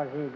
Ray 0.00 0.30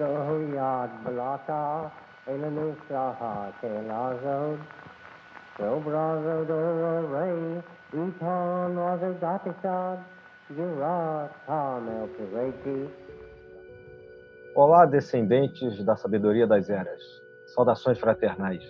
Pireti 12.08 12.90
Olá, 14.54 14.84
descendentes 14.84 15.82
da 15.82 15.96
sabedoria 15.96 16.46
das 16.46 16.68
eras. 16.68 17.00
Saudações 17.46 17.98
fraternais. 17.98 18.62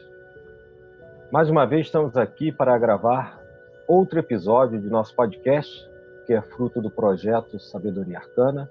Mais 1.32 1.50
uma 1.50 1.66
vez 1.66 1.86
estamos 1.86 2.16
aqui 2.16 2.52
para 2.52 2.78
gravar 2.78 3.40
outro 3.88 4.20
episódio 4.20 4.80
de 4.80 4.88
nosso 4.88 5.12
podcast, 5.16 5.90
que 6.24 6.32
é 6.32 6.40
fruto 6.40 6.80
do 6.80 6.88
projeto 6.88 7.58
Sabedoria 7.58 8.18
Arcana, 8.18 8.70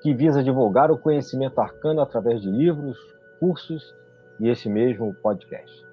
que 0.00 0.14
visa 0.14 0.42
divulgar 0.42 0.90
o 0.90 0.98
conhecimento 0.98 1.60
arcano 1.60 2.00
através 2.00 2.40
de 2.40 2.50
livros, 2.50 2.96
cursos 3.40 3.94
e 4.40 4.48
esse 4.48 4.68
mesmo 4.68 5.12
podcast. 5.14 5.86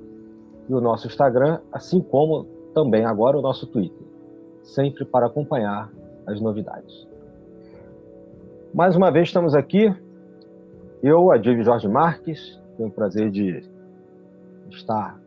e 0.68 0.74
o 0.74 0.80
nosso 0.80 1.06
Instagram, 1.06 1.60
assim 1.72 2.00
como 2.00 2.44
também 2.74 3.04
agora 3.04 3.38
o 3.38 3.42
nosso 3.42 3.66
Twitter, 3.66 4.06
sempre 4.62 5.04
para 5.04 5.26
acompanhar 5.26 5.90
as 6.26 6.40
novidades. 6.40 7.08
Mais 8.72 8.94
uma 8.94 9.10
vez 9.10 9.28
estamos 9.28 9.54
aqui, 9.54 9.92
eu, 11.02 11.32
Adilho 11.32 11.64
Jorge 11.64 11.88
Marques, 11.88 12.60
tenho 12.76 12.90
o 12.90 12.92
prazer 12.92 13.30
de 13.30 13.64
estar 14.70 15.18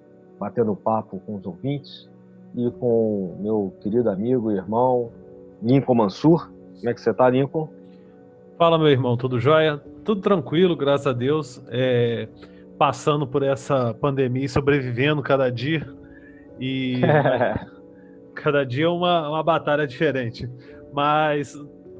batendo 0.41 0.75
papo 0.75 1.21
com 1.23 1.35
os 1.35 1.45
ouvintes 1.45 2.09
e 2.55 2.71
com 2.71 3.37
meu 3.39 3.71
querido 3.79 4.09
amigo 4.09 4.51
e 4.51 4.55
irmão 4.55 5.11
Lincoln 5.61 5.93
Mansur. 5.93 6.51
Como 6.77 6.89
é 6.89 6.93
que 6.95 6.99
você 6.99 7.11
está, 7.11 7.29
Lincoln? 7.29 7.69
Fala, 8.57 8.79
meu 8.79 8.87
irmão, 8.87 9.15
tudo 9.15 9.39
jóia? 9.39 9.77
Tudo 10.03 10.19
tranquilo, 10.19 10.75
graças 10.75 11.05
a 11.05 11.13
Deus. 11.13 11.63
É, 11.69 12.27
passando 12.75 13.27
por 13.27 13.43
essa 13.43 13.93
pandemia 13.93 14.45
e 14.45 14.49
sobrevivendo 14.49 15.21
cada 15.21 15.51
dia. 15.51 15.87
E 16.59 17.01
cada 18.33 18.63
dia 18.63 18.85
é 18.85 18.89
uma, 18.89 19.29
uma 19.29 19.43
batalha 19.43 19.85
diferente. 19.85 20.49
Mas 20.91 21.53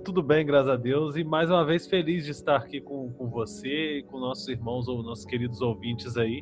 tudo 0.04 0.24
bem, 0.24 0.44
graças 0.44 0.70
a 0.70 0.76
Deus. 0.78 1.16
E 1.16 1.24
mais 1.24 1.52
uma 1.52 1.64
vez 1.64 1.86
feliz 1.86 2.26
de 2.26 2.32
estar 2.32 2.56
aqui 2.56 2.82
com, 2.82 3.12
com 3.12 3.30
você 3.30 4.00
e 4.00 4.04
com 4.04 4.20
nossos 4.20 4.48
irmãos 4.48 4.88
ou 4.88 5.04
nossos 5.04 5.26
queridos 5.26 5.62
ouvintes 5.62 6.18
aí 6.18 6.42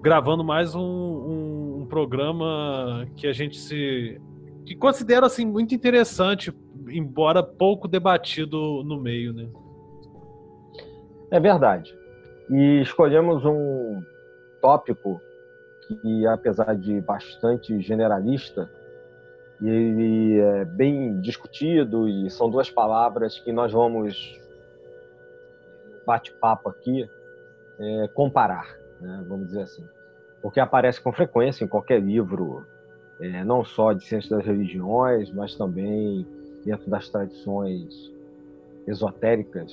gravando 0.00 0.42
mais 0.42 0.74
um, 0.74 0.80
um, 0.80 1.80
um, 1.82 1.86
programa 1.86 3.06
que 3.16 3.26
a 3.26 3.32
gente 3.32 3.58
se 3.58 4.20
que 4.64 4.74
considera 4.74 5.26
assim 5.26 5.44
muito 5.44 5.74
interessante, 5.74 6.54
embora 6.88 7.42
pouco 7.42 7.88
debatido 7.88 8.82
no 8.84 9.00
meio, 9.00 9.32
né? 9.32 9.48
É 11.30 11.40
verdade. 11.40 11.94
E 12.48 12.80
escolhemos 12.80 13.44
um 13.44 14.00
tópico 14.60 15.20
que, 15.86 16.26
apesar 16.26 16.76
de 16.76 17.00
bastante 17.00 17.80
generalista, 17.80 18.70
ele 19.60 20.38
é 20.38 20.64
bem 20.64 21.20
discutido 21.20 22.08
e 22.08 22.30
são 22.30 22.48
duas 22.48 22.70
palavras 22.70 23.38
que 23.40 23.52
nós 23.52 23.72
vamos 23.72 24.38
bate-papo 26.06 26.68
aqui 26.68 27.08
é, 27.78 28.08
comparar 28.08 28.79
né, 29.00 29.24
vamos 29.28 29.48
dizer 29.48 29.62
assim, 29.62 29.84
porque 30.42 30.60
aparece 30.60 31.00
com 31.00 31.12
frequência 31.12 31.64
em 31.64 31.68
qualquer 31.68 32.00
livro, 32.00 32.64
é, 33.20 33.44
não 33.44 33.64
só 33.64 33.92
de 33.92 34.04
ciência 34.04 34.36
das 34.36 34.46
religiões, 34.46 35.30
mas 35.32 35.54
também 35.54 36.26
dentro 36.64 36.88
das 36.90 37.08
tradições 37.08 38.12
esotéricas 38.86 39.72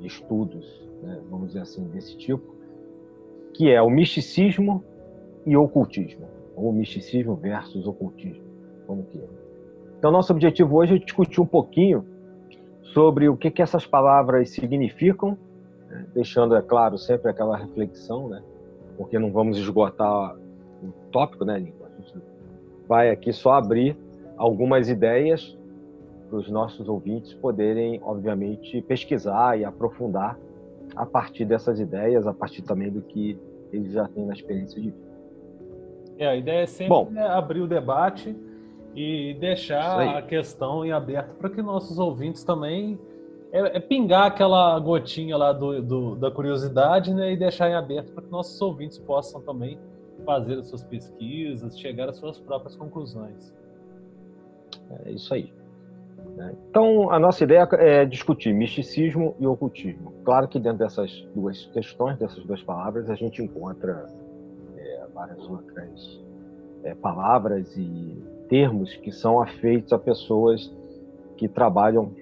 de 0.00 0.06
estudos, 0.06 0.88
né, 1.02 1.20
vamos 1.30 1.48
dizer 1.48 1.60
assim, 1.60 1.84
desse 1.88 2.16
tipo, 2.16 2.54
que 3.52 3.70
é 3.70 3.80
o 3.80 3.90
misticismo 3.90 4.82
e 5.46 5.56
o 5.56 5.62
ocultismo, 5.62 6.26
ou 6.56 6.72
misticismo 6.72 7.36
versus 7.36 7.86
ocultismo, 7.86 8.44
como 8.86 9.04
que 9.04 9.18
é. 9.18 9.28
Então, 9.98 10.10
nosso 10.10 10.32
objetivo 10.32 10.76
hoje 10.76 10.96
é 10.96 10.98
discutir 10.98 11.40
um 11.40 11.46
pouquinho 11.46 12.04
sobre 12.92 13.28
o 13.28 13.36
que, 13.36 13.50
que 13.50 13.62
essas 13.62 13.86
palavras 13.86 14.50
significam 14.50 15.38
deixando, 16.14 16.54
é 16.56 16.62
claro, 16.62 16.98
sempre 16.98 17.30
aquela 17.30 17.56
reflexão, 17.56 18.28
né? 18.28 18.42
Porque 18.96 19.18
não 19.18 19.32
vamos 19.32 19.58
esgotar 19.58 20.36
o 20.82 20.92
tópico, 21.10 21.44
né, 21.44 21.58
Lincoln? 21.58 21.86
A 21.86 22.00
gente 22.00 22.22
vai 22.86 23.10
aqui 23.10 23.32
só 23.32 23.54
abrir 23.54 23.96
algumas 24.36 24.88
ideias 24.88 25.56
para 26.28 26.38
os 26.38 26.50
nossos 26.50 26.88
ouvintes 26.88 27.34
poderem, 27.34 28.00
obviamente, 28.02 28.80
pesquisar 28.82 29.58
e 29.58 29.64
aprofundar 29.64 30.38
a 30.94 31.06
partir 31.06 31.44
dessas 31.44 31.80
ideias, 31.80 32.26
a 32.26 32.32
partir 32.32 32.62
também 32.62 32.90
do 32.90 33.02
que 33.02 33.38
eles 33.72 33.92
já 33.92 34.06
têm 34.08 34.24
na 34.24 34.32
experiência 34.32 34.80
de 34.80 34.90
vida. 34.90 35.04
É, 36.18 36.28
a 36.28 36.36
ideia 36.36 36.62
é 36.62 36.66
sempre 36.66 36.88
Bom, 36.88 37.10
né, 37.10 37.26
abrir 37.26 37.60
o 37.60 37.66
debate 37.66 38.36
e 38.94 39.34
deixar 39.40 40.16
a 40.16 40.22
questão 40.22 40.84
em 40.84 40.92
aberto 40.92 41.34
para 41.34 41.50
que 41.50 41.60
nossos 41.60 41.98
ouvintes 41.98 42.44
também 42.44 42.98
é, 43.54 43.76
é, 43.76 43.80
pingar 43.80 44.26
aquela 44.26 44.76
gotinha 44.80 45.36
lá 45.36 45.52
do, 45.52 45.80
do, 45.80 46.16
da 46.16 46.28
curiosidade 46.28 47.14
né, 47.14 47.32
e 47.32 47.36
deixar 47.36 47.70
em 47.70 47.74
aberto 47.74 48.12
para 48.12 48.24
que 48.24 48.30
nossos 48.30 48.60
ouvintes 48.60 48.98
possam 48.98 49.40
também 49.40 49.78
fazer 50.26 50.58
as 50.58 50.66
suas 50.66 50.82
pesquisas, 50.82 51.78
chegar 51.78 52.08
às 52.08 52.16
suas 52.16 52.40
próprias 52.40 52.74
conclusões. 52.74 53.54
É 55.04 55.12
isso 55.12 55.32
aí. 55.32 55.52
Então, 56.68 57.12
a 57.12 57.18
nossa 57.18 57.44
ideia 57.44 57.68
é 57.74 58.04
discutir 58.04 58.52
misticismo 58.52 59.36
e 59.38 59.46
ocultismo. 59.46 60.12
Claro 60.24 60.48
que 60.48 60.58
dentro 60.58 60.78
dessas 60.78 61.24
duas 61.32 61.66
questões, 61.66 62.18
dessas 62.18 62.42
duas 62.44 62.60
palavras, 62.60 63.08
a 63.08 63.14
gente 63.14 63.40
encontra 63.40 64.06
é, 64.76 65.06
várias 65.14 65.48
outras 65.48 66.20
é, 66.82 66.92
palavras 66.92 67.76
e 67.76 68.20
termos 68.48 68.96
que 68.96 69.12
são 69.12 69.40
afeitos 69.40 69.92
a 69.92 69.98
pessoas 69.98 70.74
que 71.36 71.46
trabalham 71.46 72.12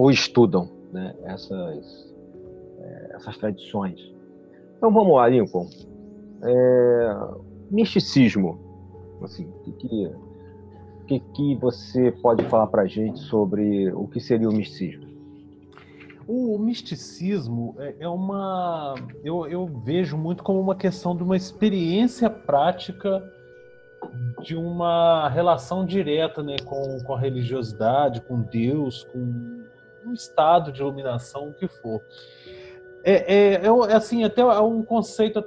ou 0.00 0.10
estudam 0.10 0.66
né, 0.90 1.14
essas, 1.24 2.14
é, 2.78 3.16
essas 3.16 3.36
tradições. 3.36 4.00
Então 4.78 4.90
vamos 4.90 5.14
lá, 5.14 5.28
Lincoln. 5.28 5.68
É, 6.42 7.18
misticismo, 7.70 8.58
assim, 9.22 9.46
o 9.46 9.72
que, 9.72 10.10
que, 11.06 11.20
que 11.20 11.54
você 11.56 12.10
pode 12.10 12.42
falar 12.44 12.68
para 12.68 12.82
a 12.82 12.86
gente 12.86 13.20
sobre 13.20 13.92
o 13.92 14.08
que 14.08 14.20
seria 14.20 14.48
o 14.48 14.52
misticismo? 14.54 15.06
O 16.26 16.58
misticismo 16.58 17.74
é, 17.78 17.96
é 18.00 18.08
uma. 18.08 18.94
Eu, 19.22 19.46
eu 19.48 19.66
vejo 19.84 20.16
muito 20.16 20.42
como 20.42 20.58
uma 20.58 20.76
questão 20.76 21.14
de 21.14 21.22
uma 21.22 21.36
experiência 21.36 22.30
prática 22.30 23.22
de 24.42 24.56
uma 24.56 25.28
relação 25.28 25.84
direta 25.84 26.42
né, 26.42 26.56
com, 26.64 26.98
com 27.04 27.14
a 27.14 27.20
religiosidade, 27.20 28.22
com 28.22 28.40
Deus, 28.40 29.04
com 29.12 29.59
um 30.04 30.12
estado 30.12 30.72
de 30.72 30.80
iluminação, 30.80 31.48
o 31.48 31.54
que 31.54 31.68
for. 31.68 32.02
É, 33.02 33.34
é, 33.34 33.54
é, 33.54 33.66
é 33.66 33.94
assim, 33.94 34.24
até 34.24 34.42
é 34.42 34.60
um 34.60 34.82
conceito 34.82 35.42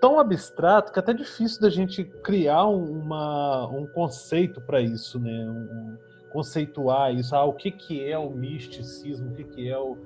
tão 0.00 0.18
abstrato 0.18 0.92
que 0.92 0.98
é 0.98 1.02
até 1.02 1.12
difícil 1.12 1.60
da 1.60 1.70
gente 1.70 2.04
criar 2.04 2.66
uma, 2.66 3.66
um 3.68 3.86
conceito 3.86 4.60
para 4.60 4.80
isso, 4.80 5.18
né? 5.18 5.48
Um, 5.48 5.96
conceituar 6.30 7.14
isso, 7.14 7.34
ah, 7.34 7.44
o 7.44 7.54
que, 7.54 7.70
que 7.70 8.04
é 8.04 8.18
o 8.18 8.30
misticismo, 8.30 9.30
o 9.30 9.34
que, 9.34 9.44
que 9.44 9.68
é 9.68 9.78
o. 9.78 9.96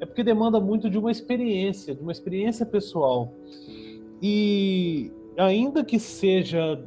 É 0.00 0.06
porque 0.06 0.22
demanda 0.22 0.60
muito 0.60 0.88
de 0.88 0.98
uma 0.98 1.10
experiência, 1.10 1.94
de 1.94 2.00
uma 2.00 2.12
experiência 2.12 2.64
pessoal. 2.64 3.32
E 4.20 5.12
ainda 5.36 5.84
que 5.84 5.98
seja 5.98 6.80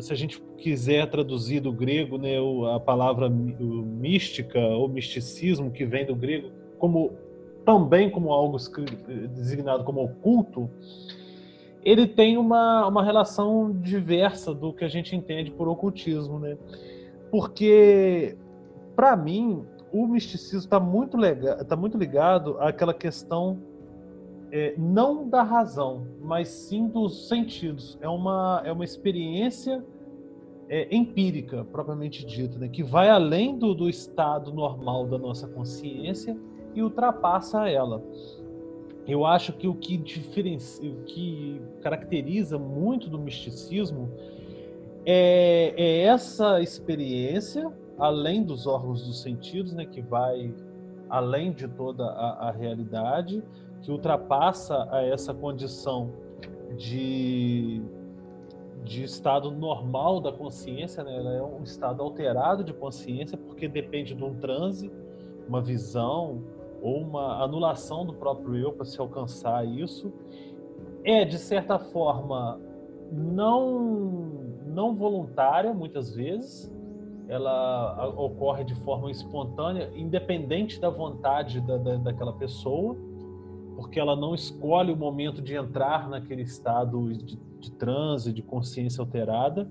se 0.00 0.12
a 0.12 0.16
gente 0.16 0.40
quiser 0.58 1.08
traduzir 1.10 1.60
do 1.60 1.72
grego, 1.72 2.18
né, 2.18 2.36
a 2.74 2.80
palavra 2.80 3.28
mística 3.28 4.58
ou 4.58 4.88
misticismo 4.88 5.70
que 5.70 5.84
vem 5.84 6.06
do 6.06 6.14
grego, 6.14 6.50
como 6.78 7.12
também 7.64 8.10
como 8.10 8.32
algo 8.32 8.58
designado 9.34 9.84
como 9.84 10.02
oculto, 10.02 10.68
ele 11.84 12.06
tem 12.06 12.36
uma, 12.36 12.86
uma 12.86 13.04
relação 13.04 13.72
diversa 13.72 14.54
do 14.54 14.72
que 14.72 14.84
a 14.84 14.88
gente 14.88 15.14
entende 15.14 15.50
por 15.50 15.68
ocultismo, 15.68 16.38
né? 16.38 16.56
Porque 17.30 18.36
para 18.96 19.16
mim 19.16 19.64
o 19.92 20.06
misticismo 20.06 20.58
está 20.58 20.80
muito, 20.80 21.16
tá 21.68 21.76
muito 21.76 21.98
ligado 21.98 22.58
àquela 22.58 22.94
questão 22.94 23.58
é, 24.54 24.72
não 24.78 25.28
da 25.28 25.42
razão, 25.42 26.06
mas 26.22 26.46
sim 26.46 26.86
dos 26.86 27.26
sentidos. 27.26 27.98
É 28.00 28.08
uma, 28.08 28.62
é 28.64 28.70
uma 28.70 28.84
experiência 28.84 29.84
é, 30.68 30.94
empírica, 30.94 31.64
propriamente 31.64 32.24
dita, 32.24 32.56
né? 32.56 32.68
que 32.68 32.84
vai 32.84 33.10
além 33.10 33.58
do, 33.58 33.74
do 33.74 33.88
estado 33.88 34.54
normal 34.54 35.08
da 35.08 35.18
nossa 35.18 35.48
consciência 35.48 36.38
e 36.72 36.80
ultrapassa 36.80 37.68
ela. 37.68 38.00
eu 39.08 39.26
acho 39.26 39.52
que 39.54 39.66
o 39.66 39.74
que 39.74 39.96
diferencia, 39.96 40.88
o 40.88 41.02
que 41.02 41.60
caracteriza 41.82 42.56
muito 42.56 43.10
do 43.10 43.18
misticismo 43.18 44.08
é, 45.04 45.74
é 45.76 46.02
essa 46.02 46.60
experiência, 46.60 47.72
além 47.98 48.44
dos 48.44 48.68
órgãos 48.68 49.04
dos 49.04 49.20
sentidos, 49.20 49.72
né, 49.72 49.84
que 49.84 50.00
vai 50.00 50.54
além 51.10 51.52
de 51.52 51.66
toda 51.66 52.04
a, 52.04 52.48
a 52.48 52.50
realidade, 52.52 53.42
que 53.84 53.92
ultrapassa 53.92 54.88
a 54.90 55.02
essa 55.02 55.34
condição 55.34 56.10
de, 56.74 57.82
de 58.82 59.04
estado 59.04 59.50
normal 59.50 60.22
da 60.22 60.32
consciência, 60.32 61.04
né? 61.04 61.14
ela 61.14 61.32
é 61.34 61.42
um 61.42 61.62
estado 61.62 62.02
alterado 62.02 62.64
de 62.64 62.72
consciência, 62.72 63.36
porque 63.36 63.68
depende 63.68 64.14
de 64.14 64.24
um 64.24 64.34
transe, 64.36 64.90
uma 65.46 65.60
visão 65.60 66.42
ou 66.80 67.02
uma 67.02 67.44
anulação 67.44 68.06
do 68.06 68.14
próprio 68.14 68.56
eu 68.56 68.72
para 68.72 68.86
se 68.86 68.98
alcançar 68.98 69.66
isso. 69.66 70.10
É, 71.04 71.22
de 71.26 71.36
certa 71.36 71.78
forma, 71.78 72.58
não, 73.12 74.18
não 74.66 74.94
voluntária, 74.94 75.74
muitas 75.74 76.14
vezes, 76.14 76.74
ela 77.28 78.08
ocorre 78.16 78.64
de 78.64 78.74
forma 78.76 79.10
espontânea, 79.10 79.90
independente 79.94 80.80
da 80.80 80.88
vontade 80.88 81.60
da, 81.60 81.76
da, 81.76 81.96
daquela 81.96 82.32
pessoa 82.32 82.96
porque 83.76 83.98
ela 83.98 84.16
não 84.16 84.34
escolhe 84.34 84.92
o 84.92 84.96
momento 84.96 85.42
de 85.42 85.54
entrar 85.54 86.08
naquele 86.08 86.42
estado 86.42 87.12
de, 87.12 87.36
de 87.36 87.72
transe, 87.72 88.32
de 88.32 88.42
consciência 88.42 89.00
alterada. 89.00 89.68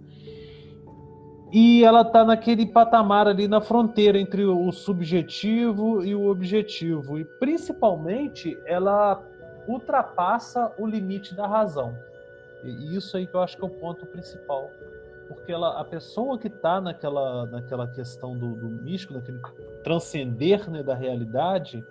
E 1.52 1.84
ela 1.84 2.02
está 2.02 2.26
naquele 2.26 2.66
patamar 2.66 3.28
ali 3.28 3.48
na 3.48 3.62
fronteira 3.62 4.18
entre 4.18 4.44
o 4.44 4.72
subjetivo 4.72 6.04
e 6.04 6.16
o 6.16 6.28
objetivo. 6.28 7.20
E 7.20 7.26
principalmente 7.40 8.58
ela 8.66 9.24
ultrapassa 9.68 10.74
o 10.80 10.88
limite 10.88 11.36
da 11.36 11.46
razão. 11.46 11.96
E 12.64 12.96
isso 12.96 13.16
aí 13.16 13.28
que 13.28 13.36
eu 13.36 13.42
acho 13.42 13.56
que 13.56 13.64
é 13.64 13.68
o 13.68 13.70
ponto 13.70 14.06
principal. 14.08 14.70
Porque 15.28 15.52
ela, 15.52 15.80
a 15.80 15.84
pessoa 15.84 16.38
que 16.38 16.48
está 16.48 16.82
naquela, 16.82 17.46
naquela 17.46 17.88
questão 17.88 18.38
do, 18.38 18.56
do 18.56 18.70
místico, 18.70 19.14
naquele 19.14 19.40
transcender 19.84 20.70
né, 20.70 20.82
da 20.82 20.96
realidade, 20.96 21.84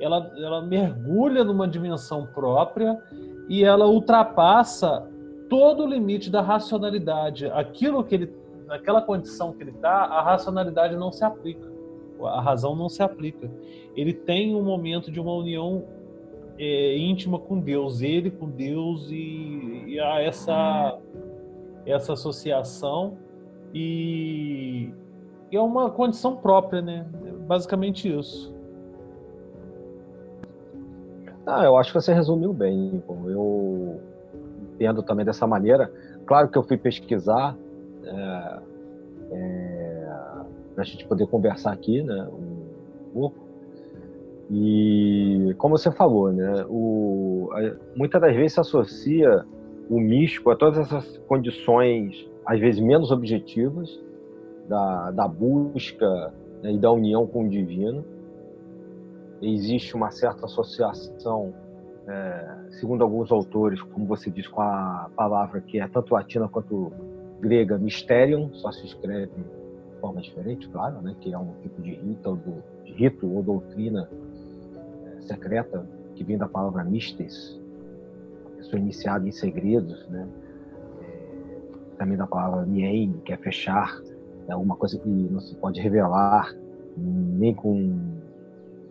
ela, 0.00 0.32
ela 0.36 0.62
mergulha 0.62 1.44
numa 1.44 1.66
dimensão 1.66 2.26
própria 2.26 3.00
e 3.48 3.64
ela 3.64 3.86
ultrapassa 3.86 5.08
todo 5.48 5.84
o 5.84 5.86
limite 5.86 6.30
da 6.30 6.40
racionalidade. 6.40 7.46
Aquilo 7.46 8.04
que 8.04 8.14
ele, 8.14 8.34
naquela 8.66 9.00
condição 9.00 9.52
que 9.52 9.62
ele 9.62 9.70
está, 9.70 10.04
a 10.04 10.22
racionalidade 10.22 10.96
não 10.96 11.10
se 11.10 11.24
aplica, 11.24 11.66
a 12.22 12.40
razão 12.40 12.76
não 12.76 12.88
se 12.88 13.02
aplica. 13.02 13.50
Ele 13.96 14.12
tem 14.12 14.54
um 14.54 14.62
momento 14.62 15.10
de 15.10 15.18
uma 15.18 15.32
união 15.32 15.84
é, 16.58 16.96
íntima 16.98 17.38
com 17.38 17.58
Deus, 17.58 18.02
ele 18.02 18.30
com 18.30 18.48
Deus 18.48 19.10
e, 19.10 19.84
e 19.86 20.00
há 20.00 20.20
essa 20.20 20.98
essa 21.86 22.12
associação 22.12 23.16
e, 23.72 24.92
e 25.50 25.56
é 25.56 25.60
uma 25.60 25.90
condição 25.90 26.36
própria, 26.36 26.82
né? 26.82 27.06
Basicamente 27.46 28.12
isso. 28.14 28.54
Ah, 31.50 31.64
eu 31.64 31.78
acho 31.78 31.90
que 31.90 31.98
você 31.98 32.12
resumiu 32.12 32.52
bem. 32.52 33.02
Eu 33.08 33.98
entendo 34.74 35.02
também 35.02 35.24
dessa 35.24 35.46
maneira. 35.46 35.90
Claro 36.26 36.48
que 36.48 36.58
eu 36.58 36.62
fui 36.62 36.76
pesquisar 36.76 37.56
é, 38.04 38.58
é, 39.32 40.08
para 40.74 40.82
a 40.82 40.84
gente 40.84 41.06
poder 41.06 41.26
conversar 41.26 41.72
aqui, 41.72 42.02
né, 42.02 42.28
um 42.30 43.12
pouco. 43.14 43.48
E 44.50 45.54
como 45.56 45.78
você 45.78 45.90
falou, 45.90 46.30
né, 46.30 46.66
o, 46.68 47.48
muitas 47.96 48.20
das 48.20 48.36
vezes 48.36 48.52
se 48.52 48.60
associa 48.60 49.42
o 49.88 49.98
místico 49.98 50.50
a 50.50 50.56
todas 50.56 50.78
essas 50.78 51.16
condições, 51.26 52.28
às 52.44 52.60
vezes 52.60 52.78
menos 52.78 53.10
objetivas, 53.10 53.88
da, 54.68 55.10
da 55.12 55.26
busca 55.26 56.30
né, 56.62 56.72
e 56.72 56.78
da 56.78 56.92
união 56.92 57.26
com 57.26 57.46
o 57.46 57.48
divino 57.48 58.04
existe 59.40 59.94
uma 59.94 60.10
certa 60.10 60.46
associação, 60.46 61.54
é, 62.06 62.56
segundo 62.70 63.02
alguns 63.02 63.30
autores, 63.30 63.80
como 63.82 64.06
você 64.06 64.30
diz, 64.30 64.48
com 64.48 64.60
a 64.60 65.10
palavra 65.14 65.60
que 65.60 65.78
é 65.78 65.86
tanto 65.86 66.14
latina 66.14 66.48
quanto 66.48 66.92
grega, 67.40 67.78
mysterium, 67.78 68.52
só 68.54 68.72
se 68.72 68.84
escreve 68.86 69.26
de 69.26 70.00
forma 70.00 70.20
diferente, 70.20 70.68
claro, 70.68 71.00
né, 71.02 71.14
que 71.20 71.32
é 71.32 71.38
um 71.38 71.52
tipo 71.62 71.80
de 71.82 71.94
rito 71.94 72.36
do, 72.36 72.62
de 72.84 72.92
rito 72.92 73.30
ou 73.30 73.42
doutrina 73.42 74.08
é, 75.06 75.20
secreta 75.22 75.86
que 76.14 76.24
vem 76.24 76.36
da 76.36 76.48
palavra 76.48 76.82
mistes, 76.82 77.60
pessoa 78.56 78.80
iniciada 78.80 79.28
em 79.28 79.32
segredos, 79.32 80.08
né, 80.08 80.26
é, 81.02 81.96
também 81.96 82.16
da 82.16 82.26
palavra 82.26 82.66
mien, 82.66 83.12
que 83.24 83.32
é 83.32 83.36
fechar, 83.36 84.00
é 84.48 84.52
alguma 84.52 84.76
coisa 84.76 84.98
que 84.98 85.08
não 85.08 85.40
se 85.40 85.54
pode 85.56 85.80
revelar 85.80 86.54
nem 86.96 87.54
com 87.54 88.17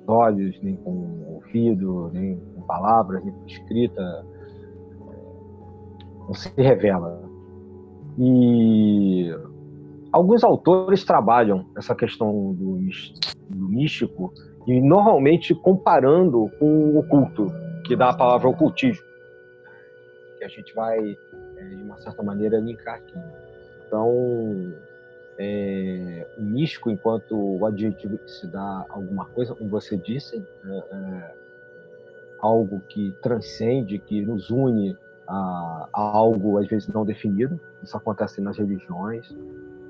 olhos, 0.08 0.60
nem 0.62 0.76
com 0.78 1.26
ouvido, 1.28 2.10
nem 2.14 2.40
com 2.56 2.62
palavras, 2.62 3.24
nem 3.24 3.34
com 3.34 3.46
escrita. 3.46 4.26
Não 6.28 6.34
se 6.34 6.52
revela. 6.58 7.22
E 8.18 9.30
alguns 10.12 10.44
autores 10.44 11.04
trabalham 11.04 11.66
essa 11.78 11.94
questão 11.96 12.54
do, 12.54 12.80
do 13.50 13.70
místico 13.70 14.34
e 14.66 14.82
normalmente 14.82 15.54
comparando 15.56 16.50
com 16.60 16.66
o 16.66 17.00
oculto, 17.00 17.48
que 17.86 17.96
dá 17.96 18.10
a 18.10 18.18
palavra 18.18 18.50
ocultismo, 18.50 19.06
que 20.38 20.44
a 20.44 20.48
gente 20.50 20.74
vai, 20.76 21.00
é, 21.00 21.64
de 21.70 21.84
uma 21.84 21.98
certa 22.00 22.22
maneira, 22.22 22.60
linkar 22.60 22.96
aqui. 22.96 23.14
Então, 23.86 24.12
é, 25.38 26.28
o 26.38 26.42
místico 26.42 26.90
enquanto 26.90 27.36
o 27.36 27.66
adjetivo 27.66 28.18
que 28.18 28.32
se 28.32 28.48
dá 28.48 28.86
alguma 28.90 29.26
coisa, 29.26 29.54
como 29.54 29.70
você 29.70 29.96
disse, 29.96 30.44
é, 30.66 30.78
é, 30.78 31.36
algo 32.40 32.80
que 32.90 33.12
transcende, 33.22 34.00
que 34.00 34.22
nos 34.22 34.50
une 34.50 34.98
a, 35.28 35.90
a, 35.94 36.02
algo 36.02 36.58
às 36.58 36.68
vezes 36.68 36.88
não 36.88 37.06
definido. 37.06 37.60
Isso 37.84 37.96
acontece 37.96 38.42
nas 38.42 38.58
religiões, 38.58 39.30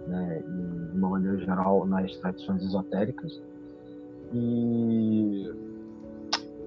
né, 0.08 0.44
e, 0.46 0.92
de 0.92 0.98
uma 0.98 1.10
maneira 1.10 1.38
geral 1.38 1.86
nas 1.86 2.16
tradições 2.18 2.64
esotéricas. 2.64 3.42
E 4.34 5.46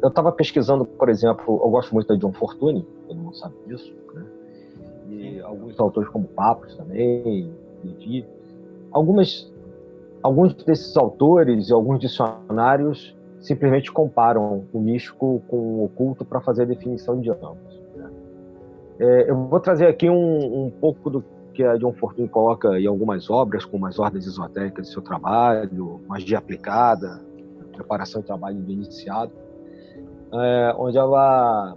eu 0.02 0.08
estava 0.08 0.32
pesquisando, 0.32 0.86
por 0.86 1.10
exemplo, 1.10 1.60
eu 1.62 1.70
gosto 1.70 1.92
muito 1.92 2.08
da 2.08 2.16
John 2.16 2.32
Fortune, 2.32 2.86
todo 3.06 3.18
mundo 3.18 3.36
sabe 3.36 3.54
disso, 3.66 3.94
né? 4.14 4.24
E 5.10 5.40
alguns 5.40 5.78
autores 5.78 6.08
como 6.08 6.26
Papos 6.28 6.74
também, 6.76 7.52
Levi, 7.84 8.26
Algumas, 8.92 9.52
alguns 10.22 10.54
desses 10.54 10.96
autores 10.96 11.68
e 11.68 11.72
alguns 11.72 12.00
dicionários 12.00 13.16
simplesmente 13.40 13.90
comparam 13.90 14.64
o 14.72 14.80
místico 14.80 15.42
com 15.48 15.56
o 15.56 15.84
oculto 15.84 16.24
para 16.24 16.40
fazer 16.40 16.62
a 16.62 16.66
definição 16.66 17.20
de 17.20 17.30
ambos. 17.30 17.80
Né? 17.96 18.10
É, 18.98 19.30
eu 19.30 19.36
vou 19.46 19.60
trazer 19.60 19.86
aqui 19.86 20.10
um, 20.10 20.66
um, 20.66 20.70
pouco 20.70 21.08
do 21.08 21.24
que 21.54 21.64
a 21.64 21.76
John 21.76 21.92
Fortune 21.94 22.28
coloca 22.28 22.78
em 22.78 22.86
algumas 22.86 23.30
obras, 23.30 23.64
como 23.64 23.86
as 23.86 23.98
ordens 23.98 24.26
esotéricas 24.26 24.86
de 24.86 24.92
seu 24.92 25.02
trabalho, 25.02 26.00
magia 26.06 26.38
aplicada, 26.38 27.20
preparação 27.72 28.20
e 28.20 28.24
trabalho 28.24 28.58
do 28.58 28.70
iniciado, 28.70 29.32
é, 30.32 30.74
onde 30.76 30.98
ela, 30.98 31.76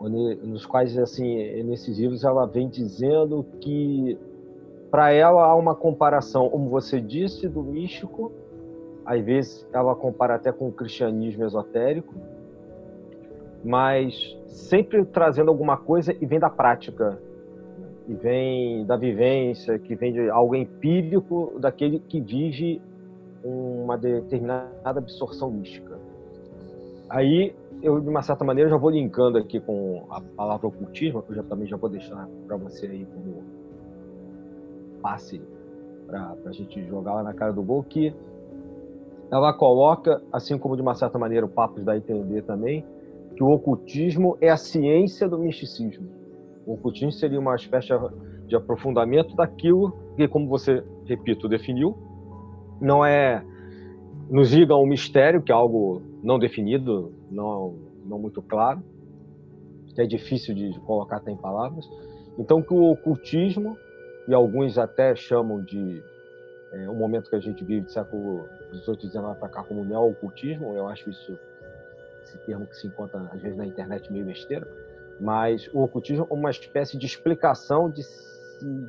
onde, 0.00 0.34
nos 0.46 0.66
quais 0.66 0.98
assim 0.98 1.62
nesses 1.62 1.98
livros 1.98 2.24
ela 2.24 2.44
vem 2.46 2.68
dizendo 2.68 3.46
que 3.60 4.18
para 4.90 5.12
ela 5.12 5.44
há 5.44 5.54
uma 5.54 5.74
comparação, 5.74 6.48
como 6.48 6.68
você 6.68 7.00
disse, 7.00 7.48
do 7.48 7.62
místico, 7.62 8.32
às 9.04 9.22
vezes 9.24 9.66
ela 9.72 9.94
compara 9.94 10.34
até 10.34 10.52
com 10.52 10.68
o 10.68 10.72
cristianismo 10.72 11.44
esotérico, 11.44 12.14
mas 13.64 14.36
sempre 14.46 15.04
trazendo 15.04 15.50
alguma 15.50 15.76
coisa 15.76 16.14
e 16.20 16.26
vem 16.26 16.38
da 16.38 16.50
prática, 16.50 17.18
e 18.06 18.14
vem 18.14 18.86
da 18.86 18.96
vivência, 18.96 19.78
que 19.78 19.94
vem 19.94 20.12
de 20.12 20.30
algo 20.30 20.54
empírico 20.54 21.54
daquele 21.58 21.98
que 21.98 22.20
vive 22.20 22.80
uma 23.44 23.98
determinada 23.98 24.70
absorção 24.84 25.50
mística. 25.50 25.98
Aí 27.08 27.54
eu 27.82 28.00
de 28.00 28.08
uma 28.08 28.22
certa 28.22 28.44
maneira 28.44 28.70
já 28.70 28.76
vou 28.76 28.90
linkando 28.90 29.38
aqui 29.38 29.60
com 29.60 30.04
a 30.10 30.20
palavra 30.20 30.66
ocultismo, 30.66 31.22
que 31.22 31.30
eu 31.30 31.36
já 31.36 31.42
também 31.42 31.66
já 31.66 31.76
vou 31.76 31.88
deixar 31.88 32.28
para 32.46 32.56
você 32.56 32.86
aí 32.86 33.06
como 33.06 33.42
passe 35.00 35.40
para 36.06 36.36
a 36.46 36.52
gente 36.52 36.82
jogar 36.86 37.14
lá 37.14 37.22
na 37.22 37.34
cara 37.34 37.52
do 37.52 37.62
gol, 37.62 37.82
que 37.82 38.14
ela 39.30 39.52
coloca, 39.52 40.22
assim 40.32 40.56
como 40.58 40.74
de 40.74 40.82
uma 40.82 40.94
certa 40.94 41.18
maneira 41.18 41.44
o 41.44 41.48
Papos 41.48 41.84
dá 41.84 41.92
a 41.92 41.96
entender 41.96 42.42
também, 42.42 42.84
que 43.36 43.42
o 43.42 43.50
ocultismo 43.50 44.36
é 44.40 44.48
a 44.48 44.56
ciência 44.56 45.28
do 45.28 45.38
misticismo. 45.38 46.08
O 46.66 46.74
ocultismo 46.74 47.12
seria 47.12 47.38
uma 47.38 47.54
espécie 47.54 47.88
de 48.46 48.56
aprofundamento 48.56 49.36
daquilo 49.36 49.94
que, 50.16 50.26
como 50.26 50.48
você, 50.48 50.82
repito, 51.04 51.48
definiu, 51.48 51.96
não 52.80 53.04
é 53.04 53.44
nos 54.30 54.52
liga 54.52 54.74
ao 54.74 54.84
mistério, 54.86 55.42
que 55.42 55.50
é 55.50 55.54
algo 55.54 56.02
não 56.22 56.38
definido, 56.38 57.12
não, 57.30 57.74
não 58.04 58.18
muito 58.18 58.42
claro, 58.42 58.82
que 59.94 60.00
é 60.00 60.06
difícil 60.06 60.54
de 60.54 60.78
colocar 60.80 61.16
até 61.16 61.30
em 61.30 61.36
palavras. 61.36 61.88
Então, 62.38 62.62
que 62.62 62.72
o 62.72 62.92
ocultismo, 62.92 63.76
e 64.28 64.34
alguns 64.34 64.76
até 64.76 65.16
chamam 65.16 65.62
de 65.62 66.04
é, 66.70 66.88
um 66.88 66.94
momento 66.94 67.30
que 67.30 67.34
a 67.34 67.40
gente 67.40 67.64
vive 67.64 67.86
de 67.86 67.92
século 67.92 68.46
XVIII 68.74 68.98
e 69.04 69.08
XIX 69.08 69.24
para 69.40 69.48
cá 69.48 69.62
como 69.62 69.82
neo-ocultismo, 69.82 70.76
eu 70.76 70.86
acho 70.86 71.08
isso, 71.08 71.38
esse 72.22 72.36
termo 72.44 72.66
que 72.66 72.76
se 72.76 72.86
encontra 72.86 73.18
às 73.32 73.40
vezes 73.40 73.56
na 73.56 73.64
internet 73.64 74.12
meio 74.12 74.26
besteira, 74.26 74.68
mas 75.18 75.66
o 75.72 75.82
ocultismo 75.82 76.28
é 76.30 76.34
uma 76.34 76.50
espécie 76.50 76.98
de 76.98 77.06
explicação 77.06 77.90
de, 77.90 78.02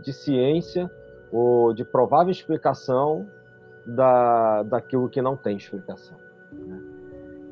de 0.02 0.12
ciência 0.12 0.92
ou 1.32 1.74
de 1.74 1.86
provável 1.86 2.32
explicação 2.32 3.26
da, 3.86 4.64
daquilo 4.64 5.08
que 5.08 5.22
não 5.22 5.38
tem 5.38 5.56
explicação. 5.56 6.18
Né? 6.52 6.82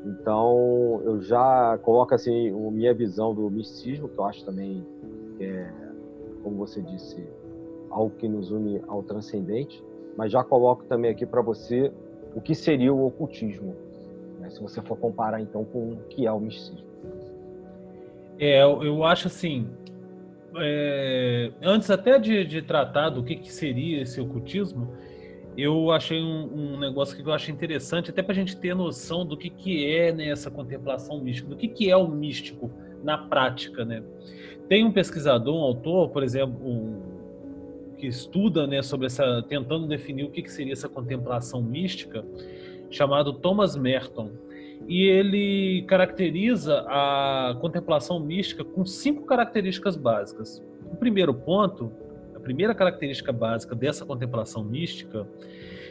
Então, 0.04 1.00
eu 1.04 1.22
já 1.22 1.78
coloco 1.82 2.14
assim 2.14 2.50
a 2.50 2.70
minha 2.70 2.92
visão 2.92 3.34
do 3.34 3.50
misticismo, 3.50 4.10
que 4.10 4.18
eu 4.18 4.24
acho 4.24 4.44
também, 4.44 4.86
é, 5.40 5.72
como 6.42 6.56
você 6.56 6.82
disse, 6.82 7.26
algo 7.90 8.14
que 8.16 8.28
nos 8.28 8.50
une 8.50 8.82
ao 8.86 9.02
transcendente, 9.02 9.82
mas 10.16 10.32
já 10.32 10.42
coloco 10.42 10.84
também 10.84 11.10
aqui 11.10 11.24
para 11.24 11.42
você 11.42 11.92
o 12.34 12.40
que 12.40 12.54
seria 12.54 12.92
o 12.92 13.06
ocultismo, 13.06 13.74
né? 14.38 14.50
se 14.50 14.60
você 14.60 14.80
for 14.82 14.96
comparar 14.98 15.40
então 15.40 15.64
com 15.64 15.92
o 15.92 15.96
que 16.08 16.26
é 16.26 16.32
o 16.32 16.40
misticismo. 16.40 16.86
É, 18.38 18.62
eu 18.62 19.02
acho 19.04 19.26
assim, 19.26 19.68
é, 20.56 21.50
antes 21.62 21.90
até 21.90 22.18
de, 22.18 22.44
de, 22.44 22.62
tratar 22.62 23.10
do 23.10 23.22
que, 23.22 23.36
que 23.36 23.52
seria 23.52 24.02
esse 24.02 24.20
ocultismo, 24.20 24.92
eu 25.56 25.90
achei 25.90 26.22
um, 26.22 26.74
um, 26.74 26.78
negócio 26.78 27.16
que 27.16 27.28
eu 27.28 27.32
acho 27.32 27.50
interessante, 27.50 28.10
até 28.10 28.22
para 28.22 28.32
a 28.32 28.34
gente 28.34 28.56
ter 28.56 28.74
noção 28.74 29.26
do 29.26 29.36
que, 29.36 29.50
que 29.50 29.92
é 29.92 30.12
né, 30.12 30.28
essa 30.28 30.50
contemplação 30.50 31.20
mística, 31.20 31.48
do 31.48 31.56
que, 31.56 31.66
que 31.66 31.90
é 31.90 31.96
o 31.96 32.06
místico 32.06 32.70
na 33.02 33.18
prática. 33.18 33.84
Né? 33.84 34.02
Tem 34.68 34.84
um 34.84 34.92
pesquisador, 34.92 35.56
um 35.56 35.62
autor, 35.62 36.10
por 36.10 36.22
exemplo, 36.22 36.56
um, 36.64 37.17
que 37.98 38.06
estuda 38.06 38.66
né, 38.66 38.82
sobre 38.82 39.06
essa, 39.06 39.42
tentando 39.48 39.86
definir 39.86 40.24
o 40.24 40.30
que, 40.30 40.42
que 40.42 40.50
seria 40.50 40.72
essa 40.72 40.88
contemplação 40.88 41.62
mística, 41.62 42.24
chamado 42.90 43.32
Thomas 43.32 43.76
Merton. 43.76 44.30
E 44.86 45.02
ele 45.02 45.84
caracteriza 45.86 46.84
a 46.88 47.56
contemplação 47.60 48.18
mística 48.20 48.64
com 48.64 48.86
cinco 48.86 49.26
características 49.26 49.96
básicas. 49.96 50.64
O 50.90 50.96
primeiro 50.96 51.34
ponto 51.34 51.92
primeira 52.48 52.74
característica 52.74 53.30
básica 53.30 53.74
dessa 53.74 54.06
contemplação 54.06 54.64
mística 54.64 55.28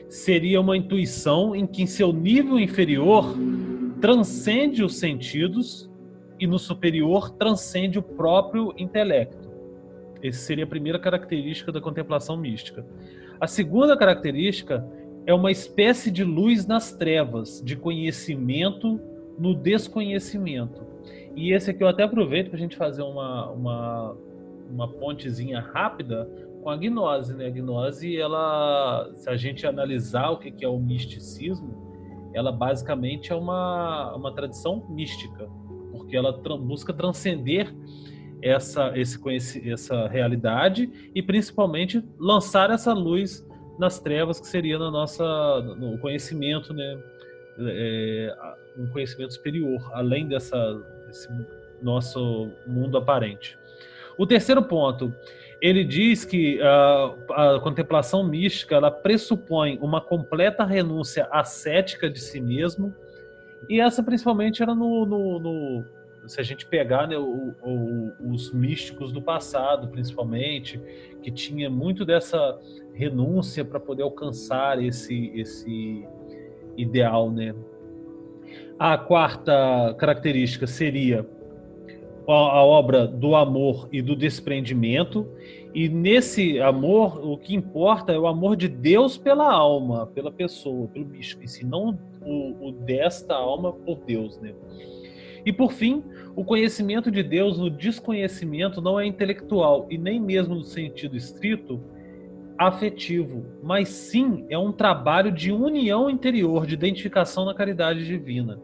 seria 0.09 0.59
uma 0.59 0.75
intuição 0.75 1.55
em 1.55 1.67
que, 1.67 1.83
em 1.83 1.85
seu 1.85 2.11
nível 2.11 2.59
inferior, 2.59 3.35
transcende 4.01 4.83
os 4.83 4.97
sentidos 4.97 5.87
e 6.39 6.47
no 6.47 6.57
superior 6.57 7.29
transcende 7.29 7.99
o 7.99 8.01
próprio 8.01 8.73
intelecto. 8.75 9.46
Essa 10.23 10.39
seria 10.39 10.63
a 10.63 10.67
primeira 10.67 10.99
característica 10.99 11.71
da 11.71 11.81
contemplação 11.81 12.37
mística. 12.37 12.85
A 13.39 13.47
segunda 13.47 13.95
característica 13.95 14.85
é 15.25 15.33
uma 15.33 15.51
espécie 15.51 16.09
de 16.09 16.23
luz 16.23 16.65
nas 16.65 16.91
trevas, 16.91 17.61
de 17.63 17.75
conhecimento 17.75 18.99
no 19.37 19.53
desconhecimento. 19.53 20.85
E 21.35 21.53
esse 21.53 21.69
aqui 21.69 21.83
eu 21.83 21.87
até 21.87 22.03
aproveito 22.03 22.47
para 22.47 22.57
a 22.57 22.59
gente 22.59 22.75
fazer 22.75 23.03
uma, 23.03 23.51
uma, 23.51 24.17
uma 24.69 24.87
pontezinha 24.87 25.59
rápida 25.59 26.27
com 26.63 26.69
a 26.69 26.75
gnose, 26.75 27.35
né? 27.35 27.45
A 27.45 27.49
gnose, 27.49 28.17
ela, 28.17 29.11
se 29.13 29.29
a 29.29 29.37
gente 29.37 29.67
analisar 29.67 30.31
o 30.31 30.37
que 30.37 30.65
é 30.65 30.67
o 30.67 30.79
misticismo, 30.79 31.87
ela 32.33 32.51
basicamente 32.51 33.31
é 33.31 33.35
uma, 33.35 34.15
uma 34.15 34.33
tradição 34.33 34.85
mística, 34.89 35.47
porque 35.91 36.17
ela 36.17 36.33
tra 36.33 36.57
busca 36.57 36.91
transcender 36.91 37.73
essa, 38.41 38.91
esse, 38.95 39.69
essa 39.69 40.07
realidade 40.07 41.11
e 41.13 41.21
principalmente 41.21 42.03
lançar 42.19 42.69
essa 42.69 42.93
luz 42.93 43.45
nas 43.79 43.99
trevas 43.99 44.39
que 44.39 44.47
seria 44.47 44.77
na 44.79 44.89
nossa 44.89 45.23
no 45.77 45.97
conhecimento, 45.99 46.73
né? 46.73 46.99
É, 47.59 48.35
um 48.77 48.87
conhecimento 48.87 49.33
superior, 49.33 49.81
além 49.93 50.27
dessa 50.27 50.73
desse 51.07 51.27
nosso 51.81 52.51
mundo 52.65 52.97
aparente. 52.97 53.57
O 54.17 54.25
terceiro 54.25 54.63
ponto 54.63 55.13
ele 55.61 55.83
diz 55.83 56.23
que 56.23 56.59
uh, 56.59 57.33
a 57.33 57.59
contemplação 57.59 58.23
mística 58.23 58.75
ela 58.75 58.91
pressupõe 58.91 59.79
uma 59.81 59.99
completa 59.99 60.63
renúncia 60.63 61.27
ascética 61.31 62.09
de 62.09 62.19
si 62.19 62.39
mesmo, 62.39 62.93
e 63.67 63.79
essa 63.79 64.03
principalmente 64.03 64.61
era 64.61 64.75
no, 64.75 65.05
no, 65.05 65.39
no 65.39 65.85
se 66.27 66.39
a 66.39 66.43
gente 66.43 66.65
pegar 66.65 67.07
né, 67.07 67.17
o, 67.17 67.53
o, 67.63 68.31
os 68.31 68.51
místicos 68.51 69.11
do 69.11 69.21
passado, 69.21 69.87
principalmente, 69.87 70.79
que 71.21 71.31
tinha 71.31 71.69
muito 71.69 72.05
dessa 72.05 72.59
renúncia 72.93 73.63
para 73.63 73.79
poder 73.79 74.03
alcançar 74.03 74.83
esse, 74.83 75.31
esse 75.35 76.05
ideal, 76.75 77.31
né? 77.31 77.55
A 78.79 78.97
quarta 78.97 79.95
característica 79.97 80.67
seria 80.67 81.25
a 82.27 82.63
obra 82.63 83.07
do 83.07 83.35
amor 83.35 83.87
e 83.91 84.01
do 84.01 84.15
desprendimento. 84.15 85.27
E 85.73 85.87
nesse 85.87 86.59
amor, 86.59 87.25
o 87.25 87.37
que 87.37 87.55
importa 87.55 88.11
é 88.11 88.19
o 88.19 88.27
amor 88.27 88.55
de 88.55 88.67
Deus 88.67 89.17
pela 89.17 89.49
alma, 89.51 90.07
pela 90.07 90.31
pessoa, 90.31 90.87
pelo 90.87 91.05
bicho, 91.05 91.37
e 91.41 91.47
se 91.47 91.65
não 91.65 91.97
o, 92.21 92.67
o 92.67 92.71
desta 92.71 93.33
alma 93.33 93.71
por 93.71 93.99
Deus, 93.99 94.37
né? 94.39 94.53
E 95.45 95.53
por 95.53 95.71
fim, 95.71 96.03
o 96.35 96.43
conhecimento 96.43 97.09
de 97.09 97.23
Deus 97.23 97.57
no 97.57 97.69
desconhecimento 97.69 98.81
não 98.81 98.99
é 98.99 99.05
intelectual 99.05 99.87
e 99.89 99.97
nem 99.97 100.19
mesmo 100.19 100.55
no 100.55 100.63
sentido 100.63 101.15
estrito 101.15 101.81
afetivo, 102.57 103.45
mas 103.61 103.89
sim 103.89 104.45
é 104.49 104.57
um 104.57 104.71
trabalho 104.71 105.31
de 105.31 105.51
união 105.51 106.09
interior, 106.09 106.65
de 106.65 106.73
identificação 106.73 107.45
na 107.45 107.53
caridade 107.53 108.05
divina. 108.05 108.59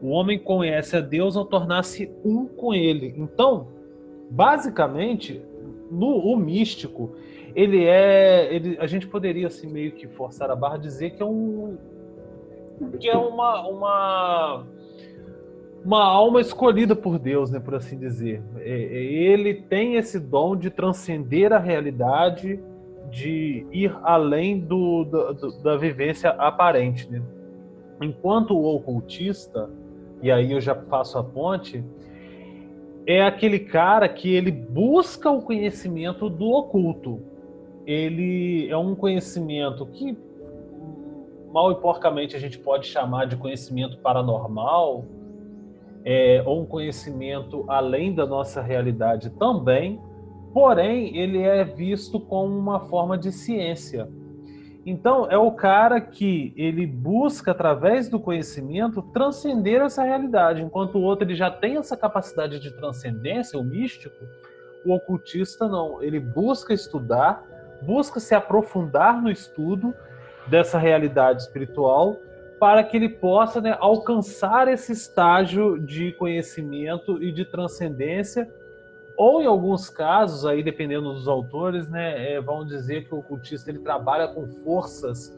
O 0.00 0.08
homem 0.08 0.38
conhece 0.38 0.96
a 0.96 1.00
Deus 1.00 1.36
ao 1.36 1.44
tornar-se 1.44 2.10
um 2.24 2.46
com 2.46 2.72
ele. 2.72 3.14
Então, 3.16 3.68
basicamente, 4.30 5.42
no 5.90 6.18
o 6.18 6.36
místico, 6.36 7.16
ele 7.54 7.84
é, 7.84 8.54
ele, 8.54 8.76
a 8.78 8.86
gente 8.86 9.06
poderia 9.06 9.46
assim 9.46 9.66
meio 9.66 9.92
que 9.92 10.06
forçar 10.08 10.50
a 10.50 10.56
barra 10.56 10.76
dizer 10.76 11.10
que 11.10 11.22
é 11.22 11.26
um 11.26 11.78
que 12.98 13.08
é 13.08 13.16
uma 13.16 13.68
uma 13.68 14.66
uma 15.84 16.02
alma 16.02 16.40
escolhida 16.40 16.96
por 16.96 17.18
Deus, 17.18 17.50
né, 17.50 17.60
por 17.60 17.74
assim 17.74 17.98
dizer. 17.98 18.42
É, 18.56 18.70
é, 18.70 19.04
ele 19.04 19.54
tem 19.54 19.96
esse 19.96 20.18
dom 20.18 20.56
de 20.56 20.70
transcender 20.70 21.52
a 21.52 21.58
realidade, 21.58 22.58
de 23.10 23.66
ir 23.70 23.94
além 24.02 24.58
do, 24.58 25.04
do 25.04 25.62
da 25.62 25.76
vivência 25.76 26.30
aparente. 26.30 27.08
Né? 27.10 27.22
Enquanto 28.00 28.56
o 28.56 28.74
ocultista, 28.74 29.70
e 30.22 30.32
aí 30.32 30.52
eu 30.52 30.60
já 30.60 30.74
faço 30.74 31.18
a 31.18 31.22
ponte, 31.22 31.84
é 33.06 33.22
aquele 33.22 33.58
cara 33.58 34.08
que 34.08 34.34
ele 34.34 34.50
busca 34.50 35.30
o 35.30 35.42
conhecimento 35.42 36.30
do 36.30 36.50
oculto. 36.50 37.20
Ele 37.86 38.66
é 38.70 38.76
um 38.76 38.94
conhecimento 38.94 39.84
que 39.84 40.16
mal 41.52 41.70
e 41.70 41.74
porcamente 41.76 42.34
a 42.34 42.38
gente 42.40 42.58
pode 42.58 42.86
chamar 42.86 43.26
de 43.26 43.36
conhecimento 43.36 43.98
paranormal, 43.98 45.04
é, 46.04 46.42
ou 46.44 46.62
um 46.62 46.66
conhecimento 46.66 47.64
além 47.66 48.14
da 48.14 48.26
nossa 48.26 48.60
realidade 48.60 49.30
também, 49.30 50.00
porém 50.52 51.16
ele 51.16 51.42
é 51.42 51.64
visto 51.64 52.20
como 52.20 52.56
uma 52.56 52.80
forma 52.80 53.16
de 53.16 53.32
ciência. 53.32 54.08
Então, 54.86 55.26
é 55.30 55.38
o 55.38 55.50
cara 55.50 55.98
que 55.98 56.52
ele 56.56 56.86
busca, 56.86 57.52
através 57.52 58.08
do 58.10 58.20
conhecimento, 58.20 59.00
transcender 59.00 59.80
essa 59.80 60.02
realidade, 60.02 60.62
enquanto 60.62 60.96
o 60.96 61.02
outro 61.02 61.26
ele 61.26 61.34
já 61.34 61.50
tem 61.50 61.78
essa 61.78 61.96
capacidade 61.96 62.60
de 62.60 62.70
transcendência, 62.76 63.58
o 63.58 63.64
místico, 63.64 64.14
o 64.84 64.92
ocultista 64.92 65.66
não. 65.66 66.02
Ele 66.02 66.20
busca 66.20 66.74
estudar, 66.74 67.42
busca 67.82 68.20
se 68.20 68.34
aprofundar 68.34 69.22
no 69.22 69.30
estudo 69.30 69.94
dessa 70.48 70.78
realidade 70.78 71.40
espiritual 71.40 72.18
para 72.64 72.82
que 72.82 72.96
ele 72.96 73.10
possa 73.10 73.60
né, 73.60 73.76
alcançar 73.78 74.68
esse 74.68 74.90
estágio 74.90 75.78
de 75.78 76.12
conhecimento 76.12 77.22
e 77.22 77.30
de 77.30 77.44
transcendência 77.44 78.50
ou 79.18 79.42
em 79.42 79.44
alguns 79.44 79.90
casos, 79.90 80.46
aí 80.46 80.62
dependendo 80.62 81.12
dos 81.12 81.28
autores, 81.28 81.90
né, 81.90 82.32
é, 82.32 82.40
vão 82.40 82.64
dizer 82.64 83.06
que 83.06 83.14
o 83.14 83.18
ocultista 83.18 83.70
ele 83.70 83.80
trabalha 83.80 84.28
com 84.28 84.46
forças 84.64 85.30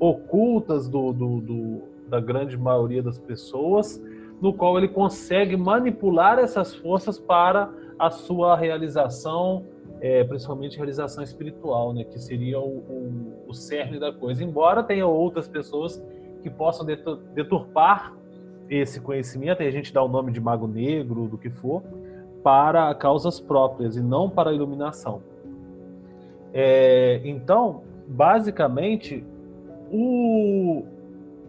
ocultas 0.00 0.88
do, 0.88 1.12
do, 1.12 1.40
do, 1.42 1.82
da 2.08 2.18
grande 2.18 2.56
maioria 2.56 3.02
das 3.02 3.18
pessoas, 3.18 4.02
no 4.40 4.54
qual 4.54 4.78
ele 4.78 4.88
consegue 4.88 5.58
manipular 5.58 6.38
essas 6.38 6.74
forças 6.74 7.18
para 7.18 7.68
a 7.98 8.08
sua 8.08 8.56
realização, 8.56 9.66
é, 10.00 10.24
principalmente 10.24 10.78
realização 10.78 11.22
espiritual, 11.22 11.92
né, 11.92 12.04
que 12.04 12.18
seria 12.18 12.58
o, 12.58 12.78
o, 12.78 13.44
o 13.48 13.52
cerne 13.52 13.98
da 13.98 14.10
coisa. 14.10 14.42
Embora 14.42 14.82
tenha 14.82 15.06
outras 15.06 15.46
pessoas 15.46 16.02
que 16.40 16.50
possam 16.50 16.86
deturpar 17.34 18.14
esse 18.68 19.00
conhecimento, 19.00 19.62
e 19.62 19.66
a 19.66 19.70
gente 19.70 19.92
dá 19.92 20.02
o 20.02 20.08
nome 20.08 20.32
de 20.32 20.40
mago 20.40 20.66
negro, 20.66 21.26
do 21.26 21.36
que 21.36 21.50
for, 21.50 21.82
para 22.42 22.94
causas 22.94 23.40
próprias 23.40 23.96
e 23.96 24.00
não 24.00 24.30
para 24.30 24.50
a 24.50 24.52
iluminação. 24.52 25.22
É, 26.52 27.20
então, 27.24 27.82
basicamente, 28.06 29.24
o 29.90 30.84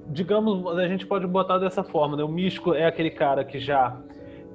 digamos, 0.07 0.77
a 0.77 0.88
gente 0.88 1.05
pode 1.05 1.25
botar 1.25 1.57
dessa 1.57 1.83
forma, 1.83 2.17
né? 2.17 2.24
O 2.24 2.27
místico 2.27 2.74
é 2.74 2.86
aquele 2.86 3.10
cara 3.10 3.45
que 3.45 3.60
já 3.60 3.98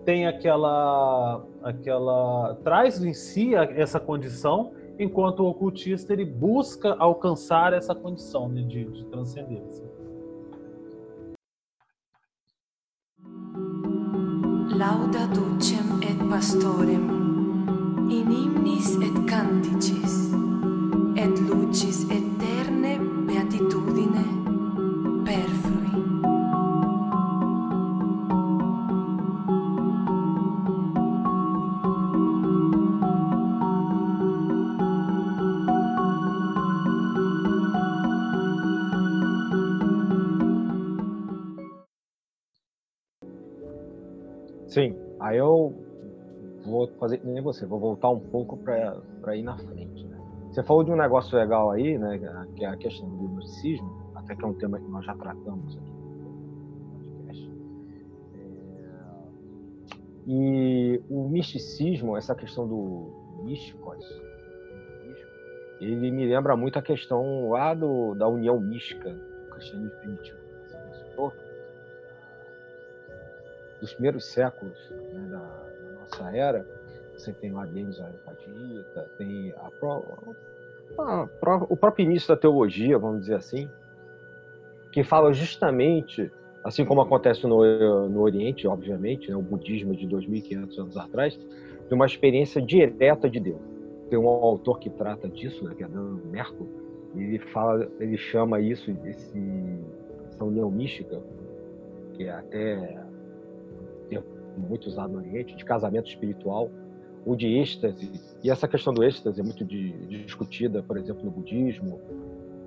tem 0.05 0.27
aquela 0.27 1.43
aquela 1.63 2.57
traz 2.63 3.03
em 3.03 3.13
si 3.13 3.55
essa 3.55 3.99
condição, 3.99 4.73
enquanto 4.99 5.41
o 5.41 5.49
ocultista 5.49 6.13
ele 6.13 6.25
busca 6.25 6.95
alcançar 6.99 7.73
essa 7.73 7.95
condição 7.95 8.49
né, 8.49 8.63
de, 8.63 8.85
de 8.85 9.05
transcendência. 9.07 9.85
lauda 14.77 15.27
ducem 15.33 16.03
et 16.03 16.19
pastorem, 16.29 17.09
in 18.11 18.31
hymnis 18.31 18.99
et 19.01 19.17
canticis, 19.27 20.35
et 21.17 21.41
lucis 21.49 22.05
et 22.11 22.26
Sim, 44.77 44.95
aí 45.19 45.39
eu 45.39 45.73
vou 46.67 46.87
fazer 46.99 47.19
nem 47.25 47.41
você, 47.41 47.65
vou 47.65 47.81
voltar 47.81 48.11
um 48.11 48.21
pouco 48.21 48.59
para 48.59 49.35
ir 49.35 49.43
na 49.43 49.57
frente. 49.57 50.05
Né? 50.05 50.19
Você 50.51 50.63
falou 50.63 50.85
de 50.85 50.91
um 50.91 50.97
negócio 50.97 51.35
legal 51.35 51.71
aí, 51.71 51.97
né, 51.97 52.19
que 52.55 52.63
é 52.63 52.69
a 52.69 52.77
questão 52.77 53.09
do 53.09 53.17
gnosticismo, 53.17 54.13
até 54.15 54.37
que 54.37 54.45
é 54.45 54.47
um 54.47 54.53
tema 54.53 54.79
que 54.79 54.87
nós 54.89 55.03
já 55.07 55.17
tratamos 55.17 55.79
aqui 55.79 55.91
no 55.91 56.91
podcast. 56.93 57.51
É... 58.35 58.53
E 60.27 61.03
o 61.09 61.27
misticismo, 61.27 62.15
essa 62.15 62.35
questão 62.35 62.69
do 62.69 63.41
místicos, 63.45 64.05
ele 65.81 66.11
me 66.11 66.27
lembra 66.27 66.55
muito 66.55 66.79
a 66.79 66.83
questão 66.83 67.49
lá 67.49 67.73
do, 67.73 68.15
da 68.15 68.29
união 68.29 68.61
mística 68.61 69.09
do 69.09 69.51
cristianismo 69.53 69.99
primitivo. 70.01 70.36
Dos 73.81 73.93
primeiros 73.93 74.25
séculos 74.27 74.77
né, 74.91 75.29
da, 75.31 75.39
da, 75.39 76.01
nossa 76.01 76.37
era, 76.37 76.67
você 77.17 77.33
tem 77.33 77.53
lá 77.53 77.65
Denis 77.67 78.01
Areopagita, 78.01 79.11
tem 79.19 79.53
a 79.57 79.71
a, 80.99 81.29
a, 81.43 81.57
o 81.69 81.77
próprio 81.77 82.05
início 82.05 82.29
da 82.29 82.37
teologia, 82.37 82.99
vamos 82.99 83.23
dizer 83.23 83.35
assim, 83.35 83.69
que 84.93 85.03
fala 85.03 85.33
justamente, 85.33 86.31
assim 86.65 86.85
como 86.85 87.01
acontece 87.01 87.47
no, 87.47 88.09
no 88.09 88.21
Oriente, 88.21 88.67
obviamente, 88.67 89.31
né, 89.31 89.37
o 89.37 89.43
budismo 89.43 89.95
de 89.95 90.07
2.500 90.07 90.79
anos 90.79 90.97
atrás, 90.97 91.39
de 91.89 91.95
uma 91.95 92.07
experiência 92.07 92.61
direta 92.61 93.29
de 93.29 93.41
Deus. 93.41 93.61
Tem 94.09 94.19
um 94.19 94.29
autor 94.29 94.79
que 94.79 94.91
trata 94.91 95.29
disso, 95.29 95.65
né, 95.65 95.75
que 95.75 95.85
é 95.85 95.89
Dan 95.89 96.19
Merkel, 96.31 96.67
ele 97.15 97.39
fala, 97.39 97.89
ele 97.99 98.17
chama 98.17 98.61
isso, 98.61 98.91
esse, 99.05 99.39
essa 100.29 100.45
união 100.45 100.71
mística, 100.71 101.21
que 102.15 102.25
é 102.25 102.31
até 102.31 103.06
muito 104.59 104.87
usado 104.87 105.13
no 105.13 105.19
Oriente, 105.19 105.57
de 105.57 105.65
casamento 105.65 106.09
espiritual, 106.09 106.71
o 107.25 107.35
de 107.35 107.59
êxtase. 107.59 108.11
E 108.43 108.51
essa 108.51 108.69
questão 108.69 108.93
do 108.93 109.03
êxtase 109.05 109.41
é 109.41 109.43
muito 109.45 109.65
de, 109.65 109.93
discutida, 110.07 110.83
por 110.83 110.97
exemplo, 110.97 111.25
no 111.25 111.31
budismo, 111.31 112.01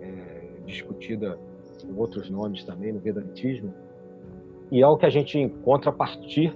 é, 0.02 0.62
discutida 0.66 1.40
com 1.82 2.00
outros 2.00 2.30
nomes 2.30 2.64
também 2.64 2.92
no 2.92 3.00
Vedantismo. 3.00 3.74
E 4.72 4.82
é 4.82 4.88
o 4.88 4.98
que 4.98 5.06
a 5.06 5.10
gente 5.10 5.38
encontra 5.38 5.90
a 5.90 5.94
partir 5.94 6.56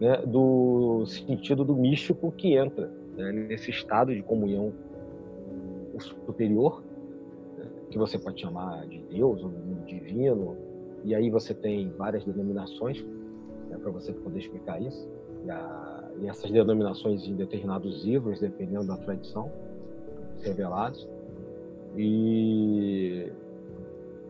né, 0.00 0.18
do 0.26 1.06
sentido 1.06 1.64
do 1.64 1.74
místico 1.74 2.32
que 2.32 2.54
entra 2.54 2.90
né, 3.16 3.32
nesse 3.32 3.70
estado 3.70 4.14
de 4.14 4.22
comunhão 4.22 4.72
superior, 5.98 6.82
que 7.90 7.96
você 7.96 8.18
pode 8.18 8.40
chamar 8.40 8.86
de 8.86 8.98
Deus 9.10 9.42
ou 9.42 9.50
divino, 9.86 10.56
e 11.04 11.14
aí 11.14 11.30
você 11.30 11.54
tem 11.54 11.88
várias 11.90 12.24
denominações 12.24 13.02
né, 13.76 13.82
para 13.82 13.90
você 13.90 14.12
poder 14.12 14.38
explicar 14.38 14.80
isso. 14.80 15.08
E, 15.44 15.50
a, 15.50 16.04
e, 16.20 16.26
essas 16.26 16.50
denominações 16.50 17.26
em 17.26 17.34
determinados 17.34 18.04
livros, 18.04 18.40
dependendo 18.40 18.86
da 18.86 18.96
tradição, 18.96 19.50
revelados. 20.42 21.06
E, 21.96 23.30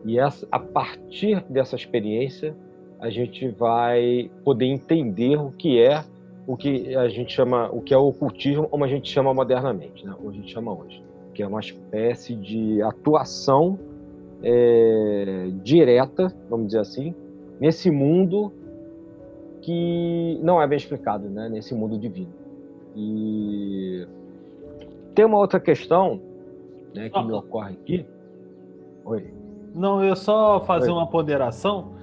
e 0.05 0.19
essa, 0.19 0.47
a 0.51 0.59
partir 0.59 1.43
dessa 1.49 1.75
experiência, 1.75 2.55
a 2.99 3.09
gente 3.09 3.47
vai 3.49 4.31
poder 4.43 4.65
entender 4.65 5.37
o 5.37 5.51
que 5.51 5.79
é 5.79 6.03
o 6.47 6.55
que 6.55 6.95
a 6.95 7.09
gente 7.09 7.33
chama, 7.33 7.69
o 7.73 7.81
que 7.81 7.93
é 7.93 7.97
o 7.97 8.07
ocultismo, 8.07 8.69
como 8.69 8.85
a 8.85 8.87
gente 8.87 9.11
chama 9.11 9.33
modernamente, 9.33 10.05
né? 10.05 10.15
Ou 10.23 10.29
a 10.29 10.33
gente 10.33 10.49
chama 10.49 10.71
hoje, 10.71 11.03
que 11.33 11.43
é 11.43 11.47
uma 11.47 11.59
espécie 11.59 12.33
de 12.35 12.81
atuação 12.81 13.77
é, 14.41 15.49
direta, 15.61 16.33
vamos 16.49 16.67
dizer 16.67 16.79
assim, 16.79 17.13
nesse 17.59 17.91
mundo 17.91 18.53
que 19.67 20.39
não 20.41 20.61
é 20.61 20.65
bem 20.65 20.77
explicado 20.77 21.27
né, 21.27 21.49
nesse 21.49 21.75
mundo 21.75 21.99
divino. 21.99 22.31
E 22.95 24.07
tem 25.13 25.25
uma 25.25 25.37
outra 25.39 25.59
questão 25.59 26.21
né, 26.95 27.09
que 27.09 27.19
ah. 27.19 27.21
me 27.21 27.33
ocorre 27.33 27.73
aqui. 27.73 28.05
Oi. 29.03 29.29
Não, 29.75 30.01
eu 30.01 30.15
só 30.15 30.61
fazer 30.61 30.89
Oi. 30.89 30.95
uma 30.95 31.05
ponderação 31.05 31.95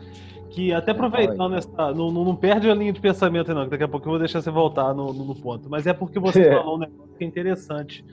que 0.50 0.74
até 0.74 0.90
aproveitando 0.90 1.54
essa, 1.54 1.94
não, 1.94 2.10
não, 2.10 2.36
perde 2.36 2.68
a 2.68 2.74
linha 2.74 2.92
de 2.92 3.00
pensamento 3.00 3.54
não, 3.54 3.64
que 3.64 3.70
daqui 3.70 3.84
a 3.84 3.88
pouco 3.88 4.06
eu 4.06 4.10
vou 4.10 4.18
deixar 4.18 4.42
você 4.42 4.50
voltar 4.50 4.92
no, 4.92 5.14
no, 5.14 5.24
no 5.24 5.34
ponto. 5.34 5.70
Mas 5.70 5.86
é 5.86 5.94
porque 5.94 6.18
você 6.18 6.42
é. 6.42 6.56
falou 6.58 6.76
um 6.76 6.80
negócio 6.80 7.14
que 7.16 7.24
é 7.24 7.26
interessante, 7.26 8.04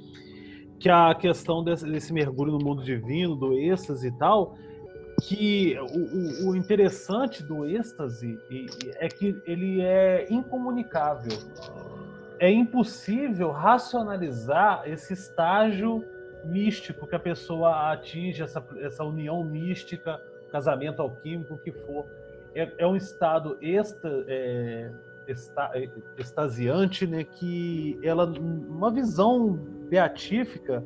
que 0.79 0.87
a 0.87 1.13
questão 1.13 1.61
desse, 1.61 1.85
desse 1.85 2.13
mergulho 2.13 2.53
no 2.53 2.59
mundo 2.63 2.81
divino, 2.81 3.35
do 3.35 3.51
êxtase 3.51 4.07
e 4.07 4.11
tal, 4.11 4.55
que 5.21 5.77
o, 5.79 6.49
o, 6.49 6.55
interessante 6.55 7.43
do 7.43 7.65
êxtase 7.65 8.39
é 8.95 9.07
que 9.07 9.39
ele 9.45 9.81
é 9.81 10.25
incomunicável. 10.29 11.37
É 12.39 12.49
impossível 12.49 13.51
racionalizar 13.51 14.81
esse 14.87 15.13
estágio 15.13 16.03
místico 16.43 17.05
que 17.05 17.15
a 17.15 17.19
pessoa 17.19 17.91
atinge, 17.91 18.41
essa, 18.41 18.65
essa 18.79 19.03
união 19.03 19.43
mística, 19.43 20.19
casamento 20.51 21.03
alquímico, 21.03 21.53
o 21.53 21.57
que 21.59 21.71
for. 21.71 22.05
É, 22.55 22.73
é 22.79 22.87
um 22.87 22.95
estado 22.95 23.57
exta, 23.61 24.25
é, 24.27 24.91
esta, 25.27 25.69
é, 25.75 25.87
extasiante, 26.17 27.05
né, 27.05 27.23
que 27.23 27.99
ela, 28.01 28.25
uma 28.25 28.89
visão 28.89 29.53
beatífica, 29.87 30.83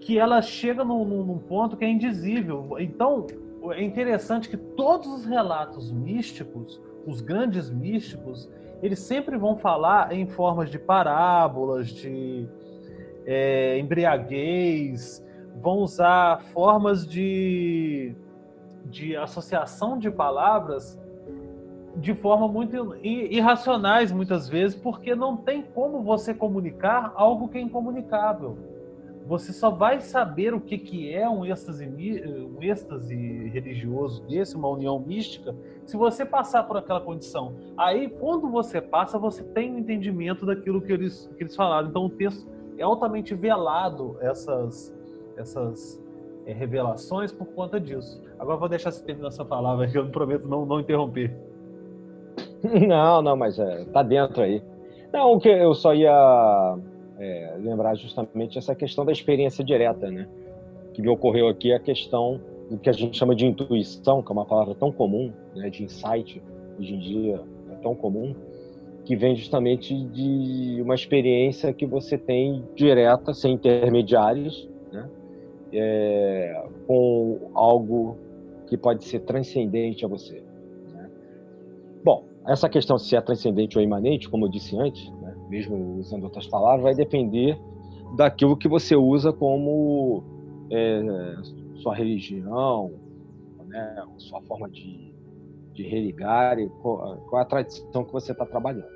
que 0.00 0.18
ela 0.18 0.42
chega 0.42 0.84
num, 0.84 1.04
num, 1.24 1.38
ponto 1.38 1.76
que 1.76 1.84
é 1.84 1.88
indizível. 1.88 2.76
Então, 2.78 3.26
é 3.72 3.82
interessante 3.82 4.48
que 4.48 4.56
todos 4.56 5.06
os 5.08 5.24
relatos 5.24 5.90
místicos, 5.90 6.80
os 7.06 7.20
grandes 7.20 7.70
místicos, 7.70 8.48
eles 8.82 8.98
sempre 8.98 9.36
vão 9.36 9.56
falar 9.56 10.12
em 10.12 10.26
formas 10.26 10.70
de 10.70 10.78
parábolas, 10.78 11.88
de 11.88 12.48
é, 13.24 13.78
embriaguez, 13.78 15.24
vão 15.60 15.78
usar 15.78 16.42
formas 16.52 17.06
de, 17.06 18.14
de 18.86 19.16
associação 19.16 19.98
de 19.98 20.10
palavras 20.10 21.00
de 21.96 22.12
forma 22.12 22.48
muito 22.48 22.96
irracionais 23.04 24.10
muitas 24.10 24.48
vezes, 24.48 24.76
porque 24.76 25.14
não 25.14 25.36
tem 25.36 25.62
como 25.62 26.02
você 26.02 26.34
comunicar 26.34 27.12
algo 27.14 27.48
que 27.48 27.56
é 27.56 27.60
incomunicável 27.60 28.73
você 29.26 29.54
só 29.54 29.70
vai 29.70 30.00
saber 30.00 30.52
o 30.52 30.60
que, 30.60 30.76
que 30.76 31.12
é 31.12 31.28
um 31.28 31.46
êxtase, 31.46 31.86
um 31.86 32.62
êxtase 32.62 33.14
religioso 33.48 34.22
desse, 34.26 34.54
uma 34.54 34.68
união 34.68 34.98
mística, 34.98 35.54
se 35.86 35.96
você 35.96 36.26
passar 36.26 36.64
por 36.64 36.76
aquela 36.76 37.00
condição. 37.00 37.54
Aí, 37.76 38.08
quando 38.08 38.50
você 38.50 38.82
passa, 38.82 39.18
você 39.18 39.42
tem 39.42 39.72
um 39.72 39.78
entendimento 39.78 40.44
daquilo 40.44 40.80
que 40.80 40.92
eles, 40.92 41.30
que 41.38 41.42
eles 41.42 41.56
falaram. 41.56 41.88
Então, 41.88 42.04
o 42.04 42.10
texto 42.10 42.46
é 42.76 42.82
altamente 42.82 43.34
velado, 43.34 44.18
essas, 44.20 44.94
essas 45.38 46.02
é, 46.44 46.52
revelações, 46.52 47.32
por 47.32 47.46
conta 47.46 47.80
disso. 47.80 48.22
Agora, 48.38 48.58
vou 48.58 48.68
deixar 48.68 48.90
você 48.90 49.02
terminar 49.02 49.28
essa 49.28 49.44
palavra, 49.44 49.88
que 49.88 49.96
eu 49.96 50.06
prometo 50.10 50.46
não, 50.46 50.66
não 50.66 50.80
interromper. 50.80 51.34
Não, 52.88 53.20
não, 53.20 53.36
mas 53.36 53.58
é, 53.58 53.84
tá 53.84 54.02
dentro 54.02 54.40
aí. 54.42 54.62
Não, 55.12 55.34
o 55.34 55.38
que 55.38 55.50
eu 55.50 55.74
só 55.74 55.94
ia 55.94 56.78
é, 57.18 57.56
lembrar 57.58 57.94
justamente 57.94 58.58
essa 58.58 58.74
questão 58.74 59.04
da 59.04 59.12
experiência 59.12 59.64
direta, 59.64 60.10
né? 60.10 60.28
Que 60.92 61.02
me 61.02 61.08
ocorreu 61.08 61.48
aqui 61.48 61.72
a 61.72 61.78
questão 61.78 62.40
do 62.70 62.78
que 62.78 62.88
a 62.88 62.92
gente 62.92 63.16
chama 63.16 63.34
de 63.34 63.46
intuição, 63.46 64.22
que 64.22 64.30
é 64.30 64.32
uma 64.32 64.46
palavra 64.46 64.74
tão 64.74 64.90
comum, 64.90 65.32
né? 65.54 65.70
De 65.70 65.84
insight, 65.84 66.42
hoje 66.78 66.94
em 66.94 66.98
dia 66.98 67.40
é 67.70 67.74
tão 67.76 67.94
comum. 67.94 68.34
que 69.04 69.14
vem 69.14 69.36
justamente 69.36 69.94
de 69.94 70.80
uma 70.80 70.94
experiência 70.94 71.72
que 71.74 71.84
você 71.84 72.16
tem 72.16 72.64
direta, 72.74 73.34
sem 73.34 73.52
intermediários, 73.52 74.66
né? 74.90 75.10
É, 75.72 76.64
com 76.86 77.50
algo 77.52 78.16
que 78.66 78.78
pode 78.78 79.04
ser 79.04 79.20
transcendente 79.20 80.04
a 80.04 80.08
você. 80.08 80.42
Né? 80.92 81.10
Bom, 82.02 82.24
essa 82.46 82.68
questão 82.68 82.96
se 82.96 83.14
é 83.14 83.20
transcendente 83.20 83.76
ou 83.76 83.84
imanente, 83.84 84.28
como 84.28 84.46
eu 84.46 84.50
disse 84.50 84.74
antes? 84.76 85.12
Mesmo 85.54 85.98
usando 86.00 86.24
outras 86.24 86.48
palavras, 86.48 86.82
vai 86.82 86.94
depender 86.96 87.56
daquilo 88.16 88.56
que 88.56 88.66
você 88.66 88.96
usa 88.96 89.32
como 89.32 90.24
é, 90.68 91.36
sua 91.76 91.94
religião, 91.94 92.92
né? 93.68 94.04
sua 94.18 94.42
forma 94.42 94.68
de, 94.68 95.14
de 95.72 95.84
religar 95.84 96.58
e 96.58 96.68
qual, 96.82 97.18
qual 97.28 97.40
a 97.40 97.44
tradição 97.44 98.04
que 98.04 98.12
você 98.12 98.32
está 98.32 98.44
trabalhando. 98.44 98.92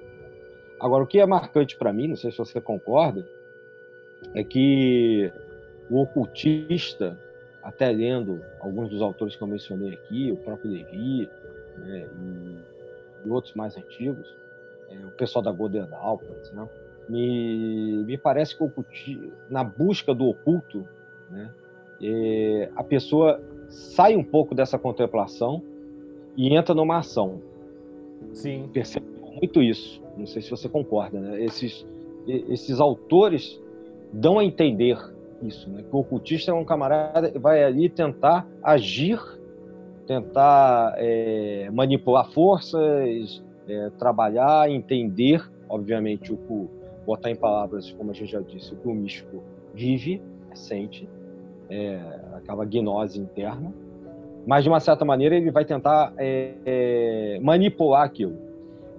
Agora, 0.80 1.04
o 1.04 1.06
que 1.06 1.20
é 1.20 1.26
marcante 1.26 1.76
para 1.78 1.92
mim, 1.92 2.08
não 2.08 2.16
sei 2.16 2.32
se 2.32 2.38
você 2.38 2.60
concorda, 2.60 3.24
é 4.34 4.42
que 4.42 5.32
o 5.88 6.02
ocultista, 6.02 7.18
até 7.62 7.88
lendo 7.90 8.42
alguns 8.60 8.90
dos 8.90 9.00
autores 9.00 9.36
que 9.36 9.42
eu 9.42 9.48
mencionei 9.48 9.94
aqui, 9.94 10.32
o 10.32 10.36
próprio 10.36 10.72
Levi 10.72 11.30
né, 11.78 12.08
e, 12.20 13.26
e, 13.26 13.30
outros 13.30 13.54
mais 13.54 13.76
antigos, 13.76 14.36
é, 14.90 15.06
o 15.06 15.10
pessoal 15.12 15.42
da 15.42 15.52
Golden 15.52 15.86
por 15.86 16.36
exemplo, 16.36 16.70
me, 17.08 18.04
me 18.04 18.18
parece 18.18 18.56
que 18.56 18.62
o 18.62 18.72
na 19.48 19.64
busca 19.64 20.14
do 20.14 20.26
oculto, 20.26 20.86
né, 21.30 21.50
é, 22.02 22.70
a 22.76 22.84
pessoa 22.84 23.40
sai 23.68 24.16
um 24.16 24.24
pouco 24.24 24.54
dessa 24.54 24.78
contemplação 24.78 25.62
e 26.36 26.54
entra 26.54 26.74
numa 26.74 26.98
ação. 26.98 27.40
Sim. 28.32 28.68
Percebo 28.72 29.06
muito 29.40 29.62
isso. 29.62 30.02
Não 30.16 30.26
sei 30.26 30.42
se 30.42 30.50
você 30.50 30.68
concorda, 30.68 31.20
né? 31.20 31.42
Esses, 31.42 31.86
esses 32.26 32.80
autores 32.80 33.60
dão 34.12 34.38
a 34.38 34.44
entender 34.44 34.98
isso, 35.42 35.68
né? 35.70 35.82
Que 35.82 35.94
o 35.94 36.00
ocultista 36.00 36.50
é 36.50 36.54
um 36.54 36.64
camarada 36.64 37.30
que 37.30 37.38
vai 37.38 37.62
ali 37.62 37.88
tentar 37.88 38.46
agir, 38.62 39.20
tentar 40.06 40.94
é, 40.96 41.70
manipular 41.72 42.30
forças, 42.30 43.42
é, 43.68 43.90
trabalhar, 43.98 44.70
entender, 44.70 45.48
obviamente, 45.68 46.32
o 46.32 46.36
que, 46.36 46.68
botar 47.06 47.30
em 47.30 47.36
palavras, 47.36 47.90
como 47.92 48.10
a 48.10 48.14
gente 48.14 48.32
já 48.32 48.40
disse, 48.40 48.72
o 48.74 48.76
que 48.76 48.88
o 48.88 48.94
místico 48.94 49.42
vive, 49.74 50.22
sente, 50.54 51.08
é, 51.70 52.00
aquela 52.34 52.64
gnose 52.64 53.20
interna, 53.20 53.72
mas 54.46 54.64
de 54.64 54.70
uma 54.70 54.80
certa 54.80 55.04
maneira 55.04 55.36
ele 55.36 55.50
vai 55.50 55.64
tentar 55.64 56.12
é, 56.16 56.54
é, 56.64 57.40
manipular 57.40 58.02
aquilo. 58.04 58.48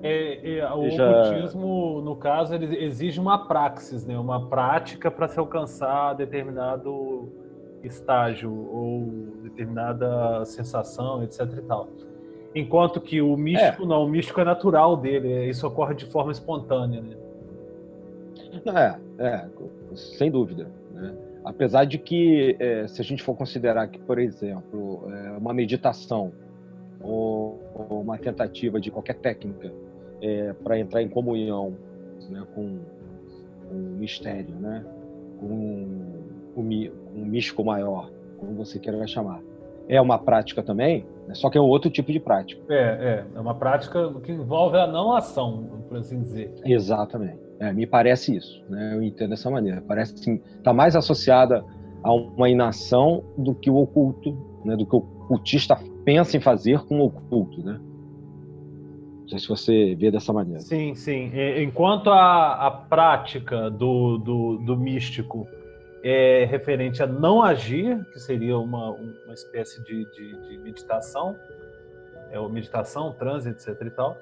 É, 0.01 0.59
é, 0.59 0.73
o 0.73 0.89
Já... 0.89 1.09
ocultismo, 1.09 2.01
no 2.01 2.15
caso, 2.15 2.53
ele 2.53 2.83
exige 2.83 3.19
uma 3.19 3.47
praxis, 3.47 4.05
né? 4.05 4.17
uma 4.17 4.47
prática 4.47 5.11
para 5.11 5.27
se 5.27 5.39
alcançar 5.39 6.13
determinado 6.13 7.27
estágio 7.83 8.51
ou 8.51 9.05
determinada 9.43 10.45
sensação, 10.45 11.23
etc. 11.23 11.41
E 11.57 11.61
tal. 11.63 11.87
Enquanto 12.53 12.99
que 12.99 13.21
o 13.21 13.37
místico 13.37 13.83
é. 13.83 13.85
não, 13.85 14.05
o 14.05 14.09
místico 14.09 14.41
é 14.41 14.43
natural 14.43 14.97
dele, 14.97 15.47
isso 15.49 15.67
ocorre 15.67 15.93
de 15.93 16.05
forma 16.05 16.31
espontânea. 16.31 17.01
Né? 17.01 17.15
É, 18.65 19.23
é, 19.23 19.47
sem 19.95 20.31
dúvida. 20.31 20.67
Né? 20.91 21.13
Apesar 21.43 21.85
de 21.85 21.97
que, 21.97 22.55
é, 22.59 22.87
se 22.87 23.01
a 23.01 23.03
gente 23.03 23.23
for 23.23 23.35
considerar 23.35 23.87
que, 23.87 23.99
por 23.99 24.19
exemplo, 24.19 25.07
é, 25.11 25.31
uma 25.37 25.53
meditação 25.53 26.31
ou, 27.01 27.59
ou 27.73 28.01
uma 28.01 28.17
tentativa 28.17 28.79
de 28.79 28.91
qualquer 28.91 29.15
técnica 29.15 29.71
é, 30.21 30.53
para 30.53 30.77
entrar 30.77 31.01
em 31.01 31.07
comunhão 31.07 31.77
né, 32.29 32.45
com, 32.53 32.79
com 33.67 33.75
o 33.75 33.97
mistério, 33.97 34.53
né, 34.55 34.85
com, 35.39 35.87
com, 36.55 36.61
um 36.61 37.25
místico 37.25 37.63
maior, 37.63 38.11
como 38.37 38.53
você 38.53 38.79
queira 38.79 39.05
chamar. 39.07 39.41
É 39.87 39.99
uma 40.01 40.19
prática 40.19 40.61
também, 40.61 41.05
só 41.35 41.49
que 41.49 41.57
é 41.57 41.61
um 41.61 41.65
outro 41.65 41.89
tipo 41.89 42.11
de 42.11 42.19
prática. 42.19 42.61
É, 42.69 42.75
é, 42.75 43.25
é 43.35 43.39
uma 43.39 43.55
prática 43.55 44.13
que 44.23 44.31
envolve 44.31 44.77
a 44.77 44.87
não 44.87 45.13
ação, 45.13 45.83
por 45.87 45.97
assim 45.97 46.19
dizer. 46.21 46.53
Exatamente. 46.65 47.39
É, 47.59 47.73
me 47.73 47.85
parece 47.85 48.35
isso, 48.35 48.63
né? 48.69 48.95
Eu 48.95 49.03
entendo 49.03 49.31
dessa 49.31 49.49
maneira. 49.49 49.83
Parece 49.85 50.13
que 50.15 50.41
está 50.57 50.73
mais 50.73 50.95
associada 50.95 51.63
a 52.01 52.13
uma 52.13 52.49
inação 52.49 53.23
do 53.37 53.53
que 53.53 53.69
o 53.69 53.75
oculto, 53.75 54.37
né? 54.63 54.75
Do 54.75 54.85
que 54.85 54.95
o 54.95 55.01
cultista 55.01 55.77
pensa 56.05 56.37
em 56.37 56.39
fazer 56.39 56.79
com 56.85 57.01
o 57.01 57.05
oculto, 57.05 57.63
né? 57.63 57.79
Não 59.21 59.27
sei 59.27 59.39
se 59.39 59.47
você 59.47 59.95
vê 59.95 60.09
dessa 60.09 60.33
maneira. 60.33 60.61
Sim, 60.61 60.95
sim. 60.95 61.31
Enquanto 61.61 62.09
a, 62.09 62.65
a 62.65 62.71
prática 62.71 63.69
do, 63.69 64.17
do, 64.17 64.57
do 64.57 64.75
místico 64.77 65.45
é 66.03 66.45
referente 66.45 67.03
a 67.03 67.07
não 67.07 67.41
agir, 67.41 68.05
que 68.11 68.19
seria 68.19 68.57
uma, 68.57 68.91
uma 68.91 69.33
espécie 69.33 69.83
de, 69.83 70.05
de, 70.05 70.47
de 70.47 70.57
meditação, 70.57 71.35
é 72.31 72.39
o 72.39 72.47
meditação, 72.49 73.11
transe, 73.11 73.49
etc 73.49 73.75
e 73.81 73.89
tal. 73.89 74.17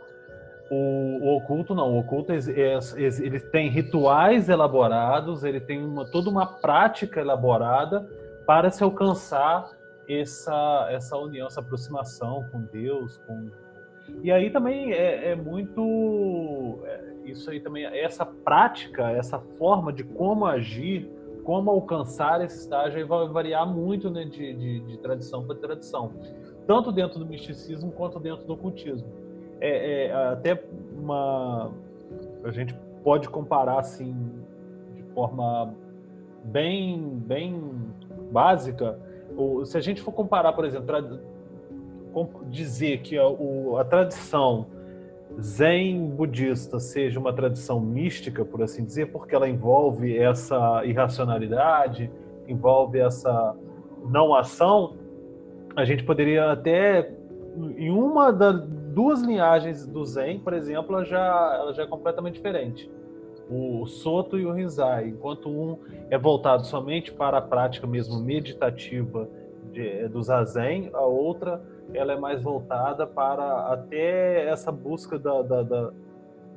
O, 0.69 1.19
o 1.21 1.37
oculto 1.37 1.73
não, 1.73 1.93
o 1.93 1.99
oculto 1.99 2.31
é, 2.31 2.37
é, 2.37 2.79
ele 3.19 3.39
tem 3.39 3.69
rituais 3.69 4.49
elaborados, 4.49 5.43
ele 5.43 5.61
tem 5.61 5.83
uma, 5.83 6.05
toda 6.05 6.29
uma 6.29 6.45
prática 6.45 7.21
elaborada 7.21 8.01
para 8.45 8.69
se 8.69 8.83
alcançar 8.83 9.71
essa, 10.09 10.87
essa 10.89 11.17
união, 11.17 11.47
essa 11.47 11.61
aproximação 11.61 12.45
com 12.51 12.61
Deus, 12.61 13.17
com 13.25 13.49
e 14.23 14.31
aí 14.31 14.49
também 14.49 14.93
é, 14.93 15.31
é 15.31 15.35
muito 15.35 16.79
é, 16.85 17.01
isso 17.25 17.49
aí 17.49 17.59
também 17.59 17.85
essa 17.85 18.25
prática, 18.25 19.11
essa 19.11 19.39
forma 19.57 19.91
de 19.91 20.03
como 20.03 20.45
agir, 20.45 21.09
como 21.47 21.71
alcançar 21.71 22.43
esse 22.43 22.59
estágio 22.59 22.97
aí 22.97 23.05
vai 23.05 23.25
variar 23.29 23.65
muito 23.65 24.09
né, 24.09 24.25
de, 24.25 24.53
de, 24.53 24.79
de 24.81 24.97
tradição 24.97 25.45
para 25.45 25.55
tradição, 25.55 26.11
tanto 26.67 26.91
dentro 26.91 27.19
do 27.19 27.25
misticismo 27.25 27.89
quanto 27.89 28.19
dentro 28.19 28.45
do 28.45 28.51
ocultismo. 28.51 29.07
É, 29.61 30.07
é, 30.07 30.13
até 30.13 30.61
uma 30.93 31.71
a 32.43 32.51
gente 32.51 32.75
pode 33.01 33.29
comparar 33.29 33.79
assim 33.79 34.13
de 34.93 35.03
forma 35.13 35.73
bem 36.43 37.01
bem 37.25 37.93
básica 38.29 38.99
ou 39.37 39.65
se 39.65 39.77
a 39.77 39.81
gente 39.81 40.01
for 40.01 40.11
comparar 40.11 40.51
por 40.51 40.65
exemplo 40.65 41.17
dizer 42.49 42.97
que 43.03 43.17
a, 43.17 43.25
o, 43.25 43.77
a 43.77 43.85
tradição 43.85 44.65
zen 45.39 46.09
budista 46.09 46.79
seja 46.79 47.19
uma 47.19 47.33
tradição 47.33 47.79
mística, 47.79 48.43
por 48.43 48.61
assim 48.63 48.83
dizer, 48.83 49.11
porque 49.11 49.35
ela 49.35 49.47
envolve 49.47 50.17
essa 50.17 50.83
irracionalidade, 50.85 52.11
envolve 52.47 52.99
essa 52.99 53.55
não 54.09 54.33
ação, 54.33 54.95
a 55.75 55.85
gente 55.85 56.03
poderia 56.03 56.51
até 56.51 57.11
em 57.77 57.89
uma 57.91 58.31
das 58.31 58.61
duas 58.97 59.21
linhagens 59.21 59.85
do 59.85 60.03
Zen, 60.03 60.39
por 60.39 60.53
exemplo, 60.53 60.95
ela 60.95 61.05
já, 61.05 61.57
ela 61.59 61.73
já 61.73 61.83
é 61.83 61.85
completamente 61.87 62.35
diferente. 62.35 62.89
O 63.49 63.85
Soto 63.85 64.39
e 64.39 64.45
o 64.45 64.51
Rinzai, 64.51 65.09
enquanto 65.09 65.49
um 65.49 65.77
é 66.09 66.17
voltado 66.17 66.65
somente 66.65 67.11
para 67.11 67.37
a 67.37 67.41
prática 67.41 67.85
mesmo 67.85 68.19
meditativa 68.19 69.29
de, 69.71 70.07
do 70.07 70.21
Zazen, 70.21 70.89
a 70.93 71.01
outra 71.01 71.61
ela 71.93 72.13
é 72.13 72.17
mais 72.17 72.41
voltada 72.41 73.05
para 73.07 73.71
até 73.71 74.47
essa 74.47 74.71
busca 74.71 75.17
da, 75.17 75.41
da, 75.41 75.63
da 75.63 75.91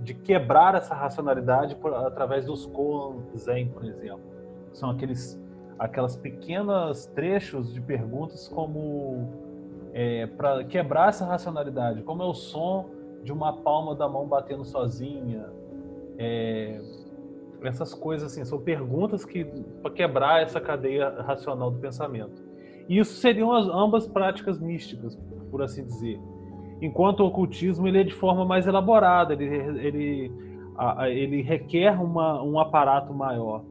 de 0.00 0.14
quebrar 0.14 0.74
essa 0.74 0.94
racionalidade 0.94 1.76
por, 1.76 1.94
através 1.94 2.46
dos 2.46 2.66
koan 2.66 3.18
zen, 3.36 3.68
por 3.68 3.84
exemplo. 3.84 4.24
São 4.72 4.90
aqueles 4.90 5.40
aquelas 5.78 6.14
pequenas 6.14 7.06
trechos 7.06 7.72
de 7.72 7.80
perguntas 7.80 8.46
como 8.48 9.28
é, 9.94 10.26
para 10.26 10.62
quebrar 10.64 11.08
essa 11.08 11.24
racionalidade, 11.24 12.02
como 12.02 12.22
é 12.22 12.26
o 12.26 12.34
som 12.34 12.90
de 13.24 13.32
uma 13.32 13.52
palma 13.52 13.94
da 13.94 14.08
mão 14.08 14.26
batendo 14.26 14.64
sozinha, 14.64 15.46
é, 16.18 16.80
essas 17.62 17.94
coisas 17.94 18.32
assim 18.32 18.44
são 18.44 18.58
perguntas 18.58 19.24
que 19.24 19.44
para 19.82 19.90
quebrar 19.90 20.42
essa 20.42 20.60
cadeia 20.60 21.08
racional 21.22 21.70
do 21.70 21.78
pensamento. 21.78 22.49
Isso 22.90 23.14
seriam 23.14 23.52
as, 23.52 23.68
ambas 23.68 24.08
práticas 24.08 24.58
místicas, 24.58 25.16
por 25.48 25.62
assim 25.62 25.84
dizer. 25.84 26.18
Enquanto 26.82 27.20
o 27.20 27.26
ocultismo 27.26 27.86
ele 27.86 28.00
é 28.00 28.02
de 28.02 28.12
forma 28.12 28.44
mais 28.44 28.66
elaborada, 28.66 29.32
ele, 29.32 29.44
ele, 29.78 30.32
ele 31.08 31.40
requer 31.40 31.92
uma, 31.92 32.42
um 32.42 32.58
aparato 32.58 33.14
maior. 33.14 33.64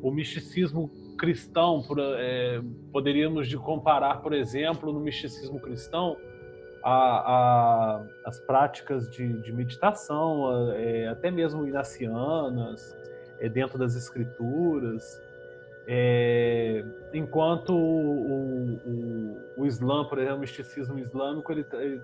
O 0.00 0.12
misticismo 0.12 0.88
cristão, 1.18 1.82
por, 1.82 1.98
é, 1.98 2.62
poderíamos 2.92 3.48
de 3.48 3.58
comparar, 3.58 4.22
por 4.22 4.32
exemplo, 4.32 4.92
no 4.92 5.00
misticismo 5.00 5.58
cristão, 5.58 6.16
a, 6.84 6.92
a, 6.94 8.06
as 8.24 8.38
práticas 8.40 9.10
de, 9.10 9.42
de 9.42 9.52
meditação, 9.52 10.70
é, 10.74 11.08
até 11.08 11.28
mesmo 11.28 11.66
inacianas, 11.66 12.96
é, 13.40 13.48
dentro 13.48 13.76
das 13.76 13.96
escrituras, 13.96 15.20
é, 15.92 16.84
enquanto 17.12 17.74
o, 17.74 18.76
o, 18.86 19.36
o, 19.56 19.66
Islã, 19.66 20.04
por 20.04 20.18
exemplo, 20.18 20.36
o 20.36 20.40
misticismo 20.40 20.96
islâmico, 21.00 21.50
ele, 21.50 21.66
ele 21.72 22.00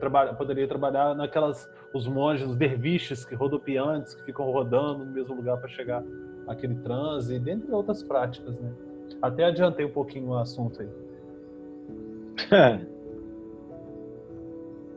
trabalha, 0.00 0.32
poderia 0.32 0.66
trabalhar 0.66 1.14
naquelas 1.14 1.70
os 1.92 2.08
monges, 2.08 2.48
os 2.48 2.56
derviches 2.56 3.26
que 3.26 3.34
rodopiantes 3.34 4.14
que 4.14 4.24
ficam 4.24 4.50
rodando 4.50 5.04
no 5.04 5.12
mesmo 5.12 5.34
lugar 5.34 5.58
para 5.58 5.68
chegar 5.68 6.02
àquele 6.48 6.76
transe, 6.76 7.38
dentre 7.38 7.70
outras 7.70 8.02
práticas, 8.02 8.58
né? 8.58 8.72
Até 9.20 9.44
adiantei 9.44 9.84
um 9.84 9.92
pouquinho 9.92 10.28
o 10.28 10.38
assunto 10.38 10.80
aí. 10.80 10.88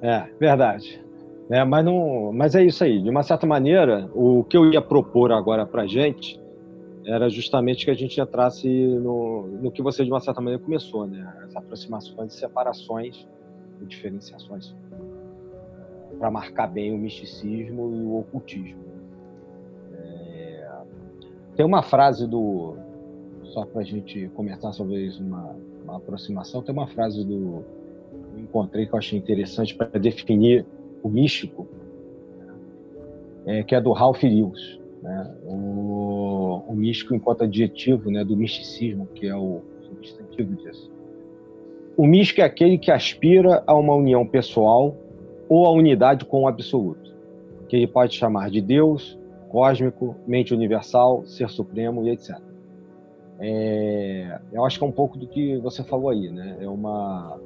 É, 0.01 0.29
verdade. 0.39 1.03
É, 1.49 1.61
mas, 1.65 1.83
não, 1.83 2.31
mas 2.31 2.55
é 2.55 2.63
isso 2.63 2.85
aí. 2.85 3.03
De 3.03 3.09
uma 3.09 3.21
certa 3.21 3.45
maneira, 3.45 4.09
o 4.15 4.45
que 4.45 4.55
eu 4.55 4.71
ia 4.71 4.81
propor 4.81 5.29
agora 5.29 5.65
para 5.65 5.85
gente 5.85 6.39
era 7.09 7.27
justamente 7.27 7.85
que 7.85 7.91
a 7.91 7.95
gente 7.95 8.21
entrasse 8.21 8.67
no, 8.67 9.47
no 9.47 9.71
que 9.71 9.81
você, 9.81 10.03
de 10.03 10.11
uma 10.11 10.19
certa 10.19 10.39
maneira, 10.39 10.63
começou, 10.63 11.07
né? 11.07 11.33
As 11.43 11.55
aproximações 11.55 12.33
e 12.33 12.37
separações 12.37 13.27
e 13.81 13.85
diferenciações 13.85 14.75
para 16.19 16.29
marcar 16.29 16.67
bem 16.67 16.93
o 16.93 16.97
misticismo 16.97 17.95
e 17.95 18.01
o 18.03 18.19
ocultismo. 18.19 18.83
É, 19.93 20.69
tem 21.55 21.65
uma 21.65 21.81
frase 21.81 22.27
do. 22.27 22.75
Só 23.45 23.65
para 23.65 23.81
a 23.81 23.83
gente 23.83 24.27
comentar 24.35 24.71
sobre 24.73 25.09
uma, 25.19 25.55
uma 25.83 25.97
aproximação, 25.97 26.61
tem 26.61 26.73
uma 26.73 26.87
frase 26.87 27.25
do. 27.25 27.63
Eu 28.33 28.39
encontrei 28.39 28.85
que 28.85 28.93
eu 28.93 28.99
achei 28.99 29.17
interessante 29.17 29.73
para 29.73 29.99
definir 29.99 30.63
o 31.01 31.09
místico, 31.09 31.67
é, 33.47 33.63
que 33.63 33.73
é 33.73 33.81
do 33.81 33.91
Ralph 33.93 34.21
Lewis. 34.21 34.78
Né? 35.01 35.35
O, 35.45 36.63
o 36.67 36.75
místico 36.75 37.15
enquanto 37.15 37.43
adjetivo 37.43 38.11
né, 38.11 38.23
do 38.23 38.35
misticismo, 38.35 39.07
que 39.07 39.27
é 39.27 39.35
o 39.35 39.61
substantivo 39.81 40.55
disso. 40.55 40.91
O 41.95 42.05
místico 42.05 42.41
é 42.41 42.43
aquele 42.43 42.77
que 42.77 42.91
aspira 42.91 43.63
a 43.65 43.75
uma 43.75 43.93
união 43.93 44.25
pessoal 44.25 44.95
ou 45.47 45.65
a 45.65 45.71
unidade 45.71 46.25
com 46.25 46.43
o 46.43 46.47
absoluto, 46.47 47.13
que 47.67 47.75
ele 47.75 47.87
pode 47.87 48.15
chamar 48.15 48.49
de 48.49 48.61
Deus, 48.61 49.19
cósmico, 49.49 50.15
mente 50.25 50.53
universal, 50.53 51.25
ser 51.25 51.49
supremo 51.49 52.05
e 52.05 52.11
etc. 52.11 52.37
É, 53.39 54.39
eu 54.51 54.65
acho 54.65 54.77
que 54.77 54.83
é 54.83 54.87
um 54.87 54.91
pouco 54.91 55.17
do 55.17 55.27
que 55.27 55.57
você 55.57 55.83
falou 55.83 56.09
aí, 56.09 56.29
né? 56.29 56.57
É 56.59 56.67
uma 56.67 57.39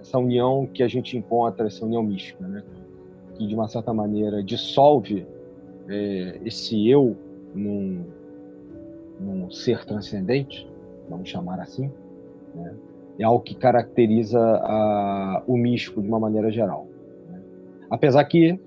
essa 0.00 0.18
união 0.18 0.66
que 0.66 0.82
a 0.82 0.88
gente 0.88 1.16
encontra, 1.16 1.66
essa 1.66 1.84
união 1.84 2.02
mística, 2.02 2.46
né? 2.46 2.62
Que 3.34 3.46
de 3.46 3.54
uma 3.54 3.68
certa 3.68 3.92
maneira 3.92 4.42
dissolve 4.42 5.26
é, 5.88 6.40
esse 6.44 6.88
eu 6.88 7.16
num, 7.54 8.04
num, 9.20 9.50
ser 9.50 9.84
transcendente, 9.84 10.68
vamos 11.08 11.28
chamar 11.28 11.60
assim, 11.60 11.90
né? 12.54 12.74
é 13.18 13.24
algo 13.24 13.42
que 13.42 13.54
caracteriza 13.54 14.38
a, 14.40 15.42
o 15.46 15.56
místico 15.56 16.02
de 16.02 16.08
uma 16.08 16.20
maneira 16.20 16.50
geral. 16.50 16.86
Né? 17.28 17.42
Apesar 17.90 18.24
que, 18.24 18.58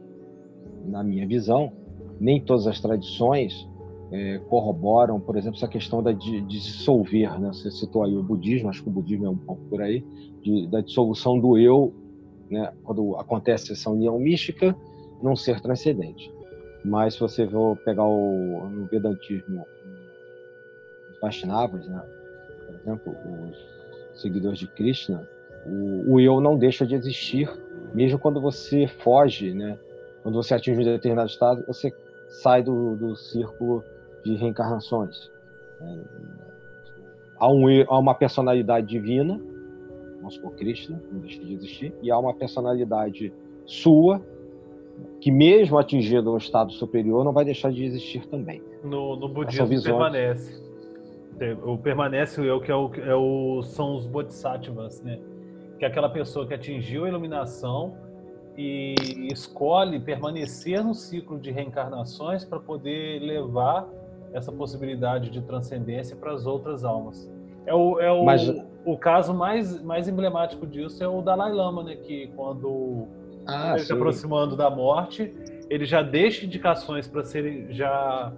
na 0.86 1.04
minha 1.04 1.28
visão, 1.28 1.72
nem 2.20 2.42
todas 2.42 2.66
as 2.68 2.80
tradições 2.80 3.68
é, 4.12 4.40
corroboram, 4.50 5.20
por 5.20 5.38
exemplo, 5.38 5.58
essa 5.58 5.68
questão 5.68 6.02
da, 6.02 6.12
de, 6.12 6.42
de, 6.42 6.60
dissolver. 6.60 7.40
Né? 7.40 7.50
Você 7.54 7.70
citou 7.70 8.04
aí 8.04 8.16
o 8.16 8.24
budismo, 8.24 8.70
acho 8.70 8.82
que 8.82 8.90
o 8.90 8.92
budismo 8.92 9.26
é 9.26 9.30
um 9.30 9.38
pouco 9.38 9.62
por 9.70 9.82
aí, 9.82 10.04
de, 10.42 10.68
da 10.68 10.82
dissolução 10.82 11.40
do 11.40 11.58
eu, 11.58 11.94
né? 12.50 12.72
quando 12.84 13.16
acontece 13.18 13.72
essa 13.72 13.90
união 13.90 14.18
mística, 14.18 14.76
num 15.22 15.36
ser 15.36 15.62
transcendente. 15.62 16.32
Mas 16.84 17.16
se 17.16 17.20
você 17.20 17.48
for 17.48 17.76
pegar 17.78 18.06
o 18.06 18.70
no 18.72 18.86
Vedantismo, 18.86 19.68
os 21.12 21.20
Vaishnavas, 21.20 21.88
né? 21.88 22.02
por 22.66 22.76
exemplo, 22.76 23.16
os 23.50 24.22
seguidores 24.22 24.60
de 24.60 24.68
Krishna, 24.68 25.28
o, 25.66 26.14
o, 26.14 26.20
eu 26.20 26.40
não 26.40 26.58
deixa 26.58 26.86
de 26.86 26.96
existir, 26.96 27.50
mesmo 27.94 28.18
quando 28.18 28.40
você 28.40 28.88
foge, 28.88 29.54
né? 29.54 29.78
quando 30.24 30.36
você 30.36 30.54
atinge 30.54 30.80
um 30.80 30.84
determinado 30.84 31.30
estado, 31.30 31.64
você 31.68 31.94
sai 32.28 32.64
do, 32.64 32.96
do 32.96 33.16
círculo 33.16 33.84
de 34.24 34.36
reencarnações. 34.36 35.30
Né? 35.82 36.02
Há, 37.38 37.52
um, 37.52 37.66
há 37.88 38.00
uma 38.00 38.16
personalidade 38.16 38.88
divina, 38.88 39.40
supor, 40.30 40.52
Krishna, 40.56 41.02
não 41.12 41.20
deixa 41.20 41.44
de 41.44 41.54
existir, 41.54 41.94
e 42.02 42.12
há 42.12 42.18
uma 42.18 42.34
personalidade 42.34 43.34
sua 43.66 44.22
que 45.20 45.32
mesmo 45.32 45.78
atingindo 45.78 46.34
um 46.34 46.38
estado 46.38 46.72
superior 46.74 47.24
não 47.24 47.34
vai 47.34 47.44
deixar 47.44 47.72
de 47.72 47.84
existir 47.84 48.26
também. 48.28 48.62
No, 48.84 49.16
no 49.16 49.28
budismo 49.28 49.82
permanece. 49.82 50.70
O 51.64 51.78
permanece 51.78 52.42
o 52.42 52.44
eu 52.44 52.60
que 52.60 52.72
é 52.72 52.76
o, 52.76 52.92
é 52.96 53.16
o 53.16 53.62
são 53.64 53.96
os 53.96 54.06
bodhisattvas, 54.06 55.02
né? 55.02 55.20
Que 55.78 55.86
é 55.86 55.88
aquela 55.88 56.10
pessoa 56.10 56.46
que 56.46 56.54
atingiu 56.54 57.06
a 57.06 57.10
iluminação 57.10 57.96
e 58.58 58.96
escolhe 59.32 60.00
permanecer 60.00 60.84
no 60.84 60.94
ciclo 60.94 61.40
de 61.40 61.50
reencarnações 61.50 62.44
para 62.44 62.60
poder 62.60 63.20
levar 63.20 63.88
essa 64.34 64.52
possibilidade 64.52 65.30
de 65.30 65.42
transcendência 65.42 66.16
para 66.16 66.34
as 66.34 66.46
outras 66.46 66.84
almas. 66.84 67.32
É 67.66 67.74
o, 67.74 68.00
é 68.00 68.12
o, 68.12 68.26
Mas... 68.26 68.50
o 68.86 68.98
caso 68.98 69.34
mais, 69.34 69.82
mais 69.82 70.08
emblemático 70.08 70.68
disso 70.68 71.04
é 71.04 71.08
o 71.08 71.22
Dalai 71.22 71.54
Lama, 71.54 71.84
né? 71.84 71.96
Que 71.96 72.28
quando 72.36 73.08
ah, 73.50 73.72
ele 73.76 73.86
se 73.86 73.94
aproximando 73.94 74.56
da 74.56 74.70
morte, 74.70 75.34
ele 75.70 75.86
já 75.86 76.02
deixa 76.02 76.46
indicações 76.46 77.08
para 77.08 77.24
serem 77.24 77.72
já 77.72 78.34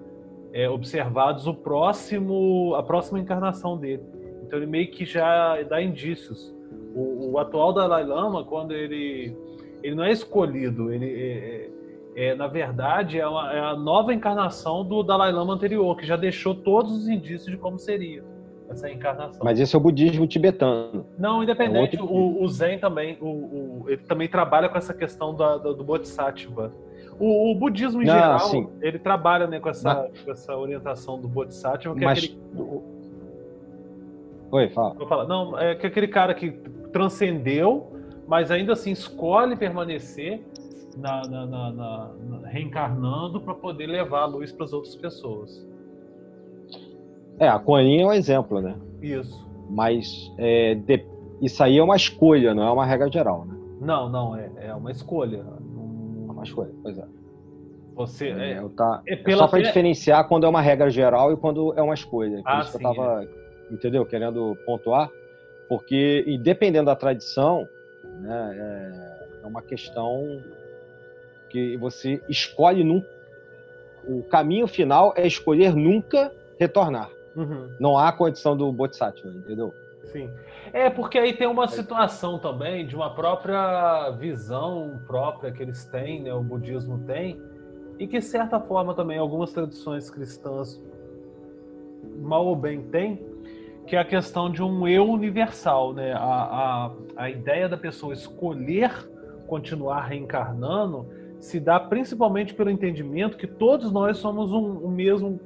é, 0.54 0.69
observados 0.69 1.47
o 1.47 1.54
próximo, 1.54 2.76
a 2.76 2.84
próxima 2.84 3.19
encarnação 3.19 3.78
dele. 3.78 4.04
Então 4.43 4.60
ele 4.60 4.65
meio 4.65 4.91
que 4.91 5.06
já 5.06 5.62
dá 5.63 5.82
indícios. 5.82 6.54
O, 6.93 7.32
o 7.32 7.39
atual 7.39 7.74
Dalai 7.74 8.04
Lama, 8.04 8.43
quando 8.43 8.74
ele 8.74 9.36
ele 9.84 9.95
não 9.95 10.04
é 10.04 10.12
escolhido, 10.12 10.93
ele 10.93 11.06
é, 11.06 11.69
é, 12.15 12.30
é 12.30 12.36
na 12.36 12.47
verdade 12.47 13.19
é, 13.19 13.28
uma, 13.28 13.54
é 13.54 13.60
a 13.60 13.76
nova 13.76 14.13
encarnação 14.13 14.86
do 14.86 15.02
Dalai 15.02 15.32
Lama 15.32 15.54
anterior, 15.54 15.97
que 15.97 16.06
já 16.06 16.15
deixou 16.15 16.54
todos 16.54 16.91
os 16.91 17.08
indícios 17.08 17.50
de 17.50 17.58
como 17.58 17.80
seria 17.80 18.24
essa. 18.71 19.43
Mas 19.43 19.60
esse 19.60 19.75
é 19.75 19.77
o 19.77 19.81
budismo 19.81 20.25
tibetano. 20.27 21.05
Não, 21.17 21.43
independente, 21.43 21.97
é 21.97 22.01
o, 22.01 22.41
o, 22.41 22.47
Zen 22.47 22.79
também, 22.79 23.17
o, 23.21 23.25
o, 23.27 23.86
ele 23.88 24.01
também 24.03 24.27
trabalha 24.27 24.69
com 24.69 24.77
essa 24.77 24.93
questão 24.93 25.36
da, 25.36 25.57
do, 25.57 25.73
do 25.73 25.84
Bodhisattva. 25.84 26.73
O, 27.19 27.53
budismo 27.53 28.01
em 28.01 28.05
Não, 28.05 28.13
geral, 28.13 28.39
sim. 28.39 28.67
ele 28.81 28.97
trabalha 28.97 29.45
né, 29.45 29.60
com, 29.60 29.69
essa, 29.69 29.93
Mas... 29.93 30.21
com 30.21 30.31
essa 30.31 30.57
orientação 30.57 31.19
do 31.19 31.27
Bodhisattva, 31.27 31.93
que 31.93 32.03
é 32.03 32.05
Mas... 32.05 32.23
é 32.23 32.25
aquele... 32.25 32.41
Oi, 34.51 34.69
fala. 34.69 34.93
Vou 34.95 35.07
falar. 35.07 35.25
Não, 35.27 35.57
é 35.57 35.75
que 35.75 35.86
aquele 35.86 36.07
cara 36.07 36.34
que 36.34 36.51
transcendeu, 36.91 37.91
mas 38.27 38.51
ainda 38.51 38.73
assim 38.73 38.91
escolhe 38.91 39.55
permanecer 39.55 40.41
na, 40.97 41.21
na, 41.21 41.45
na, 41.45 41.71
na 41.71 42.47
reencarnando 42.47 43.39
para 43.39 43.53
poder 43.53 43.88
levar 43.88 44.21
a 44.21 44.25
luz 44.25 44.51
para 44.51 44.65
as 44.65 44.73
outras 44.73 44.95
pessoas. 44.95 45.65
É, 47.41 47.47
a 47.47 47.58
Coaninha 47.58 48.04
é 48.04 48.06
um 48.06 48.13
exemplo, 48.13 48.62
né? 48.62 48.75
Isso. 49.01 49.49
Mas 49.67 50.32
é, 50.38 50.75
de, 50.75 51.04
isso 51.41 51.63
aí 51.63 51.80
é 51.80 51.84
uma 51.84 51.95
escolha, 51.95 52.54
não 52.54 52.62
é 52.62 52.71
uma 52.71 52.86
regra 52.86 53.12
geral, 53.12 53.45
né? 53.45 53.56
Não, 53.82 54.08
não, 54.08 54.36
é, 54.36 54.51
é 54.60 54.75
uma 54.75 54.91
escolha. 54.91 55.38
É 55.38 56.32
uma 56.32 56.43
escolha, 56.43 56.69
pois 56.84 56.99
é. 56.99 57.06
Você 57.95 58.27
é, 58.27 58.51
é, 58.51 58.69
tá, 58.77 59.01
é, 59.08 59.19
é 59.25 59.36
só 59.36 59.47
para 59.47 59.63
diferenciar 59.63 60.27
quando 60.27 60.45
é 60.45 60.49
uma 60.49 60.62
regra 60.62 60.88
geral 60.91 61.34
e 61.34 61.38
quando 61.38 61.73
é 61.75 61.82
uma 61.82 61.95
escolha. 61.95 62.43
Por 62.43 62.47
ah, 62.51 62.60
isso 62.60 62.73
sim, 62.73 62.77
que 62.77 62.86
eu 62.86 62.93
tava, 62.93 63.23
é. 63.23 63.73
entendeu? 63.73 64.06
Querendo 64.06 64.56
pontuar, 64.63 65.10
porque 65.67 66.23
e 66.27 66.38
dependendo 66.38 66.86
da 66.86 66.95
tradição, 66.95 67.67
né, 68.19 68.56
é, 69.41 69.43
é 69.43 69.47
uma 69.47 69.63
questão 69.63 70.21
que 71.49 71.75
você 71.77 72.21
escolhe 72.30 72.84
num, 72.84 73.04
o 74.08 74.21
caminho 74.21 74.67
final 74.67 75.12
é 75.17 75.25
escolher 75.25 75.75
nunca 75.75 76.32
retornar. 76.60 77.10
Uhum. 77.36 77.70
Não 77.80 77.98
há 77.98 78.12
condição 78.12 78.56
do 78.56 78.72
Bodhisattva, 78.72 79.30
entendeu? 79.30 79.74
Sim. 80.06 80.30
É, 80.74 80.89
porque 80.89 81.17
aí 81.17 81.34
tem 81.34 81.48
uma 81.48 81.67
situação 81.67 82.38
também 82.39 82.86
de 82.86 82.96
uma 82.96 83.13
própria 83.13 84.10
visão 84.12 85.00
própria 85.08 85.52
que 85.52 85.62
eles 85.62 85.86
têm, 85.86 86.24
né, 86.24 86.34
o 86.34 86.44
budismo 86.44 87.00
tem, 87.06 87.41
e 88.00 88.08
que, 88.08 88.20
de 88.20 88.26
certa 88.26 88.60
forma, 88.60 88.94
também 88.94 89.17
algumas 89.17 89.54
tradições 89.54 90.10
cristãs, 90.10 90.82
mal 92.20 92.46
ou 92.46 92.56
bem, 92.56 92.82
têm, 92.84 93.24
que 93.86 93.96
é 93.96 94.00
a 94.00 94.06
questão 94.06 94.50
de 94.52 94.63
um 94.63 94.88
eu 94.88 95.08
universal, 95.08 95.94
né? 95.94 96.13
A, 96.13 96.17
a, 96.17 96.91
a 97.15 97.30
ideia 97.30 97.67
da 97.67 97.78
pessoa 97.78 98.13
escolher 98.13 98.91
continuar 99.48 100.06
reencarnando 100.06 101.08
se 101.39 101.60
dá 101.60 101.80
principalmente 101.80 102.54
pelo 102.54 102.70
entendimento 102.70 103.38
que 103.38 103.48
todos 103.48 103.91
nós 103.91 104.17
somos 104.17 104.52
um, 104.52 104.86
um 104.86 104.89
mesmo, 104.89 105.39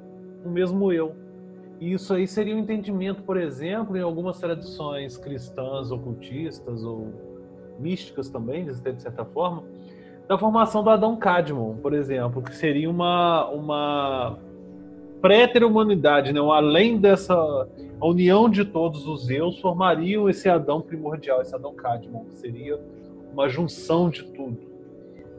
um 0.46 0.50
mesmo 0.50 0.92
eu 0.92 1.25
isso 1.80 2.14
aí 2.14 2.28
seria 2.28 2.56
um 2.56 2.60
entendimento, 2.60 3.22
por 3.24 3.38
exemplo, 3.38 3.98
em 3.98 4.02
algumas 4.02 4.40
tradições 4.40 5.18
cristãs, 5.18 5.92
ocultistas 5.92 6.84
ou 6.84 7.14
místicas 7.80 8.30
também, 8.30 8.66
de 8.66 9.02
certa 9.02 9.26
forma, 9.26 9.64
da 10.28 10.38
formação 10.38 10.84
do 10.84 10.90
Adão 10.90 11.18
Cadmon, 11.18 11.76
por 11.78 11.94
exemplo, 11.94 12.42
que 12.42 12.56
seria 12.56 12.90
uma, 12.90 13.48
uma 13.50 14.40
pré-humanidade, 15.22 16.32
né? 16.34 16.40
além 16.40 16.98
dessa 16.98 17.68
união 18.02 18.50
de 18.50 18.66
todos 18.66 19.08
os 19.08 19.30
eus, 19.30 19.60
formariam 19.60 20.30
esse 20.30 20.50
Adão 20.50 20.82
primordial, 20.82 21.42
esse 21.42 21.54
Adão 21.54 21.74
Cadmon, 21.74 22.26
que 22.26 22.36
seria 22.36 22.80
uma 23.32 23.50
junção 23.50 24.10
de 24.10 24.24
tudo. 24.24 24.75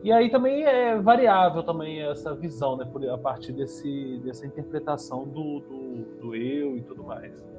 E 0.07 0.12
aí 0.12 0.31
também 0.31 0.62
é 0.62 0.97
variável 1.01 1.64
também 1.64 2.01
essa 2.01 2.33
visão, 2.33 2.77
né, 2.77 2.85
por, 2.85 3.05
a 3.09 3.19
partir 3.19 3.53
desse, 3.53 4.21
dessa 4.25 4.47
interpretação 4.47 5.27
do, 5.27 5.59
do, 5.59 6.05
do 6.21 6.37
eu 6.37 6.77
e 6.77 6.83
tudo 6.83 7.03
mais. 7.03 7.56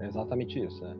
Exatamente 0.00 0.62
isso. 0.62 0.82
Né? 0.82 0.96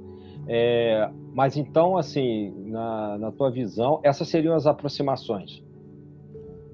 É, 0.46 1.10
mas 1.32 1.56
então, 1.56 1.96
assim, 1.96 2.52
na, 2.66 3.18
na 3.18 3.32
tua 3.32 3.50
visão, 3.50 4.00
essas 4.02 4.28
seriam 4.28 4.54
as 4.54 4.66
aproximações. 4.66 5.62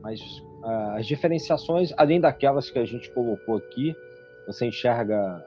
Mas 0.03 0.21
uh, 0.63 0.97
as 0.97 1.07
diferenciações, 1.07 1.93
além 1.97 2.21
daquelas 2.21 2.71
que 2.71 2.79
a 2.79 2.85
gente 2.85 3.11
colocou 3.13 3.57
aqui, 3.57 3.95
você 4.47 4.67
enxerga 4.67 5.45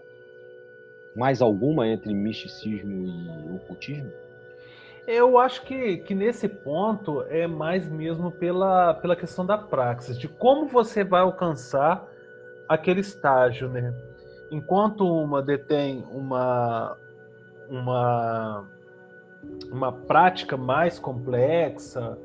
mais 1.15 1.41
alguma 1.41 1.87
entre 1.87 2.13
misticismo 2.13 3.07
e 3.07 3.55
ocultismo? 3.55 4.11
Eu 5.05 5.37
acho 5.37 5.63
que, 5.65 5.97
que 5.97 6.15
nesse 6.15 6.47
ponto 6.47 7.23
é 7.23 7.45
mais 7.45 7.89
mesmo 7.89 8.31
pela, 8.31 8.93
pela 8.93 9.15
questão 9.15 9.45
da 9.45 9.57
praxis, 9.57 10.17
de 10.17 10.29
como 10.29 10.67
você 10.67 11.03
vai 11.03 11.21
alcançar 11.21 12.07
aquele 12.69 13.01
estágio, 13.01 13.67
né? 13.67 13.93
Enquanto 14.51 15.05
uma 15.05 15.41
detém 15.41 16.03
uma, 16.11 16.97
uma, 17.69 18.67
uma 19.71 19.91
prática 19.91 20.55
mais 20.55 20.99
complexa, 20.99 22.17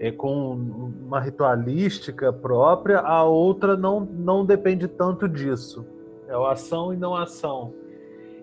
é, 0.00 0.10
com 0.10 0.54
uma 0.54 1.20
ritualística 1.20 2.32
própria, 2.32 3.00
a 3.00 3.22
outra 3.24 3.76
não, 3.76 4.00
não 4.00 4.46
depende 4.46 4.88
tanto 4.88 5.28
disso. 5.28 5.86
É 6.26 6.36
o 6.36 6.46
ação 6.46 6.94
e 6.94 6.96
não 6.96 7.14
ação. 7.14 7.74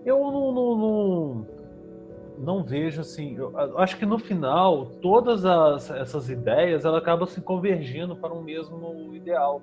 Eu 0.05 0.19
não, 0.19 0.51
não, 0.51 0.77
não, 0.77 1.47
não 2.37 2.63
vejo 2.63 3.01
assim. 3.01 3.35
Eu 3.35 3.53
acho 3.79 3.97
que 3.97 4.05
no 4.05 4.19
final, 4.19 4.85
todas 5.01 5.43
as, 5.45 5.89
essas 5.89 6.29
ideias 6.29 6.85
elas 6.85 7.01
acabam 7.01 7.27
se 7.27 7.41
convergindo 7.41 8.15
para 8.15 8.33
um 8.33 8.41
mesmo 8.41 9.15
ideal. 9.15 9.61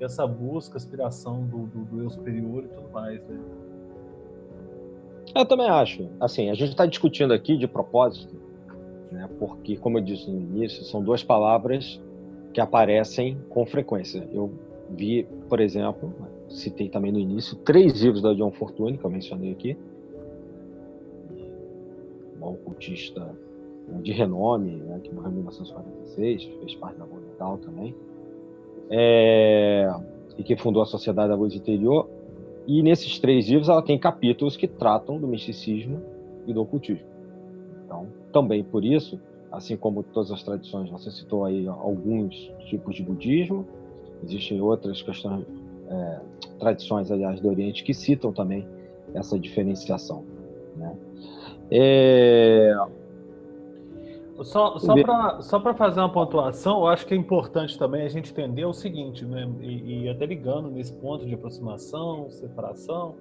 Essa 0.00 0.26
busca, 0.26 0.76
aspiração 0.76 1.44
do, 1.44 1.66
do, 1.66 1.84
do 1.84 2.02
eu 2.02 2.10
superior 2.10 2.64
e 2.64 2.68
tudo 2.68 2.88
mais. 2.90 3.20
Né? 3.26 3.40
Eu 5.34 5.44
também 5.44 5.68
acho. 5.68 6.08
Assim, 6.20 6.50
a 6.50 6.54
gente 6.54 6.70
está 6.70 6.86
discutindo 6.86 7.32
aqui 7.32 7.56
de 7.56 7.66
propósito, 7.66 8.34
né? 9.10 9.28
porque, 9.38 9.76
como 9.76 9.98
eu 9.98 10.02
disse 10.02 10.30
no 10.30 10.40
início, 10.40 10.84
são 10.84 11.02
duas 11.02 11.22
palavras 11.22 12.00
que 12.52 12.60
aparecem 12.60 13.38
com 13.48 13.66
frequência. 13.66 14.28
Eu 14.32 14.52
vi, 14.90 15.26
por 15.48 15.60
exemplo, 15.60 16.14
citei 16.48 16.88
também 16.88 17.12
no 17.12 17.18
início, 17.18 17.56
três 17.56 18.00
livros 18.00 18.22
da 18.22 18.32
John 18.34 18.50
Fortune, 18.52 18.96
que 18.96 19.04
eu 19.04 19.10
mencionei 19.10 19.52
aqui. 19.52 19.76
Um 22.40 22.46
ocultista 22.46 23.28
de 24.02 24.12
renome, 24.12 24.76
né, 24.76 25.00
que 25.02 25.12
morreu 25.12 25.30
em 25.30 25.34
1946, 25.34 26.44
fez 26.44 26.74
parte 26.76 26.98
da 26.98 27.06
Monumental 27.06 27.58
também, 27.58 27.94
é, 28.90 29.90
e 30.36 30.42
que 30.42 30.56
fundou 30.56 30.82
a 30.82 30.86
Sociedade 30.86 31.28
da 31.28 31.34
Luz 31.34 31.54
Interior. 31.54 32.08
E 32.66 32.82
nesses 32.82 33.18
três 33.18 33.48
livros 33.48 33.68
ela 33.68 33.82
tem 33.82 33.98
capítulos 33.98 34.56
que 34.56 34.68
tratam 34.68 35.18
do 35.18 35.26
misticismo 35.26 36.02
e 36.46 36.52
do 36.52 36.62
ocultismo. 36.62 37.06
Então, 37.84 38.06
também 38.32 38.62
por 38.62 38.84
isso, 38.84 39.18
assim 39.50 39.76
como 39.76 40.02
todas 40.02 40.30
as 40.30 40.42
tradições, 40.42 40.90
você 40.90 41.10
citou 41.10 41.44
aí 41.44 41.66
alguns 41.66 42.34
tipos 42.68 42.94
de 42.94 43.02
budismo, 43.02 43.66
existem 44.22 44.60
outras 44.60 45.00
questões, 45.00 45.46
é, 45.88 46.20
tradições, 46.58 47.10
aliás, 47.10 47.40
do 47.40 47.48
Oriente 47.48 47.82
que 47.82 47.94
citam 47.94 48.32
também 48.32 48.66
essa 49.14 49.38
diferenciação. 49.38 50.24
Né? 50.76 50.96
É, 51.70 52.74
só, 54.44 54.78
só 54.78 54.94
para 54.94 55.42
só 55.42 55.74
fazer 55.74 56.00
uma 56.00 56.12
pontuação, 56.12 56.80
eu 56.80 56.86
acho 56.86 57.06
que 57.06 57.14
é 57.14 57.16
importante 57.16 57.78
também 57.78 58.02
a 58.02 58.08
gente 58.08 58.30
entender 58.30 58.64
o 58.64 58.72
seguinte, 58.72 59.24
né? 59.24 59.48
E, 59.60 60.04
e 60.04 60.08
até 60.08 60.26
ligando 60.26 60.70
nesse 60.70 60.92
ponto 60.92 61.26
de 61.26 61.34
aproximação, 61.34 62.30
separação 62.30 63.16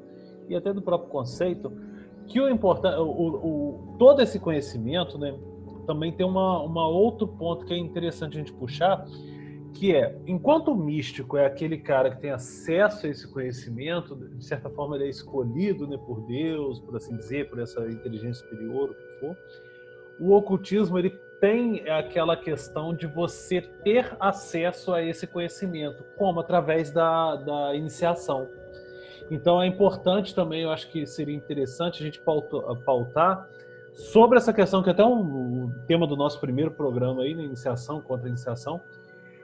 e 0.48 0.56
até 0.56 0.72
do 0.72 0.82
próprio 0.82 1.10
conceito, 1.10 1.72
que 2.28 2.40
o 2.40 2.50
importante, 2.50 2.98
o, 3.00 3.04
o, 3.04 3.96
todo 3.98 4.22
esse 4.22 4.40
conhecimento, 4.40 5.18
né? 5.18 5.38
Também 5.86 6.12
tem 6.12 6.26
uma, 6.26 6.62
uma 6.62 6.88
outro 6.88 7.28
ponto 7.28 7.66
que 7.66 7.74
é 7.74 7.78
interessante 7.78 8.36
a 8.36 8.40
gente 8.40 8.52
puxar, 8.54 9.06
que 9.74 9.96
é, 9.96 10.18
enquanto 10.28 10.72
o 10.72 10.76
místico 10.76 11.38
é 11.38 11.46
aquele 11.46 11.78
cara 11.78 12.10
que 12.10 12.20
tem 12.20 12.32
acesso 12.32 13.06
a 13.06 13.10
esse 13.10 13.32
conhecimento, 13.32 14.16
de 14.16 14.44
certa 14.44 14.70
forma 14.70 14.96
ele 14.96 15.06
é 15.06 15.10
escolhido 15.10 15.88
né, 15.88 15.98
por 15.98 16.20
Deus, 16.28 16.80
por 16.80 16.96
assim 16.96 17.16
dizer, 17.16 17.50
por 17.50 17.60
essa 17.60 17.90
inteligência 17.90 18.44
superior, 18.44 18.90
o 18.90 18.94
que 18.94 19.20
for 19.20 19.38
o 20.20 20.34
ocultismo 20.34 20.98
ele 20.98 21.12
tem 21.40 21.88
aquela 21.90 22.36
questão 22.36 22.94
de 22.94 23.06
você 23.06 23.62
ter 23.62 24.16
acesso 24.20 24.94
a 24.94 25.04
esse 25.04 25.28
conhecimento, 25.28 26.04
como 26.18 26.40
através 26.40 26.92
da, 26.92 27.36
da 27.36 27.76
iniciação. 27.76 28.50
Então 29.30 29.62
é 29.62 29.68
importante 29.68 30.34
também, 30.34 30.64
eu 30.64 30.72
acho 30.72 30.90
que 30.90 31.06
seria 31.06 31.36
interessante 31.36 32.02
a 32.02 32.06
gente 32.06 32.22
pautar 32.86 33.48
sobre 33.94 34.38
essa 34.38 34.54
questão, 34.54 34.82
que 34.82 34.90
é 34.90 34.94
até 34.94 35.04
um, 35.04 35.72
tema 35.88 36.08
do 36.08 36.16
nosso 36.16 36.40
primeiro 36.40 36.72
programa 36.72 37.24
aí, 37.24 37.36
na 37.36 37.44
iniciação, 37.44 38.00
contra 38.02 38.28
a 38.28 38.30
iniciação, 38.30 38.80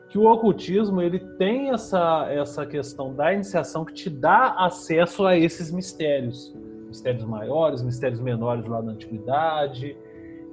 que 0.10 0.18
o 0.18 0.32
ocultismo 0.32 1.02
ele 1.02 1.20
tem 1.20 1.72
essa, 1.72 2.28
essa 2.30 2.66
questão 2.66 3.14
da 3.14 3.34
iniciação 3.34 3.84
que 3.84 3.94
te 3.94 4.10
dá 4.10 4.56
acesso 4.60 5.26
a 5.26 5.36
esses 5.36 5.72
mistérios, 5.72 6.54
mistérios 6.88 7.26
maiores, 7.26 7.82
mistérios 7.82 8.20
menores 8.20 8.66
lá 8.68 8.82
na 8.82 8.92
antiguidade, 8.92 9.98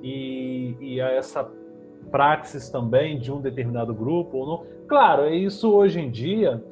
e, 0.02 0.76
e 0.80 1.00
a 1.00 1.10
essa 1.10 1.50
praxis 2.10 2.68
também 2.68 3.18
de 3.18 3.32
um 3.32 3.40
determinado 3.40 3.94
grupo 3.94 4.38
ou 4.38 4.46
não. 4.46 4.66
Claro, 4.86 5.22
é 5.22 5.34
isso 5.34 5.72
hoje 5.72 6.00
em 6.00 6.10
dia, 6.10 6.62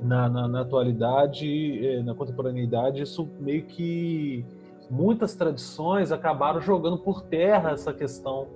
na, 0.00 0.28
na, 0.28 0.48
na 0.48 0.60
atualidade, 0.60 1.86
eh, 1.86 2.02
na 2.02 2.14
contemporaneidade, 2.14 3.02
isso 3.02 3.28
meio 3.40 3.62
que 3.64 4.44
muitas 4.90 5.34
tradições 5.34 6.12
acabaram 6.12 6.60
jogando 6.60 6.98
por 6.98 7.22
terra 7.22 7.70
essa 7.70 7.92
questão 7.92 8.48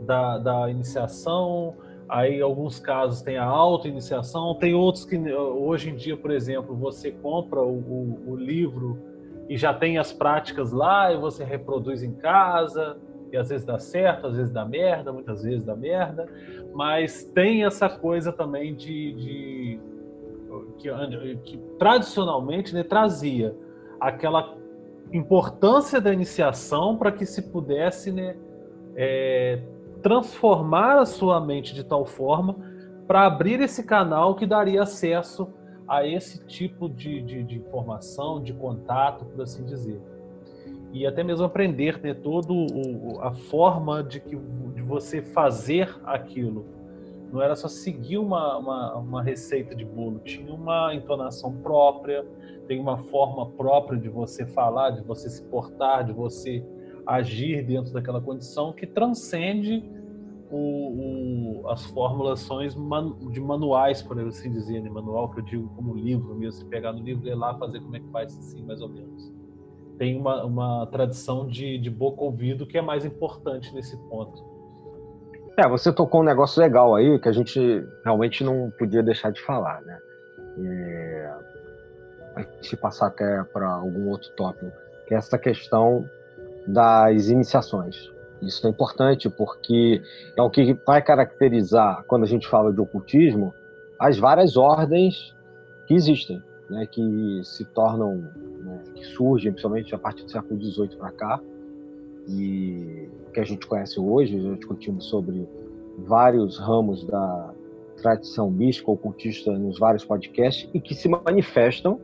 da, 0.00 0.38
da 0.38 0.70
iniciação. 0.70 1.74
Aí, 2.08 2.38
em 2.38 2.40
alguns 2.40 2.78
casos, 2.78 3.20
tem 3.20 3.36
a 3.36 3.44
auto-iniciação, 3.44 4.54
tem 4.54 4.74
outros 4.74 5.04
que, 5.04 5.18
hoje 5.34 5.90
em 5.90 5.96
dia, 5.96 6.16
por 6.16 6.30
exemplo, 6.30 6.74
você 6.74 7.10
compra 7.10 7.60
o, 7.60 7.78
o, 7.78 8.30
o 8.30 8.36
livro 8.36 8.96
e 9.48 9.56
já 9.56 9.74
tem 9.74 9.98
as 9.98 10.12
práticas 10.12 10.72
lá 10.72 11.12
e 11.12 11.16
você 11.16 11.44
reproduz 11.44 12.02
em 12.02 12.12
casa 12.12 12.96
às 13.36 13.48
vezes 13.48 13.64
dá 13.66 13.78
certo, 13.78 14.26
às 14.26 14.36
vezes 14.36 14.52
dá 14.52 14.64
merda, 14.64 15.12
muitas 15.12 15.42
vezes 15.42 15.64
dá 15.64 15.74
merda, 15.74 16.26
mas 16.74 17.24
tem 17.24 17.64
essa 17.64 17.88
coisa 17.88 18.32
também 18.32 18.74
de, 18.74 19.12
de 19.12 19.80
que, 20.78 21.36
que, 21.44 21.58
tradicionalmente 21.78 22.74
né, 22.74 22.82
trazia 22.82 23.56
aquela 24.00 24.56
importância 25.12 26.00
da 26.00 26.12
iniciação 26.12 26.96
para 26.96 27.12
que 27.12 27.24
se 27.24 27.42
pudesse 27.42 28.10
né, 28.10 28.36
é, 28.94 29.62
transformar 30.02 30.98
a 30.98 31.06
sua 31.06 31.40
mente 31.40 31.74
de 31.74 31.84
tal 31.84 32.04
forma 32.04 32.56
para 33.06 33.24
abrir 33.26 33.60
esse 33.60 33.84
canal 33.84 34.34
que 34.34 34.46
daria 34.46 34.82
acesso 34.82 35.52
a 35.86 36.04
esse 36.04 36.44
tipo 36.46 36.88
de, 36.88 37.22
de, 37.22 37.44
de 37.44 37.56
informação, 37.56 38.42
de 38.42 38.52
contato, 38.52 39.24
por 39.24 39.42
assim 39.42 39.64
dizer 39.64 40.00
e 40.92 41.06
até 41.06 41.22
mesmo 41.22 41.44
aprender 41.44 41.98
ter 42.00 42.16
toda 42.20 42.52
a 43.20 43.32
forma 43.32 44.02
de, 44.02 44.20
que, 44.20 44.36
de 44.36 44.82
você 44.82 45.20
fazer 45.20 45.94
aquilo. 46.04 46.64
Não 47.32 47.42
era 47.42 47.56
só 47.56 47.68
seguir 47.68 48.18
uma, 48.18 48.56
uma, 48.56 48.94
uma, 48.96 49.22
receita 49.22 49.74
de 49.74 49.84
bolo, 49.84 50.20
tinha 50.20 50.54
uma 50.54 50.94
entonação 50.94 51.52
própria, 51.56 52.24
tem 52.68 52.80
uma 52.80 52.98
forma 52.98 53.50
própria 53.50 53.98
de 53.98 54.08
você 54.08 54.46
falar, 54.46 54.90
de 54.90 55.02
você 55.02 55.28
se 55.28 55.42
portar, 55.42 56.04
de 56.04 56.12
você 56.12 56.64
agir 57.04 57.64
dentro 57.64 57.92
daquela 57.92 58.20
condição 58.20 58.72
que 58.72 58.86
transcende 58.86 59.84
o, 60.50 61.62
o, 61.62 61.68
as 61.68 61.84
formulações 61.86 62.74
de 63.32 63.40
manuais, 63.40 64.02
por 64.02 64.18
assim 64.20 64.52
dizer, 64.52 64.80
né? 64.80 64.88
manual 64.88 65.28
que 65.30 65.40
eu 65.40 65.44
digo 65.44 65.68
como 65.74 65.94
livro 65.94 66.34
mesmo, 66.34 66.60
você 66.60 66.64
pegar 66.64 66.92
no 66.92 67.00
livro, 67.00 67.24
ler 67.24 67.34
lá, 67.34 67.56
fazer 67.58 67.80
como 67.80 67.96
é 67.96 68.00
que 68.00 68.08
faz 68.10 68.36
assim, 68.38 68.62
mais 68.64 68.80
ou 68.80 68.88
menos. 68.88 69.32
Tem 69.98 70.16
uma, 70.16 70.44
uma 70.44 70.86
tradição 70.86 71.46
de, 71.46 71.78
de 71.78 71.90
boca 71.90 72.22
ouvido 72.22 72.66
que 72.66 72.76
é 72.76 72.82
mais 72.82 73.04
importante 73.04 73.74
nesse 73.74 73.96
ponto. 74.08 74.44
É, 75.56 75.66
você 75.66 75.90
tocou 75.90 76.20
um 76.20 76.24
negócio 76.24 76.60
legal 76.60 76.94
aí 76.94 77.18
que 77.18 77.28
a 77.28 77.32
gente 77.32 77.82
realmente 78.04 78.44
não 78.44 78.70
podia 78.78 79.02
deixar 79.02 79.30
de 79.30 79.40
falar, 79.40 79.80
né? 79.82 79.98
Antes 82.36 82.68
de 82.68 82.76
passar 82.76 83.06
até 83.06 83.42
para 83.44 83.66
algum 83.66 84.10
outro 84.10 84.28
tópico, 84.36 84.70
que 85.06 85.14
é 85.14 85.16
essa 85.16 85.38
questão 85.38 86.04
das 86.66 87.28
iniciações. 87.28 88.12
Isso 88.42 88.66
é 88.66 88.70
importante 88.70 89.30
porque 89.30 90.02
é 90.36 90.42
o 90.42 90.50
que 90.50 90.74
vai 90.86 91.00
caracterizar, 91.00 92.04
quando 92.06 92.24
a 92.24 92.26
gente 92.26 92.46
fala 92.46 92.72
de 92.72 92.80
ocultismo, 92.80 93.54
as 93.98 94.18
várias 94.18 94.58
ordens 94.58 95.34
que 95.86 95.94
existem, 95.94 96.42
né, 96.68 96.86
que 96.86 97.40
se 97.44 97.64
tornam, 97.64 98.24
surgem, 99.08 99.52
principalmente 99.52 99.94
a 99.94 99.98
partir 99.98 100.24
do 100.24 100.30
século 100.30 100.60
XVIII 100.60 100.96
para 100.96 101.10
cá, 101.12 101.40
e 102.28 103.08
que 103.32 103.40
a 103.40 103.44
gente 103.44 103.66
conhece 103.66 104.00
hoje, 104.00 104.40
já 104.40 104.54
discutimos 104.54 105.04
sobre 105.06 105.48
vários 105.98 106.58
ramos 106.58 107.04
da 107.04 107.54
tradição 108.00 108.50
mística 108.50 108.90
ocultista 108.90 109.52
nos 109.52 109.78
vários 109.78 110.04
podcasts 110.04 110.68
e 110.74 110.80
que 110.80 110.94
se 110.94 111.08
manifestam, 111.08 112.00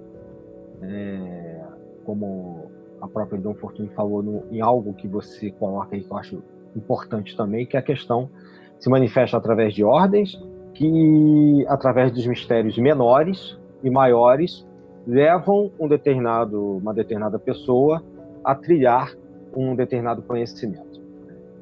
é, 0.81 1.65
como 2.05 2.71
a 3.01 3.09
própria 3.09 3.41
Dom 3.41 3.55
Fortune 3.55 3.89
falou 3.91 4.23
no, 4.23 4.45
em 4.51 4.61
algo 4.61 4.95
que 4.95 5.09
você 5.09 5.51
coloca 5.51 5.95
aí 5.95 6.03
que 6.03 6.11
eu 6.11 6.17
acho 6.17 6.43
importante 6.75 7.37
também, 7.37 7.67
que 7.67 7.77
é 7.77 7.81
a 7.81 7.83
questão 7.83 8.31
se 8.79 8.89
manifesta 8.89 9.37
através 9.37 9.75
de 9.75 9.85
ordens 9.85 10.41
que, 10.75 11.65
através 11.69 12.11
dos 12.11 12.27
mistérios 12.27 12.77
menores 12.79 13.59
e 13.83 13.91
maiores, 13.91 14.67
levam 15.07 15.71
um 15.79 15.89
determinado, 15.89 16.77
uma 16.77 16.95
determinada 16.95 17.39
pessoa 17.39 18.03
a 18.45 18.55
trilhar 18.55 19.15
um 19.55 19.75
determinado 19.75 20.23
conhecimento. 20.23 21.01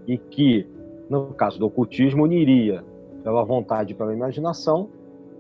E 0.07 0.19
que, 0.19 0.67
no 1.09 1.35
caso 1.35 1.59
do 1.59 1.67
ocultismo, 1.67 2.25
uniria 2.25 2.85
pela 3.23 3.45
vontade 3.45 3.93
e 3.93 3.97
pela 3.97 4.13
imaginação 4.13 4.89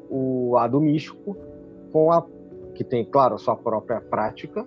o 0.09 0.53
lado 0.53 0.81
místico 0.81 1.37
com 1.93 2.11
a 2.11 2.25
que 2.75 2.85
tem, 2.85 3.05
claro, 3.05 3.35
a 3.35 3.39
sua 3.39 3.57
própria 3.57 4.01
prática, 4.01 4.67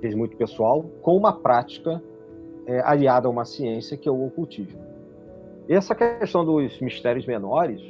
vezes 0.00 0.16
muito 0.16 0.36
pessoal, 0.36 0.82
com 1.02 1.16
uma 1.16 1.32
prática 1.32 2.02
é, 2.66 2.80
aliada 2.80 3.28
a 3.28 3.30
uma 3.30 3.44
ciência 3.44 3.96
que 3.96 4.08
é 4.08 4.12
o 4.12 4.26
ocultismo. 4.26 4.80
Essa 5.68 5.94
questão 5.94 6.44
dos 6.44 6.80
mistérios 6.80 7.26
menores, 7.26 7.80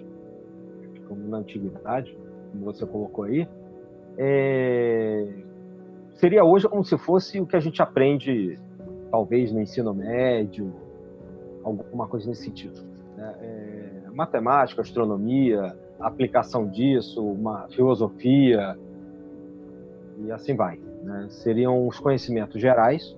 como 1.08 1.26
na 1.28 1.38
antiguidade, 1.38 2.16
como 2.50 2.64
você 2.64 2.84
colocou 2.84 3.24
aí, 3.24 3.48
é... 4.22 5.26
seria 6.16 6.44
hoje 6.44 6.68
como 6.68 6.84
se 6.84 6.98
fosse 6.98 7.40
o 7.40 7.46
que 7.46 7.56
a 7.56 7.60
gente 7.60 7.80
aprende, 7.80 8.58
talvez 9.10 9.50
no 9.50 9.60
ensino 9.60 9.94
médio, 9.94 10.70
alguma 11.64 12.06
coisa 12.06 12.28
nesse 12.28 12.44
sentido. 12.44 12.82
Né? 13.16 13.34
É... 13.40 14.10
matemática, 14.12 14.82
astronomia, 14.82 15.74
aplicação 15.98 16.68
disso, 16.68 17.24
uma 17.24 17.66
filosofia, 17.68 18.76
e 20.18 20.30
assim 20.30 20.54
vai. 20.54 20.78
Né? 21.02 21.26
Seriam 21.30 21.88
os 21.88 21.98
conhecimentos 21.98 22.60
gerais. 22.60 23.16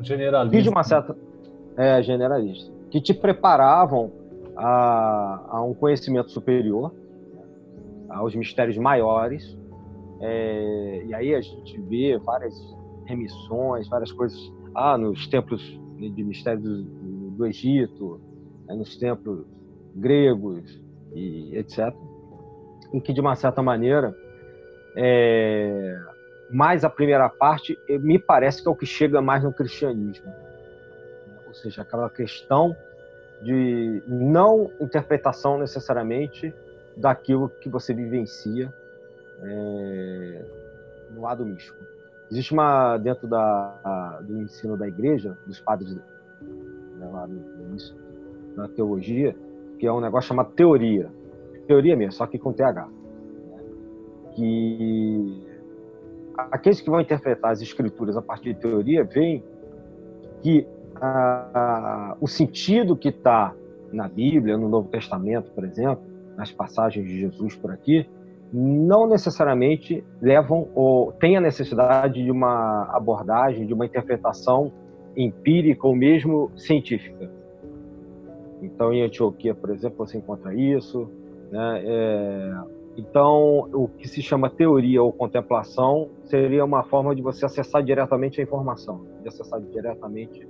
Generalista. 0.00 0.56
E 0.58 0.62
de 0.62 0.68
uma 0.68 0.82
certa. 0.82 1.16
É, 1.76 2.02
generalista. 2.02 2.70
Que 2.90 3.00
te 3.00 3.14
preparavam 3.14 4.12
a, 4.54 5.40
a 5.48 5.62
um 5.62 5.72
conhecimento 5.72 6.30
superior, 6.30 6.92
aos 8.08 8.34
mistérios 8.34 8.76
maiores. 8.76 9.56
É, 10.22 11.02
e 11.04 11.14
aí 11.14 11.34
a 11.34 11.40
gente 11.40 11.80
vê 11.80 12.16
várias 12.16 12.54
remissões, 13.06 13.88
várias 13.88 14.12
coisas. 14.12 14.38
Ah, 14.74 14.96
nos 14.96 15.26
templos 15.26 15.60
de 15.98 16.24
mistérios 16.24 16.62
do, 16.62 17.30
do 17.32 17.46
Egito, 17.46 18.20
né, 18.66 18.74
nos 18.74 18.96
templos 18.96 19.44
gregos 19.96 20.80
e 21.12 21.56
etc. 21.56 21.92
Em 22.92 23.00
que, 23.00 23.12
de 23.12 23.20
uma 23.20 23.34
certa 23.34 23.62
maneira, 23.62 24.16
é, 24.96 25.98
mais 26.50 26.84
a 26.84 26.90
primeira 26.90 27.28
parte, 27.28 27.76
me 27.88 28.18
parece 28.18 28.62
que 28.62 28.68
é 28.68 28.70
o 28.70 28.76
que 28.76 28.86
chega 28.86 29.20
mais 29.20 29.42
no 29.42 29.52
cristianismo. 29.52 30.32
Ou 31.48 31.54
seja, 31.54 31.82
aquela 31.82 32.08
questão 32.08 32.76
de 33.42 34.02
não 34.06 34.70
interpretação 34.80 35.58
necessariamente 35.58 36.54
daquilo 36.96 37.48
que 37.48 37.68
você 37.68 37.92
vivencia 37.92 38.72
é, 39.42 40.44
no 41.10 41.22
lado 41.22 41.44
místico. 41.44 41.78
Existe 42.30 42.52
uma, 42.52 42.96
dentro 42.96 43.28
da, 43.28 44.20
do 44.22 44.40
ensino 44.40 44.76
da 44.76 44.88
igreja, 44.88 45.36
dos 45.46 45.60
padres 45.60 45.94
né, 45.94 46.02
lá 47.12 47.26
no 47.26 47.68
início 47.68 47.94
da 48.56 48.68
teologia, 48.68 49.36
que 49.78 49.86
é 49.86 49.92
um 49.92 50.00
negócio 50.00 50.28
chamado 50.28 50.52
teoria. 50.52 51.10
Teoria 51.66 51.96
mesmo, 51.96 52.12
só 52.12 52.26
que 52.26 52.38
com 52.38 52.52
TH. 52.52 52.86
Né? 52.86 53.64
Que 54.34 55.46
aqueles 56.36 56.80
que 56.80 56.88
vão 56.88 57.00
interpretar 57.00 57.52
as 57.52 57.60
escrituras 57.60 58.16
a 58.16 58.22
partir 58.22 58.54
de 58.54 58.60
teoria 58.60 59.04
veem 59.04 59.44
que 60.42 60.66
o 62.20 62.26
sentido 62.26 62.96
que 62.96 63.08
está 63.08 63.54
na 63.92 64.08
Bíblia, 64.08 64.56
no 64.56 64.68
Novo 64.68 64.88
Testamento, 64.88 65.50
por 65.50 65.64
exemplo, 65.64 66.02
nas 66.36 66.50
passagens 66.50 67.06
de 67.06 67.20
Jesus 67.20 67.56
por 67.56 67.70
aqui, 67.70 68.08
não 68.52 69.08
necessariamente 69.08 70.04
levam 70.20 70.68
ou 70.74 71.12
têm 71.12 71.36
a 71.36 71.40
necessidade 71.40 72.22
de 72.22 72.30
uma 72.30 72.84
abordagem, 72.94 73.66
de 73.66 73.72
uma 73.72 73.86
interpretação 73.86 74.70
empírica 75.16 75.86
ou 75.86 75.94
mesmo 75.94 76.50
científica. 76.56 77.30
Então, 78.60 78.92
em 78.92 79.02
Antioquia, 79.02 79.54
por 79.54 79.70
exemplo, 79.70 80.06
você 80.06 80.18
encontra 80.18 80.54
isso. 80.54 81.08
Né? 81.50 81.82
É, 81.84 82.54
então, 82.96 83.70
o 83.72 83.88
que 83.88 84.06
se 84.06 84.20
chama 84.20 84.50
teoria 84.50 85.02
ou 85.02 85.12
contemplação 85.12 86.10
seria 86.24 86.64
uma 86.64 86.82
forma 86.84 87.14
de 87.14 87.22
você 87.22 87.46
acessar 87.46 87.82
diretamente 87.82 88.40
a 88.40 88.44
informação, 88.44 89.06
de 89.22 89.28
acessar 89.28 89.60
diretamente 89.60 90.46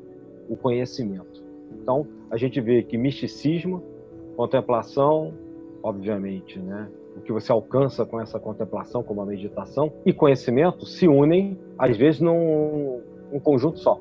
o 0.48 0.56
conhecimento. 0.56 1.42
Então, 1.80 2.06
a 2.30 2.36
gente 2.36 2.60
vê 2.60 2.82
que 2.82 2.98
misticismo, 2.98 3.82
contemplação, 4.36 5.32
obviamente, 5.82 6.58
né? 6.58 6.88
O 7.16 7.20
que 7.20 7.32
você 7.32 7.52
alcança 7.52 8.04
com 8.04 8.20
essa 8.20 8.38
contemplação, 8.38 9.02
como 9.02 9.20
a 9.20 9.26
meditação, 9.26 9.92
e 10.04 10.12
conhecimento 10.12 10.86
se 10.86 11.06
unem, 11.06 11.58
às 11.78 11.96
vezes, 11.96 12.20
num, 12.20 13.00
num 13.30 13.38
conjunto 13.38 13.78
só. 13.78 14.00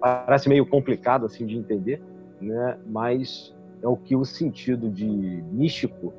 Parece 0.00 0.48
meio 0.48 0.66
complicado 0.66 1.26
assim 1.26 1.46
de 1.46 1.56
entender, 1.56 2.02
né? 2.40 2.78
Mas 2.86 3.54
é 3.80 3.88
o 3.88 3.96
que 3.96 4.16
o 4.16 4.24
sentido 4.24 4.90
de 4.90 5.06
místico 5.06 6.12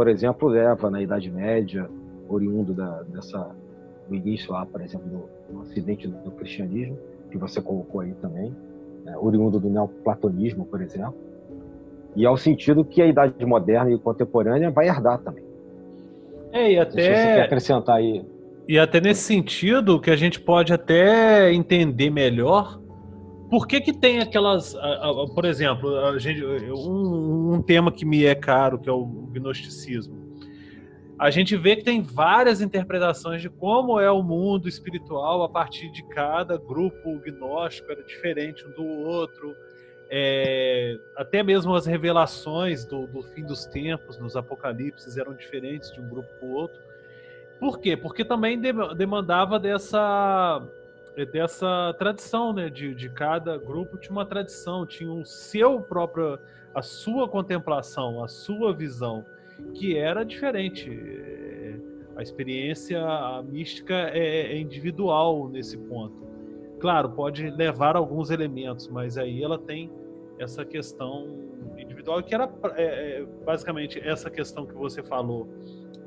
por 0.00 0.08
exemplo, 0.08 0.48
leva 0.48 0.90
na 0.90 1.02
Idade 1.02 1.30
Média, 1.30 1.86
oriundo 2.26 2.72
da, 2.72 3.02
dessa, 3.02 3.50
do 4.08 4.14
início 4.14 4.50
lá, 4.50 4.64
por 4.64 4.80
exemplo, 4.80 5.06
do, 5.06 5.52
do 5.52 5.60
acidente 5.60 6.08
do, 6.08 6.16
do, 6.22 6.30
cristianismo, 6.30 6.96
que 7.30 7.36
você 7.36 7.60
colocou 7.60 8.00
aí 8.00 8.14
também, 8.14 8.50
né, 9.04 9.14
oriundo 9.18 9.60
do 9.60 9.68
neoplatonismo, 9.68 10.64
por 10.64 10.80
exemplo, 10.80 11.14
e 12.16 12.24
ao 12.24 12.34
sentido 12.38 12.82
que 12.82 13.02
a 13.02 13.06
Idade 13.06 13.44
Moderna 13.44 13.92
e 13.92 13.98
Contemporânea 13.98 14.70
vai 14.70 14.88
herdar 14.88 15.18
também. 15.18 15.44
É, 16.52 16.72
e 16.72 16.78
até... 16.78 17.42
Acrescentar 17.42 17.96
aí... 17.96 18.24
E 18.68 18.78
até 18.78 19.00
nesse 19.00 19.22
sentido, 19.22 20.00
que 20.00 20.10
a 20.10 20.16
gente 20.16 20.40
pode 20.40 20.72
até 20.72 21.52
entender 21.52 22.08
melhor 22.08 22.80
por 23.50 23.66
que, 23.66 23.80
que 23.80 23.92
tem 23.92 24.20
aquelas. 24.20 24.76
por 25.34 25.44
exemplo, 25.44 25.96
a 25.98 26.16
gente, 26.18 26.42
um, 26.44 27.54
um, 27.54 27.62
tema 27.62 27.90
que 27.90 28.04
me 28.04 28.24
é 28.24 28.34
caro, 28.34 28.78
que 28.78 28.88
é 28.88 28.92
o 28.92 29.04
gnosticismo. 29.04 30.20
A 31.18 31.30
gente 31.30 31.56
vê 31.56 31.76
que 31.76 31.82
tem 31.82 32.00
várias 32.00 32.60
interpretações 32.60 33.42
de 33.42 33.50
como 33.50 33.98
é 33.98 34.10
o 34.10 34.22
mundo 34.22 34.68
espiritual 34.68 35.42
a 35.42 35.48
partir 35.48 35.90
de 35.90 36.02
cada 36.04 36.56
grupo 36.56 37.20
gnóstico, 37.24 37.90
era 37.90 38.02
diferente 38.04 38.64
um 38.64 38.70
do 38.72 38.86
outro. 38.86 39.52
É, 40.12 40.98
até 41.16 41.40
mesmo 41.40 41.72
as 41.72 41.86
revelações 41.86 42.84
do, 42.84 43.06
do 43.06 43.22
fim 43.22 43.44
dos 43.44 43.64
tempos, 43.64 44.18
nos 44.18 44.36
apocalipses, 44.36 45.16
eram 45.16 45.34
diferentes 45.34 45.92
de 45.92 46.00
um 46.00 46.08
grupo 46.08 46.28
para 46.38 46.48
o 46.48 46.52
outro. 46.52 46.80
Por 47.60 47.78
quê? 47.78 47.96
Porque 47.96 48.24
também 48.24 48.60
demandava 48.60 49.58
dessa 49.58 50.60
é 51.16 51.24
dessa 51.24 51.94
tradição, 51.98 52.52
né? 52.52 52.68
De, 52.68 52.94
de 52.94 53.08
cada 53.10 53.58
grupo 53.58 53.98
tinha 53.98 54.12
uma 54.12 54.24
tradição, 54.24 54.86
tinha 54.86 55.12
o 55.12 55.24
seu 55.24 55.80
próprio, 55.80 56.38
a 56.74 56.82
sua 56.82 57.28
contemplação, 57.28 58.24
a 58.24 58.28
sua 58.28 58.72
visão, 58.72 59.24
que 59.74 59.96
era 59.96 60.24
diferente. 60.24 60.90
É, 60.90 61.76
a 62.16 62.22
experiência 62.22 63.00
a 63.02 63.42
mística 63.42 63.94
é, 63.94 64.52
é 64.52 64.58
individual 64.58 65.48
nesse 65.48 65.76
ponto. 65.76 66.28
Claro, 66.78 67.10
pode 67.10 67.50
levar 67.50 67.96
alguns 67.96 68.30
elementos, 68.30 68.88
mas 68.88 69.18
aí 69.18 69.42
ela 69.42 69.58
tem 69.58 69.90
essa 70.40 70.64
questão 70.64 71.50
individual, 71.76 72.22
que 72.22 72.34
era 72.34 72.50
é, 72.76 73.20
é, 73.20 73.26
basicamente 73.44 74.00
essa 74.00 74.30
questão 74.30 74.66
que 74.66 74.72
você 74.72 75.02
falou 75.02 75.46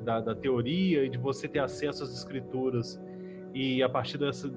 da, 0.02 0.20
da, 0.20 0.36
teoria 0.36 1.06
e 1.06 1.10
de 1.10 1.18
você 1.18 1.48
ter 1.48 1.60
acesso 1.60 2.04
às 2.04 2.12
escrituras 2.12 3.00
e 3.54 3.84
a 3.84 3.88
partir 3.88 4.18
dessa, 4.18 4.50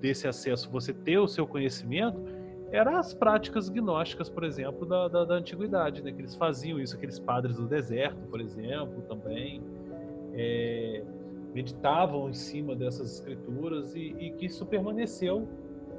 desse 0.00 0.28
acesso 0.28 0.70
você 0.70 0.92
ter 0.94 1.18
o 1.18 1.26
seu 1.26 1.46
conhecimento, 1.46 2.24
eram 2.70 2.96
as 2.96 3.12
práticas 3.12 3.68
gnósticas, 3.68 4.30
por 4.30 4.44
exemplo, 4.44 4.86
da, 4.86 5.08
da, 5.08 5.24
da 5.24 5.34
antiguidade, 5.34 6.02
né? 6.02 6.12
que 6.12 6.20
eles 6.20 6.36
faziam 6.36 6.78
isso, 6.78 6.96
aqueles 6.96 7.18
padres 7.18 7.56
do 7.56 7.66
deserto, 7.66 8.22
por 8.30 8.40
exemplo, 8.40 9.02
também. 9.02 9.62
É, 10.32 11.02
meditavam 11.54 12.28
em 12.28 12.34
cima 12.34 12.76
dessas 12.76 13.14
escrituras 13.14 13.94
e, 13.94 14.14
e 14.18 14.30
que 14.32 14.44
isso 14.44 14.66
permaneceu 14.66 15.48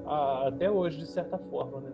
a, 0.05 0.49
até 0.49 0.69
hoje, 0.69 0.99
de 0.99 1.07
certa 1.07 1.39
forma, 1.39 1.81
né? 1.81 1.91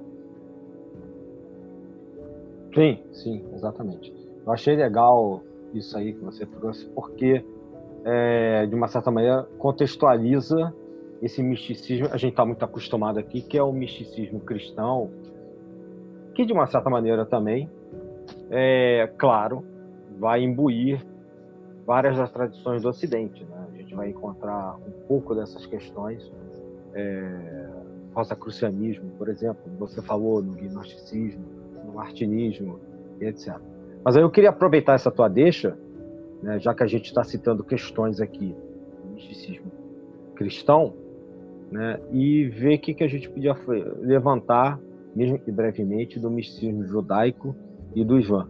Sim, 2.74 3.04
sim, 3.12 3.46
exatamente. 3.54 4.14
Eu 4.46 4.52
achei 4.52 4.76
legal 4.76 5.42
isso 5.74 5.98
aí 5.98 6.14
que 6.14 6.20
você 6.20 6.46
trouxe, 6.46 6.86
porque, 6.90 7.44
é, 8.04 8.66
de 8.66 8.76
uma 8.76 8.88
certa 8.88 9.12
maneira, 9.12 9.44
contextualiza 9.58 10.74
esse 11.22 11.42
misticismo. 11.42 12.08
A 12.12 12.18
gente 12.18 12.32
está 12.32 12.46
muito 12.46 12.64
acostumado 12.66 13.20
aqui, 13.20 13.42
que 13.42 13.58
é 13.58 13.64
o 13.64 13.72
misticismo 13.72 14.40
cristão, 14.40 15.10
que, 16.36 16.46
de 16.46 16.54
uma 16.54 16.68
certa 16.68 16.90
maneira, 16.90 17.26
também, 17.26 17.70
é, 18.50 19.12
claro, 19.18 19.64
vai 20.20 20.44
imbuir 20.44 21.06
várias 21.86 22.18
das 22.18 22.32
tradições 22.32 22.82
do 22.82 22.90
Ocidente. 22.90 23.44
Né? 23.46 23.68
A 23.72 23.78
gente 23.78 23.94
vai 23.96 24.10
encontrar 24.10 24.78
um 24.78 25.08
pouco 25.08 25.36
dessas 25.36 25.66
questões. 25.66 26.32
É, 26.96 27.70
rosacrucianismo, 28.14 29.10
por 29.18 29.28
exemplo, 29.28 29.64
você 29.80 30.02
falou 30.02 30.42
no 30.42 30.54
gnosticismo, 30.54 31.44
martinismo, 31.94 32.80
etc. 33.22 33.56
Mas 34.04 34.16
aí 34.18 34.24
eu 34.24 34.30
queria 34.30 34.50
aproveitar 34.50 34.94
essa 34.94 35.12
tua 35.12 35.28
deixa, 35.28 35.78
né, 36.42 36.60
já 36.60 36.74
que 36.74 36.84
a 36.84 36.88
gente 36.88 37.06
está 37.06 37.24
citando 37.24 37.64
questões 37.64 38.20
aqui 38.20 38.56
do 39.04 39.14
misticismo 39.16 39.72
cristão, 40.36 40.94
né, 41.72 42.00
e 42.12 42.46
ver 42.46 42.76
o 42.76 42.80
que, 42.80 42.94
que 42.94 43.04
a 43.04 43.08
gente 43.08 43.30
podia 43.30 43.56
levantar, 44.00 44.80
mesmo 45.16 45.40
que 45.40 45.52
brevemente, 45.52 46.20
do 46.20 46.30
misticismo 46.30 46.86
judaico 46.86 47.56
e 47.96 48.04
do 48.04 48.20
Islã. 48.20 48.48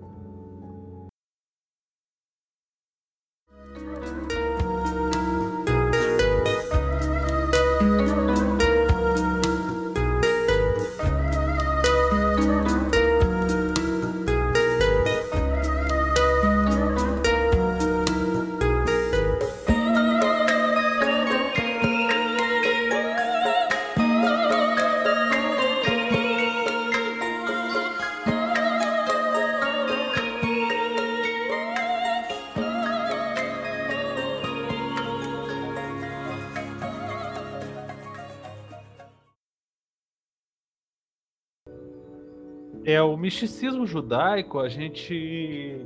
Misticismo 43.44 43.86
judaico, 43.86 44.60
a 44.60 44.70
gente. 44.70 45.86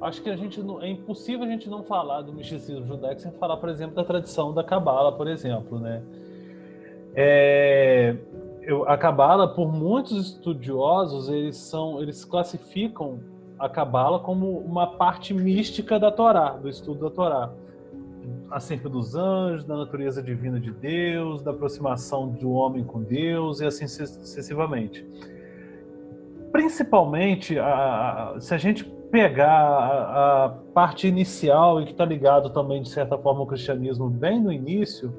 Acho 0.00 0.20
que 0.20 0.30
a 0.30 0.36
gente 0.36 0.60
é 0.80 0.88
impossível 0.88 1.44
a 1.44 1.48
gente 1.48 1.68
não 1.70 1.84
falar 1.84 2.22
do 2.22 2.32
misticismo 2.32 2.84
judaico 2.84 3.20
sem 3.20 3.30
falar, 3.32 3.56
por 3.56 3.68
exemplo, 3.68 3.94
da 3.94 4.04
tradição 4.04 4.52
da 4.52 4.64
Cabala, 4.64 5.12
por 5.12 5.28
exemplo, 5.28 5.78
né? 5.78 6.02
É, 7.14 8.16
eu, 8.62 8.88
a 8.88 8.96
Cabala, 8.98 9.54
por 9.54 9.72
muitos 9.72 10.30
estudiosos, 10.30 11.28
eles 11.28 11.56
são, 11.56 12.02
eles 12.02 12.24
classificam 12.24 13.20
a 13.58 13.68
Cabala 13.68 14.18
como 14.18 14.58
uma 14.58 14.88
parte 14.88 15.32
mística 15.32 16.00
da 16.00 16.10
Torá, 16.10 16.50
do 16.50 16.68
estudo 16.68 17.08
da 17.08 17.10
Torá, 17.10 17.52
acerca 18.50 18.88
dos 18.88 19.14
anjos, 19.14 19.64
da 19.64 19.76
natureza 19.76 20.20
divina 20.20 20.58
de 20.58 20.72
Deus, 20.72 21.42
da 21.42 21.52
aproximação 21.52 22.28
do 22.28 22.50
homem 22.50 22.82
com 22.82 23.02
Deus 23.02 23.60
e 23.60 23.66
assim 23.66 23.86
sucessivamente 23.86 25.06
principalmente, 26.52 27.58
a, 27.58 28.36
se 28.38 28.54
a 28.54 28.58
gente 28.58 28.84
pegar 29.10 29.48
a, 29.48 30.44
a 30.44 30.48
parte 30.74 31.08
inicial 31.08 31.80
e 31.80 31.86
que 31.86 31.92
está 31.92 32.04
ligado 32.04 32.50
também, 32.50 32.82
de 32.82 32.90
certa 32.90 33.18
forma, 33.18 33.40
ao 33.40 33.46
cristianismo 33.46 34.08
bem 34.08 34.40
no 34.40 34.52
início, 34.52 35.12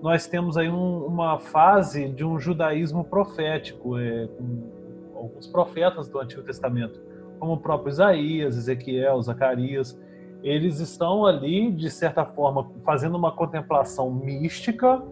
nós 0.00 0.26
temos 0.26 0.56
aí 0.56 0.68
um, 0.68 1.04
uma 1.06 1.38
fase 1.38 2.08
de 2.08 2.24
um 2.24 2.38
judaísmo 2.38 3.04
profético, 3.04 3.98
é, 3.98 4.28
com 4.28 5.16
alguns 5.16 5.46
profetas 5.48 6.08
do 6.08 6.20
Antigo 6.20 6.42
Testamento, 6.42 7.00
como 7.40 7.54
o 7.54 7.58
próprio 7.58 7.90
Isaías, 7.90 8.56
Ezequiel, 8.56 9.20
Zacarias, 9.22 9.98
eles 10.42 10.78
estão 10.78 11.26
ali, 11.26 11.72
de 11.72 11.90
certa 11.90 12.24
forma, 12.24 12.70
fazendo 12.84 13.16
uma 13.16 13.32
contemplação 13.32 14.10
mística, 14.10 15.02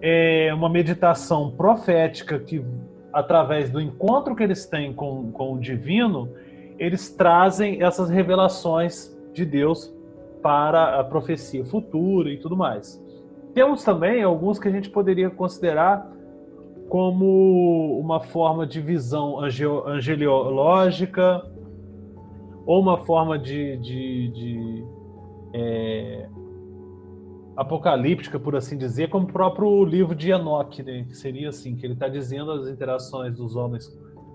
é, 0.00 0.52
uma 0.54 0.68
meditação 0.68 1.50
profética 1.50 2.38
que 2.38 2.64
através 3.14 3.70
do 3.70 3.80
encontro 3.80 4.34
que 4.34 4.42
eles 4.42 4.66
têm 4.66 4.92
com, 4.92 5.30
com 5.32 5.54
o 5.54 5.58
divino, 5.58 6.28
eles 6.78 7.08
trazem 7.08 7.82
essas 7.82 8.10
revelações 8.10 9.16
de 9.32 9.46
Deus 9.46 9.94
para 10.42 11.00
a 11.00 11.04
profecia 11.04 11.64
futura 11.64 12.30
e 12.30 12.36
tudo 12.36 12.54
mais. 12.56 13.02
Temos 13.54 13.82
também 13.84 14.22
alguns 14.22 14.58
que 14.58 14.68
a 14.68 14.70
gente 14.70 14.90
poderia 14.90 15.30
considerar 15.30 16.12
como 16.88 17.98
uma 17.98 18.20
forma 18.20 18.66
de 18.66 18.78
visão 18.80 19.40
angeliológica 19.40 21.42
ou 22.66 22.80
uma 22.80 22.98
forma 22.98 23.38
de, 23.38 23.76
de, 23.78 24.28
de 24.28 24.84
é, 25.54 26.28
apocalíptica, 27.56 28.38
por 28.38 28.56
assim 28.56 28.76
dizer, 28.76 29.08
como 29.08 29.26
o 29.26 29.32
próprio 29.32 29.84
livro 29.84 30.14
de 30.14 30.30
Enoch, 30.30 30.82
né? 30.82 31.04
que 31.08 31.16
seria 31.16 31.48
assim, 31.48 31.76
que 31.76 31.86
ele 31.86 31.94
está 31.94 32.08
dizendo 32.08 32.50
as 32.52 32.68
interações 32.68 33.36
dos 33.36 33.54
homens 33.54 33.88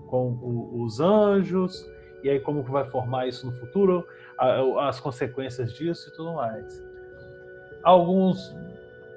com 0.08 0.32
o, 0.42 0.82
os 0.82 1.00
anjos, 1.00 1.86
e 2.22 2.30
aí 2.30 2.40
como 2.40 2.64
que 2.64 2.70
vai 2.70 2.88
formar 2.90 3.26
isso 3.28 3.46
no 3.46 3.52
futuro, 3.52 4.06
a, 4.38 4.88
as 4.88 5.00
consequências 5.00 5.72
disso 5.74 6.08
e 6.08 6.16
tudo 6.16 6.34
mais. 6.34 6.82
Alguns, 7.82 8.54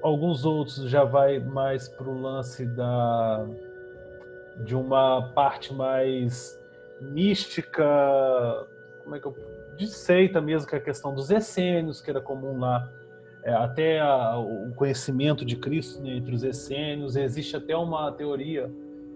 alguns 0.01 0.45
outros 0.45 0.89
já 0.89 1.03
vai 1.03 1.39
mais 1.39 1.87
para 1.87 2.09
o 2.09 2.21
lance 2.21 2.65
da 2.65 3.45
de 4.65 4.75
uma 4.75 5.31
parte 5.33 5.73
mais 5.73 6.61
mística, 7.01 7.83
como 9.03 9.15
é 9.15 9.19
que 9.19 9.25
eu 9.25 9.35
de 9.75 9.87
seita 9.87 10.39
mesmo, 10.39 10.67
que 10.69 10.75
é 10.75 10.77
a 10.77 10.81
questão 10.81 11.15
dos 11.15 11.31
essênios, 11.31 11.99
que 11.99 12.11
era 12.11 12.21
comum 12.21 12.59
lá 12.59 12.87
é, 13.43 13.53
até 13.53 13.99
a, 13.99 14.37
o 14.37 14.73
conhecimento 14.73 15.43
de 15.43 15.57
Cristo 15.57 16.01
né, 16.01 16.15
entre 16.15 16.33
os 16.33 16.43
essênios. 16.43 17.15
Existe 17.15 17.55
até 17.55 17.75
uma 17.75 18.11
teoria 18.11 18.71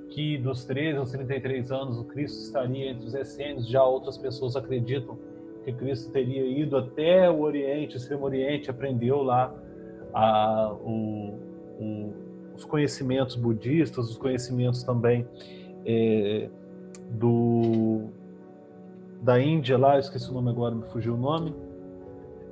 que 0.09 0.37
dos 0.37 0.65
13 0.65 0.97
aos 0.97 1.11
33 1.11 1.71
anos 1.71 1.97
o 1.97 2.03
Cristo 2.03 2.41
estaria 2.43 2.91
entre 2.91 3.05
os 3.05 3.13
essênios. 3.13 3.67
Já 3.67 3.83
outras 3.83 4.17
pessoas 4.17 4.55
acreditam 4.55 5.17
que 5.63 5.71
Cristo 5.71 6.11
teria 6.11 6.45
ido 6.45 6.75
até 6.77 7.29
o 7.29 7.41
Oriente, 7.41 7.95
o 7.95 7.97
Extremo 7.97 8.25
Oriente, 8.25 8.69
aprendeu 8.69 9.21
lá 9.21 9.53
a, 10.13 10.73
o, 10.73 11.39
o, 11.79 12.13
os 12.55 12.65
conhecimentos 12.65 13.35
budistas, 13.35 14.09
os 14.09 14.17
conhecimentos 14.17 14.83
também 14.83 15.25
é, 15.85 16.49
do 17.11 18.09
da 19.21 19.41
Índia 19.41 19.77
lá, 19.77 19.97
esqueci 19.97 20.29
o 20.29 20.33
nome 20.33 20.51
agora, 20.51 20.75
me 20.75 20.83
fugiu 20.83 21.15
o 21.15 21.17
nome 21.17 21.66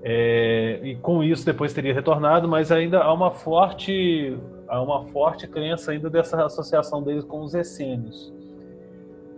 é, 0.07 0.79
e 0.83 0.95
com 0.97 1.23
isso 1.23 1.43
depois 1.43 1.73
teria 1.73 1.91
retornado, 1.91 2.47
mas 2.47 2.71
ainda 2.71 2.99
há 2.99 3.11
uma 3.11 3.31
forte, 3.31 4.37
há 4.67 4.79
uma 4.79 5.03
forte 5.05 5.47
crença 5.47 5.91
ainda 5.91 6.11
dessa 6.11 6.45
associação 6.45 7.01
deles 7.01 7.23
com 7.23 7.41
os 7.41 7.55
essênios. 7.55 8.31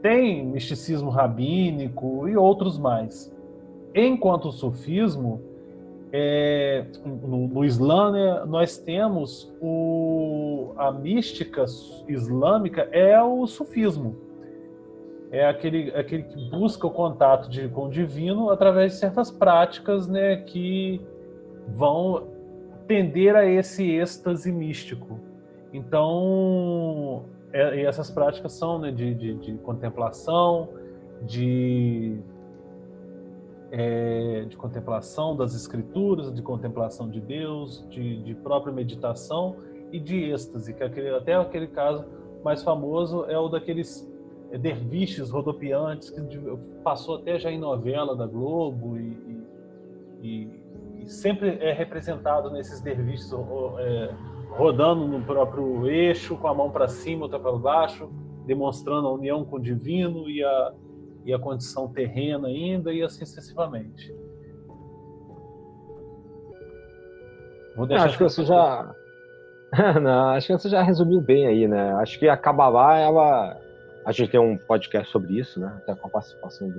Tem 0.02 0.46
misticismo 0.46 1.10
rabínico 1.10 2.28
e 2.28 2.36
outros 2.36 2.78
mais. 2.78 3.34
Enquanto 3.96 4.50
o 4.50 4.52
sufismo, 4.52 5.42
é, 6.12 6.86
no, 7.06 7.48
no 7.48 7.64
Islã, 7.64 8.12
né, 8.12 8.44
nós 8.46 8.78
temos 8.78 9.50
o, 9.62 10.74
a 10.76 10.92
mística 10.92 11.64
islâmica 12.10 12.90
é 12.92 13.22
o 13.24 13.48
sufismo 13.48 14.27
é 15.32 15.46
aquele, 15.46 15.92
aquele 15.92 16.24
que 16.24 16.50
busca 16.50 16.88
o 16.88 16.92
contato 16.92 17.50
de, 17.50 17.68
com 17.68 17.86
o 17.86 17.90
divino 17.90 18.50
através 18.50 18.94
de 18.94 19.00
certas 19.00 19.30
práticas 19.30 20.08
né, 20.08 20.38
que 20.38 21.02
vão 21.68 22.28
tender 22.88 23.36
a 23.36 23.46
esse 23.46 23.90
êxtase 23.92 24.52
místico. 24.52 25.20
Então, 25.74 27.26
é, 27.52 27.82
essas 27.82 28.10
práticas 28.10 28.54
são 28.54 28.80
né, 28.80 28.92
de, 28.92 29.14
de, 29.14 29.34
de 29.36 29.54
contemplação, 29.58 30.70
de 31.24 32.20
é, 33.70 34.46
de 34.48 34.56
contemplação 34.56 35.36
das 35.36 35.54
escrituras, 35.54 36.34
de 36.34 36.42
contemplação 36.42 37.10
de 37.10 37.20
Deus, 37.20 37.86
de, 37.90 38.24
de 38.24 38.34
própria 38.34 38.72
meditação 38.72 39.58
e 39.92 40.00
de 40.00 40.32
êxtase, 40.32 40.74
que 40.74 40.82
é 40.82 40.86
aquele, 40.86 41.10
até 41.10 41.36
aquele 41.36 41.68
caso 41.68 42.06
mais 42.44 42.64
famoso 42.64 43.26
é 43.26 43.38
o 43.38 43.50
daqueles 43.50 44.10
derviches 44.58 45.30
rodopiantes 45.30 46.10
que 46.10 46.22
passou 46.84 47.16
até 47.18 47.38
já 47.40 47.52
em 47.52 47.60
novela 47.60 48.16
da 48.16 48.26
Globo 48.26 48.98
e, 48.98 49.44
e, 50.22 50.50
e 51.00 51.08
sempre 51.08 51.58
é 51.60 51.74
representado 51.74 52.50
nesses 52.50 52.82
derviches 52.82 53.32
é, 53.80 54.14
rodando 54.52 55.08
no 55.08 55.22
próprio 55.22 55.88
eixo, 55.88 56.38
com 56.38 56.48
a 56.48 56.54
mão 56.54 56.72
para 56.72 56.88
cima, 56.88 57.24
outra 57.24 57.40
para 57.40 57.52
baixo, 57.54 58.10
demonstrando 58.46 59.08
a 59.08 59.14
união 59.14 59.44
com 59.44 59.58
o 59.58 59.62
divino 59.62 60.30
e 60.30 60.44
a, 60.44 60.74
e 61.26 61.34
a 61.34 61.40
condição 61.40 61.88
terrena 61.90 62.48
ainda, 62.48 62.94
e 62.94 63.04
assim 63.04 63.26
sucessivamente. 63.26 64.14
acho 67.96 68.18
que 68.18 68.24
você 68.24 68.44
já. 68.44 68.96
Não, 70.02 70.30
acho 70.30 70.48
que 70.48 70.54
você 70.54 70.70
já 70.70 70.82
resumiu 70.82 71.22
bem 71.22 71.46
aí, 71.46 71.68
né? 71.68 71.94
Acho 71.96 72.18
que 72.18 72.28
a 72.28 72.36
Kabbalah, 72.36 72.98
ela. 72.98 73.67
A 74.08 74.14
gente 74.14 74.32
tem 74.32 74.40
um 74.40 74.58
podcast 74.58 75.12
sobre 75.12 75.38
isso, 75.38 75.60
né? 75.60 75.68
Até 75.80 75.94
com 75.94 76.08
a 76.08 76.10
participação 76.10 76.70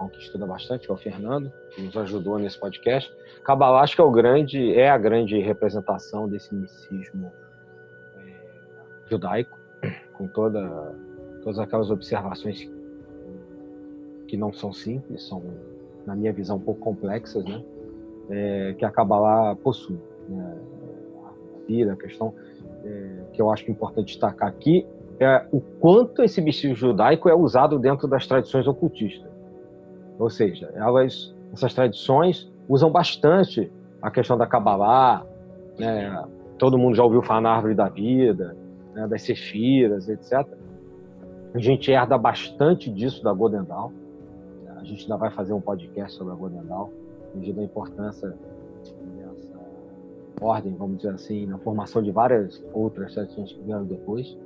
um 0.00 0.08
que 0.08 0.20
estuda 0.20 0.46
bastante, 0.46 0.86
que 0.86 0.92
é 0.92 0.94
o 0.94 0.96
Fernando, 0.96 1.52
que 1.70 1.82
nos 1.82 1.96
ajudou 1.96 2.38
nesse 2.38 2.56
podcast. 2.56 3.12
Que 3.92 4.00
é 4.00 4.04
o 4.04 4.10
grande, 4.12 4.72
é 4.74 4.88
a 4.88 4.96
grande 4.96 5.36
representação 5.40 6.28
desse 6.28 6.54
misticismo 6.54 7.32
é, 8.18 8.34
judaico, 9.10 9.58
com 10.12 10.28
toda 10.28 10.94
todas 11.42 11.58
aquelas 11.58 11.90
observações 11.90 12.70
que 14.28 14.36
não 14.36 14.52
são 14.52 14.72
simples, 14.72 15.26
são, 15.26 15.42
na 16.06 16.14
minha 16.14 16.32
visão, 16.32 16.56
um 16.56 16.60
pouco 16.60 16.80
complexas, 16.80 17.44
né? 17.44 17.64
É, 18.30 18.74
que 18.78 18.84
a 18.84 18.92
Kabbalah 18.92 19.56
possui. 19.56 19.98
Né? 20.28 20.56
A 21.24 21.66
vida, 21.66 21.94
a 21.94 21.96
questão 21.96 22.32
é, 22.84 23.24
que 23.32 23.42
eu 23.42 23.50
acho 23.50 23.68
importante 23.68 24.06
destacar 24.06 24.48
aqui 24.48 24.86
é 25.18 25.46
o 25.50 25.60
quanto 25.60 26.22
esse 26.22 26.40
misticismo 26.40 26.76
judaico 26.76 27.28
é 27.28 27.34
usado 27.34 27.78
dentro 27.78 28.06
das 28.06 28.26
tradições 28.26 28.66
ocultistas. 28.66 29.30
Ou 30.18 30.30
seja, 30.30 30.70
elas, 30.74 31.34
essas 31.52 31.74
tradições 31.74 32.50
usam 32.68 32.90
bastante 32.90 33.70
a 34.00 34.10
questão 34.10 34.36
da 34.36 34.46
Kabbalah, 34.46 35.26
né? 35.78 36.24
todo 36.58 36.78
mundo 36.78 36.94
já 36.94 37.04
ouviu 37.04 37.22
falar 37.22 37.40
na 37.40 37.50
árvore 37.50 37.74
da 37.74 37.88
vida, 37.88 38.56
né? 38.94 39.06
das 39.06 39.22
sefiras, 39.22 40.08
etc. 40.08 40.46
A 41.54 41.58
gente 41.58 41.90
herda 41.90 42.18
bastante 42.18 42.90
disso 42.90 43.22
da 43.22 43.32
Godendal. 43.32 43.92
A 44.76 44.84
gente 44.84 45.02
ainda 45.02 45.16
vai 45.16 45.30
fazer 45.30 45.52
um 45.52 45.60
podcast 45.60 46.16
sobre 46.16 46.32
a 46.32 46.36
Godendal, 46.36 46.90
devido 47.34 47.60
à 47.60 47.64
importância 47.64 48.34
dessa 49.18 49.58
ordem, 50.40 50.74
vamos 50.76 50.98
dizer 50.98 51.10
assim, 51.10 51.46
na 51.46 51.58
formação 51.58 52.02
de 52.02 52.10
várias 52.10 52.62
outras 52.72 53.14
tradições 53.14 53.52
que 53.52 53.62
vieram 53.62 53.84
depois. 53.84 54.36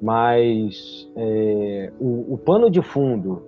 Mas 0.00 1.10
é, 1.16 1.92
o, 2.00 2.34
o, 2.34 2.38
pano 2.38 2.70
de 2.70 2.80
fundo 2.80 3.42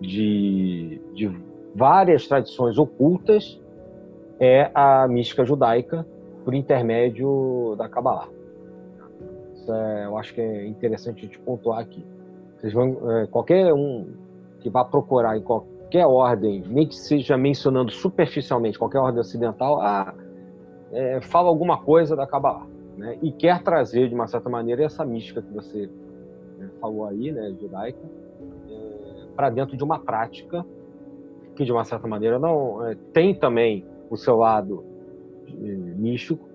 de, 0.00 1.00
de 1.12 1.30
várias 1.74 2.28
tradições 2.28 2.78
ocultas 2.78 3.60
é 4.38 4.70
a 4.74 5.08
mística 5.08 5.44
judaica 5.44 6.06
por 6.44 6.54
intermédio 6.54 7.74
da 7.76 7.88
Kabbalah. 7.88 8.28
Isso 9.54 9.72
é, 9.72 10.06
eu 10.06 10.16
acho 10.16 10.32
que 10.34 10.40
é 10.40 10.66
interessante 10.66 11.18
a 11.18 11.26
gente 11.26 11.38
pontuar 11.40 11.80
aqui. 11.80 12.04
Vocês 12.56 12.72
vão, 12.72 12.96
é, 13.10 13.26
qualquer 13.26 13.72
um 13.72 14.06
que 14.60 14.70
vá 14.70 14.84
procurar 14.84 15.36
em 15.36 15.42
qualquer 15.42 16.06
ordem, 16.06 16.62
nem 16.68 16.86
que 16.86 16.94
seja 16.94 17.36
mencionando 17.36 17.90
superficialmente 17.90 18.78
qualquer 18.78 18.98
ordem 18.98 19.20
ocidental, 19.20 19.80
ah, 19.80 20.14
é, 20.92 21.20
fala 21.20 21.48
alguma 21.48 21.78
coisa 21.78 22.14
da 22.14 22.26
Kabbalah. 22.26 22.66
Né? 22.98 23.16
E 23.22 23.30
quer 23.30 23.62
trazer, 23.62 24.08
de 24.08 24.14
uma 24.14 24.26
certa 24.26 24.50
maneira, 24.50 24.82
essa 24.82 25.04
mística 25.04 25.40
que 25.40 25.52
você 25.54 25.88
né, 26.58 26.68
falou 26.80 27.06
aí, 27.06 27.30
né, 27.30 27.54
judaica, 27.58 28.00
é, 28.68 29.26
para 29.36 29.50
dentro 29.50 29.76
de 29.76 29.84
uma 29.84 30.00
prática 30.00 30.66
que, 31.54 31.64
de 31.64 31.70
uma 31.70 31.84
certa 31.84 32.08
maneira, 32.08 32.40
não 32.40 32.84
é, 32.84 32.96
tem 33.12 33.34
também 33.34 33.86
o 34.10 34.16
seu 34.16 34.36
lado 34.36 34.84
é, 35.46 35.52
místico, 35.52 36.48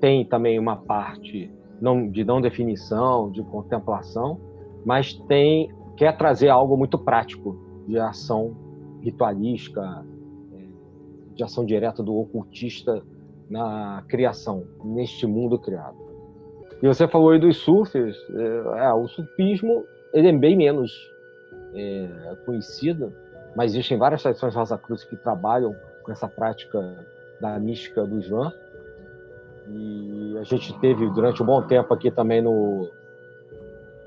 tem 0.00 0.24
também 0.24 0.56
uma 0.56 0.76
parte 0.76 1.50
não, 1.80 2.08
de 2.08 2.24
não 2.24 2.40
definição, 2.40 3.28
de 3.28 3.42
contemplação, 3.42 4.40
mas 4.84 5.12
tem 5.12 5.68
quer 5.96 6.16
trazer 6.16 6.48
algo 6.48 6.76
muito 6.76 6.96
prático 6.96 7.58
de 7.88 7.98
ação 7.98 8.56
ritualística, 9.00 10.06
é, 10.52 11.34
de 11.34 11.42
ação 11.42 11.64
direta 11.64 12.04
do 12.04 12.16
ocultista 12.16 13.02
na 13.48 14.04
criação, 14.08 14.66
neste 14.84 15.26
mundo 15.26 15.58
criado. 15.58 15.96
E 16.82 16.86
você 16.86 17.08
falou 17.08 17.30
aí 17.30 17.38
dos 17.38 17.56
sufis, 17.56 18.16
é, 18.30 18.84
é, 18.84 18.92
o 18.92 19.08
sufismo 19.08 19.84
ele 20.12 20.28
é 20.28 20.32
bem 20.32 20.56
menos 20.56 20.92
é, 21.74 22.36
conhecido, 22.46 23.12
mas 23.56 23.72
existem 23.72 23.98
várias 23.98 24.22
tradições 24.22 24.54
Rosa 24.54 24.78
Cruz 24.78 25.04
que 25.04 25.16
trabalham 25.16 25.74
com 26.02 26.12
essa 26.12 26.28
prática 26.28 27.06
da 27.40 27.58
mística 27.58 28.04
do 28.06 28.18
Islã. 28.18 28.52
E 29.70 30.38
a 30.38 30.44
gente 30.44 30.78
teve 30.80 31.10
durante 31.10 31.42
um 31.42 31.46
bom 31.46 31.62
tempo 31.62 31.92
aqui 31.92 32.10
também 32.10 32.40
no, 32.40 32.88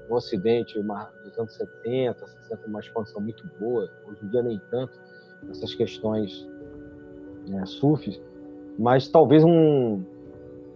no 0.09 0.15
Ocidente, 0.15 0.79
uma, 0.79 1.11
nos 1.23 1.37
anos 1.37 1.53
70, 1.53 2.25
60, 2.25 2.67
uma 2.67 2.79
expansão 2.79 3.21
muito 3.21 3.45
boa, 3.59 3.89
hoje 4.07 4.19
em 4.23 4.27
dia 4.29 4.41
nem 4.41 4.59
tanto, 4.71 4.99
essas 5.49 5.75
questões 5.75 6.47
né, 7.47 7.65
sufis, 7.65 8.19
mas 8.81 9.07
talvez 9.07 9.43
um, 9.43 10.01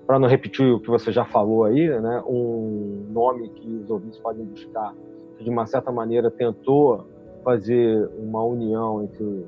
para 0.06 0.20
não 0.20 0.28
repetir 0.28 0.64
o 0.64 0.80
que 0.80 0.88
você 0.88 1.12
já 1.12 1.26
falou 1.26 1.64
aí, 1.64 1.90
né, 2.00 2.24
um 2.28 3.08
nome 3.10 3.50
que 3.50 3.68
os 3.68 3.90
ouvintes 3.90 4.20
podem 4.20 4.46
buscar, 4.46 4.94
que 5.38 5.44
de 5.44 5.50
uma 5.50 5.66
certa 5.66 5.92
maneira 5.92 6.30
tentou 6.30 7.04
fazer 7.44 8.08
uma 8.20 8.44
união 8.44 9.04
entre 9.04 9.46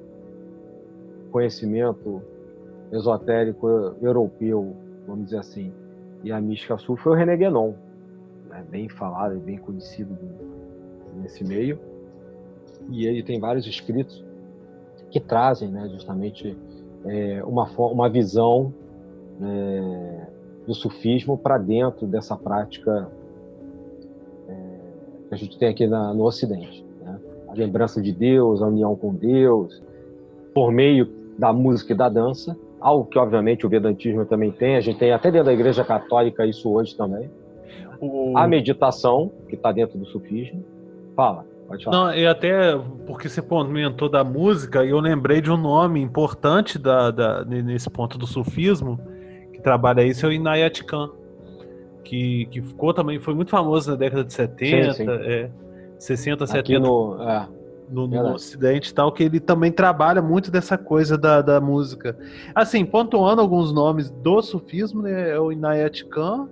conhecimento 1.32 2.20
esotérico 2.92 3.68
europeu, 4.02 4.76
vamos 5.06 5.26
dizer 5.26 5.38
assim, 5.38 5.72
e 6.24 6.32
a 6.32 6.42
mística 6.42 6.78
sul 6.80 6.98
foi 6.98 7.12
o 7.12 7.16
René 7.16 7.38
Guénon 7.38 7.74
né, 8.50 8.66
bem 8.68 8.90
falado 8.90 9.36
e 9.36 9.40
bem 9.40 9.60
conhecido 9.60 10.18
nesse 11.16 11.44
meio. 11.44 11.80
E 12.90 13.06
ele 13.06 13.22
tem 13.22 13.40
vários 13.40 13.68
escritos 13.68 14.26
que 15.12 15.20
trazem 15.20 15.70
né, 15.70 15.88
justamente 15.90 16.58
é, 17.06 17.44
uma, 17.44 17.66
uma 17.78 18.10
visão 18.10 18.74
é, 19.42 20.28
do 20.66 20.74
sufismo 20.74 21.38
para 21.38 21.58
dentro 21.58 22.06
dessa 22.06 22.36
prática 22.36 23.10
é, 24.48 24.54
que 25.28 25.34
a 25.34 25.38
gente 25.38 25.58
tem 25.58 25.70
aqui 25.70 25.88
na, 25.88 26.14
no 26.14 26.26
Ocidente. 26.26 26.86
Né? 27.02 27.20
A 27.48 27.54
lembrança 27.54 28.02
de 28.02 28.12
Deus, 28.12 28.62
a 28.62 28.68
união 28.68 28.96
com 28.96 29.14
Deus, 29.14 29.82
por 30.54 30.72
meio 30.72 31.10
da 31.38 31.54
música 31.54 31.94
e 31.94 31.96
da 31.96 32.10
dança, 32.10 32.58
algo 32.80 33.06
que 33.06 33.18
obviamente 33.18 33.66
o 33.66 33.70
Vedantismo 33.70 34.26
também 34.26 34.52
tem, 34.52 34.76
a 34.76 34.82
gente 34.82 35.00
tem 35.00 35.12
até 35.12 35.32
dentro 35.32 35.46
da 35.46 35.54
Igreja 35.54 35.84
Católica 35.84 36.46
isso 36.46 36.70
hoje 36.72 36.96
também. 36.96 37.30
O... 38.00 38.38
A 38.38 38.48
meditação, 38.48 39.32
que 39.48 39.56
está 39.56 39.72
dentro 39.72 39.98
do 39.98 40.06
sufismo. 40.06 40.64
Fala, 41.16 41.46
pode 41.68 41.84
falar. 41.84 41.98
Não, 41.98 42.16
e 42.16 42.26
até 42.26 42.78
porque 43.06 43.30
você 43.30 43.42
comentou 43.42 44.10
da 44.10 44.24
música, 44.24 44.84
e 44.84 44.90
eu 44.90 45.00
lembrei 45.00 45.42
de 45.42 45.52
um 45.52 45.58
nome 45.58 46.02
importante 46.02 46.80
da, 46.80 47.12
da, 47.12 47.46
nesse 47.46 47.90
ponto 47.90 48.18
do 48.18 48.26
sufismo, 48.26 49.00
que 49.54 49.62
trabalha 49.62 50.04
isso, 50.04 50.26
é 50.26 50.30
o 50.30 50.32
Inayat 50.32 50.84
Khan. 50.84 51.12
Que, 52.04 52.46
que 52.46 52.62
ficou 52.62 52.94
também, 52.94 53.20
foi 53.20 53.34
muito 53.34 53.52
famoso 53.52 53.92
na 53.92 53.98
década 53.98 54.24
de 54.24 54.32
70, 54.32 54.94
sim, 54.94 55.04
sim. 55.04 55.10
É, 55.10 55.50
60, 56.00 56.46
Aqui 56.46 56.54
70. 56.54 56.80
No, 56.80 57.22
é, 57.22 57.48
no, 57.90 58.08
no 58.08 58.34
Ocidente 58.34 58.94
tal, 58.94 59.12
que 59.12 59.24
ele 59.24 59.40
também 59.40 59.72
trabalha 59.72 60.22
muito 60.22 60.50
dessa 60.50 60.78
coisa 60.78 61.18
da, 61.18 61.42
da 61.42 61.60
música. 61.60 62.18
Assim, 62.56 62.86
pontuando 62.86 63.42
alguns 63.42 63.74
nomes 63.74 64.10
do 64.10 64.42
sufismo, 64.42 65.02
né, 65.02 65.32
é 65.32 65.40
o 65.40 65.52
Inayat 65.52 66.06
Khan, 66.06 66.48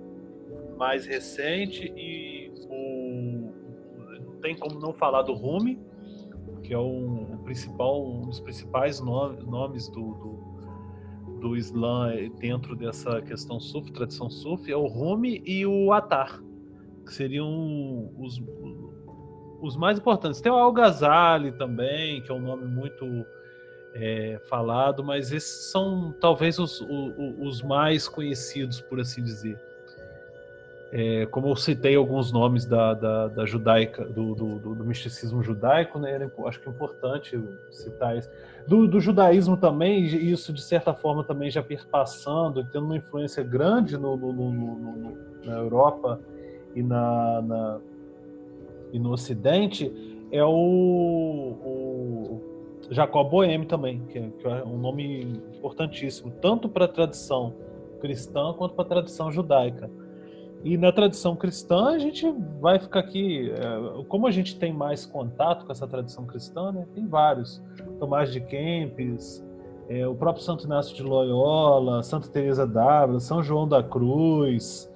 mais 0.76 1.06
recente 1.06 1.90
e 1.96 2.35
tem 4.46 4.54
como 4.54 4.78
não 4.78 4.92
falar 4.92 5.22
do 5.22 5.32
Rumi, 5.32 5.76
que 6.62 6.72
é 6.72 6.78
um, 6.78 7.32
um 7.32 7.38
principal, 7.38 8.06
um 8.06 8.22
dos 8.22 8.38
principais 8.38 9.00
nome, 9.00 9.42
nomes 9.42 9.88
do, 9.88 10.14
do, 10.14 11.38
do 11.40 11.56
Islã 11.56 12.12
dentro 12.38 12.76
dessa 12.76 13.20
questão 13.22 13.58
sufi, 13.58 13.90
tradição 13.92 14.30
sufi, 14.30 14.70
é 14.70 14.76
o 14.76 14.86
Rumi 14.86 15.42
e 15.44 15.66
o 15.66 15.92
Atar, 15.92 16.40
que 17.04 17.12
seriam 17.12 18.12
os, 18.16 18.40
os 19.60 19.76
mais 19.76 19.98
importantes. 19.98 20.40
Tem 20.40 20.52
o 20.52 20.54
Al-Ghazali 20.54 21.50
também, 21.50 22.22
que 22.22 22.30
é 22.30 22.34
um 22.34 22.40
nome 22.40 22.66
muito 22.66 23.04
é, 23.94 24.40
falado, 24.48 25.02
mas 25.02 25.32
esses 25.32 25.72
são 25.72 26.14
talvez 26.20 26.56
os, 26.60 26.80
os, 26.82 27.38
os 27.40 27.62
mais 27.62 28.08
conhecidos, 28.08 28.80
por 28.80 29.00
assim 29.00 29.24
dizer. 29.24 29.60
É, 30.98 31.26
como 31.26 31.48
eu 31.48 31.56
citei 31.56 31.94
alguns 31.94 32.32
nomes 32.32 32.64
da, 32.64 32.94
da, 32.94 33.28
da 33.28 33.44
judaica, 33.44 34.02
do, 34.02 34.34
do, 34.34 34.58
do, 34.58 34.82
misticismo 34.82 35.42
judaico, 35.42 35.98
né, 35.98 36.18
acho 36.46 36.58
que 36.58 36.66
é 36.70 36.72
importante 36.72 37.38
citar 37.70 38.16
isso. 38.16 38.30
Do, 38.66 38.88
do, 38.88 38.98
judaísmo 38.98 39.58
também, 39.58 40.02
isso 40.06 40.54
de 40.54 40.62
certa 40.62 40.94
forma 40.94 41.22
também 41.22 41.50
já 41.50 41.62
perpassando, 41.62 42.64
tendo 42.72 42.86
uma 42.86 42.96
influência 42.96 43.44
grande 43.44 43.98
no, 43.98 44.16
no, 44.16 44.32
no, 44.32 45.18
na 45.44 45.58
Europa 45.58 46.18
e, 46.74 46.82
na, 46.82 47.42
na, 47.42 47.80
e 48.90 48.98
no 48.98 49.12
Ocidente, 49.12 49.92
é 50.32 50.42
o, 50.42 50.48
o 50.48 52.40
Jacob 52.90 53.28
Boehme 53.28 53.66
também, 53.66 54.00
que 54.08 54.18
é, 54.18 54.30
que 54.30 54.48
é 54.48 54.64
um 54.64 54.78
nome 54.78 55.42
importantíssimo, 55.58 56.32
tanto 56.40 56.70
para 56.70 56.86
a 56.86 56.88
tradição 56.88 57.52
cristã 58.00 58.54
quanto 58.54 58.74
para 58.74 58.84
a 58.86 58.88
tradição 58.88 59.30
judaica. 59.30 59.90
E 60.64 60.76
na 60.76 60.90
tradição 60.90 61.36
cristã, 61.36 61.90
a 61.90 61.98
gente 61.98 62.26
vai 62.60 62.78
ficar 62.78 63.00
aqui. 63.00 63.50
É, 63.50 64.04
como 64.08 64.26
a 64.26 64.30
gente 64.30 64.58
tem 64.58 64.72
mais 64.72 65.06
contato 65.06 65.64
com 65.64 65.72
essa 65.72 65.86
tradição 65.86 66.26
cristã, 66.26 66.72
né, 66.72 66.86
tem 66.94 67.06
vários. 67.06 67.62
Tomás 67.98 68.32
de 68.32 68.40
Kempis, 68.40 69.44
é, 69.88 70.06
o 70.06 70.14
próprio 70.14 70.42
Santo 70.42 70.64
Inácio 70.64 70.94
de 70.96 71.02
Loyola, 71.02 72.02
Santa 72.02 72.28
Teresa 72.28 72.66
d'Ávila, 72.66 73.20
São 73.20 73.42
João 73.42 73.68
da 73.68 73.82
Cruz, 73.82 74.92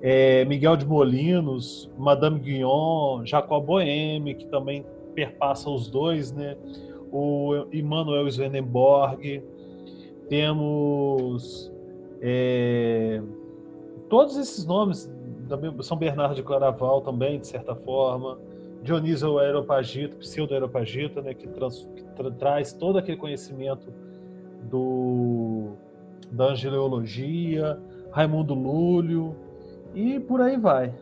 é, 0.00 0.44
Miguel 0.44 0.76
de 0.76 0.86
Molinos, 0.86 1.90
Madame 1.98 2.38
Guion, 2.38 3.24
Jacob 3.24 3.64
Boehme, 3.64 4.34
que 4.34 4.46
também 4.46 4.84
perpassa 5.14 5.68
os 5.68 5.88
dois, 5.88 6.32
né? 6.32 6.56
O 7.12 7.66
Immanuel 7.72 8.28
Swedenborg, 8.30 9.42
temos 10.28 11.72
é, 12.22 13.20
todos 14.10 14.36
esses 14.36 14.66
nomes, 14.66 15.10
São 15.82 15.96
Bernardo 15.96 16.34
de 16.34 16.42
Claraval 16.42 17.00
também, 17.00 17.38
de 17.38 17.46
certa 17.46 17.74
forma, 17.74 18.36
Dionísio 18.82 19.38
Aeropagita, 19.38 20.16
pseudo-aeropagita, 20.16 21.22
né, 21.22 21.32
que, 21.32 21.46
trans, 21.46 21.88
que 21.94 22.02
tra 22.02 22.30
traz 22.32 22.72
todo 22.72 22.98
aquele 22.98 23.16
conhecimento 23.16 23.92
do, 24.68 25.74
da 26.30 26.46
angeleologia, 26.46 27.78
Raimundo 28.10 28.52
Lúlio, 28.52 29.34
e 29.94 30.18
por 30.18 30.40
aí 30.40 30.56
vai. 30.56 30.92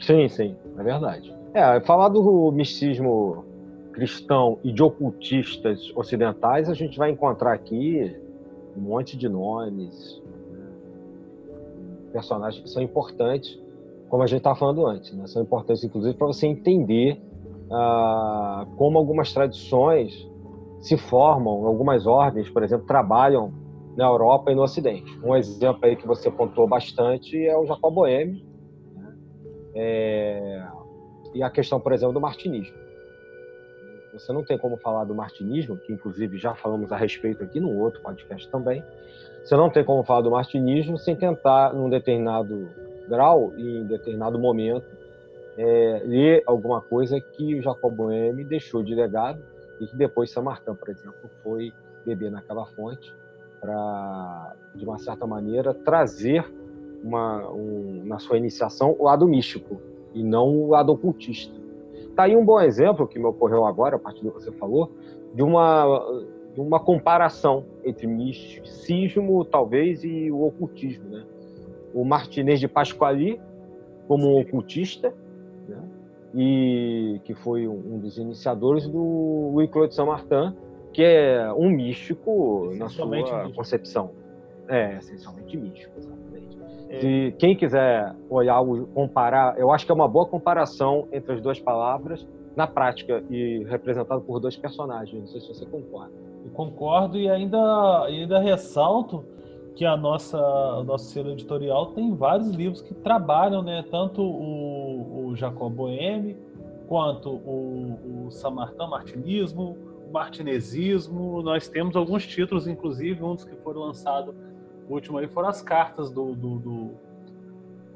Sim, 0.00 0.28
sim, 0.28 0.56
é 0.76 0.82
verdade. 0.82 1.32
É, 1.54 1.80
falar 1.80 2.08
do 2.08 2.50
misticismo 2.52 3.44
cristão 3.92 4.58
e 4.64 4.72
de 4.72 4.82
ocultistas 4.82 5.92
ocidentais, 5.94 6.68
a 6.68 6.74
gente 6.74 6.96
vai 6.96 7.10
encontrar 7.10 7.52
aqui 7.52 8.16
um 8.76 8.80
monte 8.80 9.16
de 9.16 9.28
nomes, 9.28 10.22
né? 10.50 10.68
personagens 12.12 12.62
que 12.62 12.70
são 12.70 12.82
importantes, 12.82 13.58
como 14.08 14.22
a 14.22 14.26
gente 14.26 14.38
estava 14.38 14.56
falando 14.56 14.86
antes, 14.86 15.12
né? 15.12 15.26
são 15.26 15.42
importantes 15.42 15.84
inclusive 15.84 16.16
para 16.16 16.26
você 16.26 16.46
entender 16.46 17.20
ah, 17.70 18.66
como 18.76 18.98
algumas 18.98 19.32
tradições 19.32 20.28
se 20.80 20.96
formam, 20.96 21.66
algumas 21.66 22.06
ordens, 22.06 22.48
por 22.48 22.62
exemplo, 22.62 22.86
trabalham 22.86 23.52
na 23.96 24.06
Europa 24.06 24.50
e 24.50 24.54
no 24.54 24.62
Ocidente. 24.62 25.18
Um 25.22 25.36
exemplo 25.36 25.84
aí 25.84 25.94
que 25.94 26.06
você 26.06 26.30
pontuou 26.30 26.66
bastante 26.66 27.36
é 27.46 27.56
o 27.56 27.66
Jacob 27.66 27.94
Boehme 27.94 28.44
né? 28.94 29.14
é... 29.74 30.66
e 31.34 31.42
a 31.42 31.50
questão, 31.50 31.78
por 31.78 31.92
exemplo, 31.92 32.14
do 32.14 32.20
martinismo. 32.20 32.74
Você 34.20 34.32
não 34.34 34.44
tem 34.44 34.58
como 34.58 34.76
falar 34.76 35.04
do 35.04 35.14
martinismo, 35.14 35.78
que 35.78 35.92
inclusive 35.92 36.36
já 36.36 36.54
falamos 36.54 36.92
a 36.92 36.96
respeito 36.96 37.42
aqui 37.42 37.58
no 37.58 37.74
outro 37.74 38.02
podcast 38.02 38.46
também. 38.48 38.84
Você 39.42 39.56
não 39.56 39.70
tem 39.70 39.82
como 39.82 40.02
falar 40.02 40.20
do 40.20 40.30
martinismo 40.30 40.98
sem 40.98 41.16
tentar, 41.16 41.72
num 41.72 41.88
determinado 41.88 42.68
grau 43.08 43.52
e 43.56 43.78
em 43.78 43.86
determinado 43.86 44.38
momento, 44.38 44.86
é, 45.56 46.02
ler 46.04 46.42
alguma 46.46 46.82
coisa 46.82 47.18
que 47.18 47.54
o 47.54 47.62
Jacob 47.62 47.94
Boehme 47.94 48.44
deixou 48.44 48.82
de 48.82 48.94
legado 48.94 49.42
e 49.80 49.86
que 49.86 49.96
depois 49.96 50.30
Samarcã, 50.30 50.74
por 50.74 50.90
exemplo, 50.90 51.30
foi 51.42 51.72
beber 52.04 52.30
naquela 52.30 52.66
fonte 52.66 53.12
para, 53.58 54.54
de 54.74 54.84
uma 54.84 54.98
certa 54.98 55.26
maneira, 55.26 55.72
trazer 55.72 56.44
uma, 57.02 57.50
um, 57.50 58.02
na 58.04 58.18
sua 58.18 58.36
iniciação 58.36 58.94
o 58.98 59.04
lado 59.04 59.26
místico 59.26 59.80
e 60.12 60.22
não 60.22 60.48
o 60.48 60.68
lado 60.68 60.92
ocultista. 60.92 61.59
Tá 62.14 62.24
aí 62.24 62.36
um 62.36 62.44
bom 62.44 62.60
exemplo 62.60 63.06
que 63.06 63.18
me 63.18 63.26
ocorreu 63.26 63.64
agora, 63.64 63.96
a 63.96 63.98
partir 63.98 64.22
do 64.22 64.30
que 64.30 64.42
você 64.42 64.52
falou, 64.52 64.90
de 65.34 65.42
uma, 65.42 66.24
de 66.54 66.60
uma 66.60 66.80
comparação 66.80 67.64
entre 67.84 68.06
misticismo, 68.06 69.44
talvez, 69.44 70.04
e 70.04 70.30
o 70.30 70.44
ocultismo. 70.44 71.08
Né? 71.08 71.24
O 71.94 72.04
Martinez 72.04 72.60
de 72.60 72.68
Pasquali, 72.68 73.40
como 74.06 74.28
um 74.28 74.40
ocultista, 74.40 75.14
né? 75.68 75.82
e 76.34 77.20
que 77.24 77.34
foi 77.34 77.66
um 77.66 77.98
dos 77.98 78.18
iniciadores 78.18 78.86
do 78.86 79.50
Louis 79.52 79.70
Claude 79.70 79.94
Saint-Martin, 79.94 80.56
que 80.92 81.02
é 81.02 81.52
um 81.52 81.70
místico 81.70 82.70
na 82.76 82.88
sua 82.88 83.06
místico. 83.06 83.52
concepção. 83.54 84.10
É, 84.68 84.98
essencialmente 84.98 85.56
místico, 85.56 85.92
exatamente. 85.98 86.19
Se 86.98 87.34
quem 87.38 87.54
quiser 87.54 88.14
olhar, 88.28 88.60
comparar, 88.94 89.58
eu 89.58 89.70
acho 89.70 89.86
que 89.86 89.92
é 89.92 89.94
uma 89.94 90.08
boa 90.08 90.26
comparação 90.26 91.06
entre 91.12 91.34
as 91.34 91.40
duas 91.40 91.60
palavras 91.60 92.26
na 92.56 92.66
prática 92.66 93.22
e 93.30 93.64
representado 93.68 94.20
por 94.22 94.40
dois 94.40 94.56
personagens. 94.56 95.20
Não 95.20 95.26
sei 95.28 95.40
se 95.40 95.48
você 95.48 95.64
concorda. 95.66 96.12
Eu 96.44 96.50
concordo 96.50 97.16
e 97.16 97.30
ainda, 97.30 98.04
ainda 98.04 98.40
ressalto 98.40 99.24
que 99.76 99.84
a 99.84 99.96
nossa 99.96 100.38
o 100.78 100.82
nosso 100.82 101.06
selo 101.06 101.30
editorial 101.30 101.86
tem 101.86 102.14
vários 102.14 102.50
livros 102.50 102.82
que 102.82 102.92
trabalham, 102.92 103.62
né, 103.62 103.84
tanto 103.90 104.20
o, 104.22 105.28
o 105.28 105.36
Jacob 105.36 105.78
quanto 106.88 107.30
o, 107.30 108.26
o 108.26 108.30
Samartã 108.32 108.86
Martinismo, 108.88 109.76
martinezismo. 110.12 111.40
Nós 111.40 111.68
temos 111.68 111.94
alguns 111.94 112.26
títulos, 112.26 112.66
inclusive, 112.66 113.22
um 113.22 113.36
dos 113.36 113.44
que 113.44 113.54
foram 113.56 113.82
lançados, 113.82 114.34
o 114.34 114.49
último 114.94 115.18
aí 115.18 115.26
foram 115.28 115.48
as 115.48 115.62
cartas 115.62 116.10
do, 116.10 116.34
do, 116.34 116.58
do, 116.58 116.90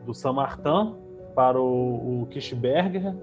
do 0.07 0.15
Samartã 0.15 0.95
para 1.35 1.61
o, 1.61 2.23
o 2.23 2.27
Kirchberger, 2.27 3.15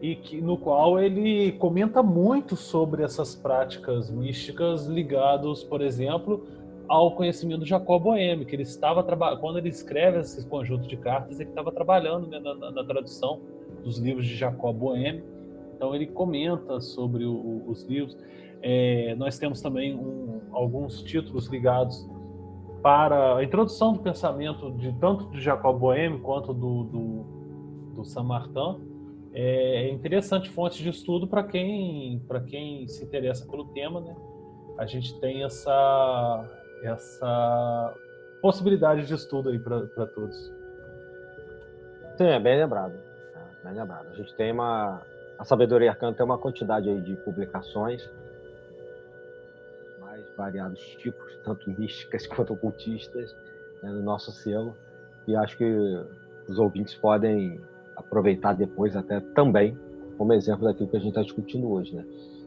e 0.00 0.16
que, 0.16 0.40
no 0.40 0.58
qual 0.58 1.00
ele 1.00 1.52
comenta 1.52 2.02
muito 2.02 2.56
sobre 2.56 3.02
essas 3.02 3.34
práticas 3.34 4.10
místicas 4.10 4.86
ligados, 4.86 5.64
por 5.64 5.80
exemplo, 5.80 6.46
ao 6.86 7.12
conhecimento 7.12 7.60
do 7.60 7.66
Jacob 7.66 8.02
Boehme, 8.02 8.44
que 8.44 8.54
ele 8.54 8.64
estava 8.64 9.02
quando 9.36 9.58
ele 9.58 9.70
escreve 9.70 10.18
esse 10.18 10.46
conjunto 10.46 10.86
de 10.86 10.96
cartas, 10.96 11.40
ele 11.40 11.48
estava 11.48 11.72
trabalhando 11.72 12.26
né, 12.26 12.38
na, 12.38 12.54
na, 12.54 12.70
na, 12.70 12.84
tradução 12.84 13.40
dos 13.82 13.98
livros 13.98 14.26
de 14.26 14.34
Jacob 14.34 14.76
Boehme. 14.76 15.24
Então 15.74 15.94
ele 15.94 16.06
comenta 16.06 16.80
sobre 16.80 17.24
o, 17.24 17.62
os 17.66 17.84
livros. 17.84 18.16
É, 18.60 19.14
nós 19.16 19.38
temos 19.38 19.60
também 19.60 19.94
um, 19.94 20.40
alguns 20.52 21.02
títulos 21.02 21.46
ligados 21.48 22.06
para 22.84 23.36
a 23.36 23.42
introdução 23.42 23.94
do 23.94 24.00
pensamento 24.00 24.70
de 24.72 24.92
tanto 25.00 25.30
de 25.30 25.40
Jacob 25.40 25.78
Boehme 25.78 26.20
quanto 26.20 26.52
do, 26.52 26.84
do, 26.84 27.24
do 27.94 28.04
Saint-Martin. 28.04 28.78
É, 29.32 29.86
é 29.86 29.90
interessante 29.90 30.50
fonte 30.50 30.82
de 30.82 30.90
estudo 30.90 31.26
para 31.26 31.42
quem 31.44 32.22
para 32.28 32.40
quem 32.40 32.86
se 32.86 33.02
interessa 33.02 33.50
pelo 33.50 33.64
tema, 33.72 34.02
né? 34.02 34.14
A 34.76 34.84
gente 34.84 35.18
tem 35.18 35.44
essa 35.44 36.44
essa 36.82 37.94
possibilidade 38.42 39.06
de 39.06 39.14
estudo 39.14 39.48
aí 39.48 39.58
para 39.58 40.06
todos. 40.08 40.36
Sim, 42.18 42.26
é 42.26 42.38
bem 42.38 42.58
lembrado. 42.58 42.92
É 43.34 43.64
bem 43.66 43.80
lembrado. 43.80 44.08
A 44.08 44.14
gente 44.14 44.34
tem 44.34 44.52
uma 44.52 45.00
a 45.38 45.44
sabedoria 45.44 45.90
arcana 45.90 46.12
tem 46.12 46.26
uma 46.26 46.36
quantidade 46.36 46.90
aí 46.90 47.00
de 47.00 47.16
publicações 47.16 48.06
variados 50.36 50.80
tipos, 50.98 51.36
tanto 51.44 51.70
místicas 51.78 52.26
quanto 52.28 52.52
ocultistas, 52.52 53.34
né, 53.82 53.90
no 53.90 54.02
nosso 54.02 54.32
selo. 54.32 54.74
E 55.26 55.34
acho 55.34 55.56
que 55.56 55.64
os 56.48 56.58
ouvintes 56.58 56.94
podem 56.94 57.60
aproveitar 57.96 58.52
depois 58.54 58.96
até 58.96 59.20
também 59.20 59.78
como 60.18 60.32
exemplo 60.32 60.64
daquilo 60.64 60.88
que 60.88 60.96
a 60.96 61.00
gente 61.00 61.10
está 61.10 61.22
discutindo 61.22 61.70
hoje. 61.70 61.94
Né? 61.94 62.04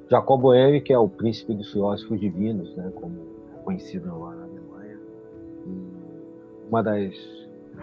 Jacob 0.10 0.42
Boehme, 0.42 0.82
que 0.82 0.94
é 0.94 0.98
o 0.98 1.10
príncipe 1.10 1.54
dos 1.54 1.72
filósofos 1.72 2.20
divinos, 2.20 2.74
né, 2.76 2.92
como 2.96 3.16
é 3.60 3.64
conhecido 3.64 4.08
lá 4.20 4.36
na 4.36 4.44
Alemanha, 4.44 5.00
uma 6.70 6.82
das 6.82 7.14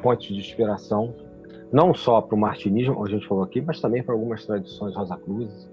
fontes 0.01 0.29
de 0.29 0.41
inspiração, 0.41 1.15
não 1.73 1.93
só 1.93 2.21
para 2.21 2.35
o 2.35 2.39
martinismo, 2.39 2.95
como 2.95 3.07
a 3.07 3.11
gente 3.11 3.27
falou 3.27 3.45
aqui, 3.45 3.61
mas 3.61 3.81
também 3.81 4.03
para 4.03 4.15
algumas 4.15 4.47
tradições 4.47 4.95
Rosacruzes, 4.95 5.69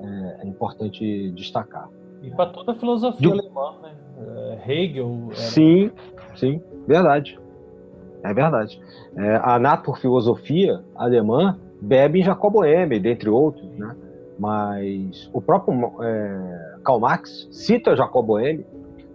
é, 0.00 0.44
é 0.44 0.46
importante 0.46 1.30
destacar. 1.32 1.88
E 2.26 2.30
para 2.30 2.50
toda 2.50 2.72
a 2.72 2.74
filosofia 2.74 3.28
Do... 3.28 3.32
alemã, 3.32 3.74
né? 3.82 3.94
É, 4.18 4.72
Hegel. 4.72 5.28
Era... 5.28 5.34
Sim, 5.36 5.90
sim, 6.34 6.60
verdade. 6.86 7.38
É 8.22 8.34
verdade. 8.34 8.80
É, 9.16 9.40
a 9.42 9.58
naturfilosofia 9.58 10.82
alemã 10.94 11.58
bebe 11.80 12.20
em 12.20 12.22
Jacob 12.24 12.54
Boehme, 12.54 12.98
dentre 12.98 13.30
outros, 13.30 13.70
né? 13.78 13.94
Mas 14.38 15.30
o 15.32 15.40
próprio 15.40 16.02
é, 16.02 16.78
Karl 16.84 17.00
Marx 17.00 17.48
cita 17.50 17.96
Jacob 17.96 18.26
Boehme 18.26 18.66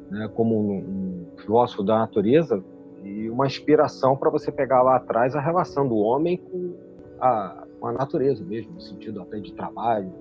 né, 0.09 0.29
como 0.33 0.57
um, 0.59 0.77
um, 0.77 1.25
filósofo 1.37 1.83
da 1.83 1.99
natureza 1.99 2.63
e 3.03 3.29
uma 3.29 3.45
inspiração 3.45 4.15
para 4.15 4.29
você 4.29 4.51
pegar 4.51 4.81
lá 4.81 4.95
atrás 4.95 5.35
a 5.35 5.41
relação 5.41 5.87
do 5.87 5.95
homem 5.95 6.37
com 6.37 6.73
a, 7.19 7.63
com 7.79 7.87
a 7.87 7.91
natureza 7.93 8.43
mesmo, 8.43 8.73
no 8.73 8.81
sentido 8.81 9.21
até 9.21 9.39
de 9.39 9.53
trabalho, 9.53 10.11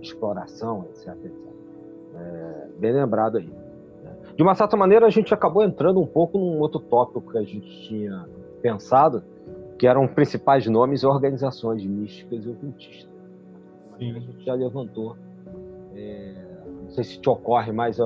de 0.00 0.06
exploração, 0.06 0.86
etc. 0.90 1.08
etc. 1.24 1.51
É, 2.14 2.68
bem 2.78 2.92
lembrado 2.92 3.38
aí. 3.38 3.46
Né? 3.46 4.12
De 4.36 4.42
uma 4.42 4.54
certa 4.54 4.76
maneira, 4.76 5.06
a 5.06 5.10
gente 5.10 5.32
acabou 5.32 5.62
entrando 5.62 6.00
um 6.00 6.06
pouco 6.06 6.38
num 6.38 6.58
outro 6.60 6.80
tópico 6.80 7.32
que 7.32 7.38
a 7.38 7.42
gente 7.42 7.88
tinha 7.88 8.26
pensado, 8.60 9.22
que 9.78 9.86
eram 9.86 10.06
principais 10.06 10.66
nomes 10.66 11.02
e 11.02 11.06
organizações 11.06 11.84
místicas 11.84 12.44
e 12.44 12.48
ocultistas. 12.48 13.10
Sim. 13.98 14.16
A 14.16 14.20
gente 14.20 14.44
já 14.44 14.54
levantou. 14.54 15.16
É, 15.94 16.34
não 16.82 16.90
sei 16.90 17.04
se 17.04 17.20
te 17.20 17.28
ocorre, 17.28 17.72
mas 17.72 17.98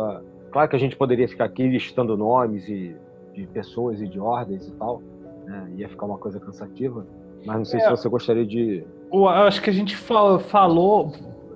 claro 0.50 0.68
que 0.68 0.76
a 0.76 0.78
gente 0.78 0.96
poderia 0.96 1.28
ficar 1.28 1.44
aqui 1.44 1.66
listando 1.68 2.16
nomes 2.16 2.68
e, 2.68 2.96
de 3.34 3.46
pessoas 3.46 4.00
e 4.00 4.08
de 4.08 4.18
ordens 4.18 4.66
e 4.66 4.72
tal, 4.72 5.02
né? 5.44 5.70
ia 5.76 5.88
ficar 5.88 6.06
uma 6.06 6.18
coisa 6.18 6.40
cansativa, 6.40 7.06
mas 7.44 7.56
não 7.56 7.64
sei 7.64 7.80
é, 7.80 7.84
se 7.84 7.90
você 7.90 8.08
gostaria 8.08 8.44
de. 8.44 8.84
Eu 9.12 9.28
acho 9.28 9.62
que 9.62 9.70
a 9.70 9.72
gente 9.72 9.94
falou 9.94 10.40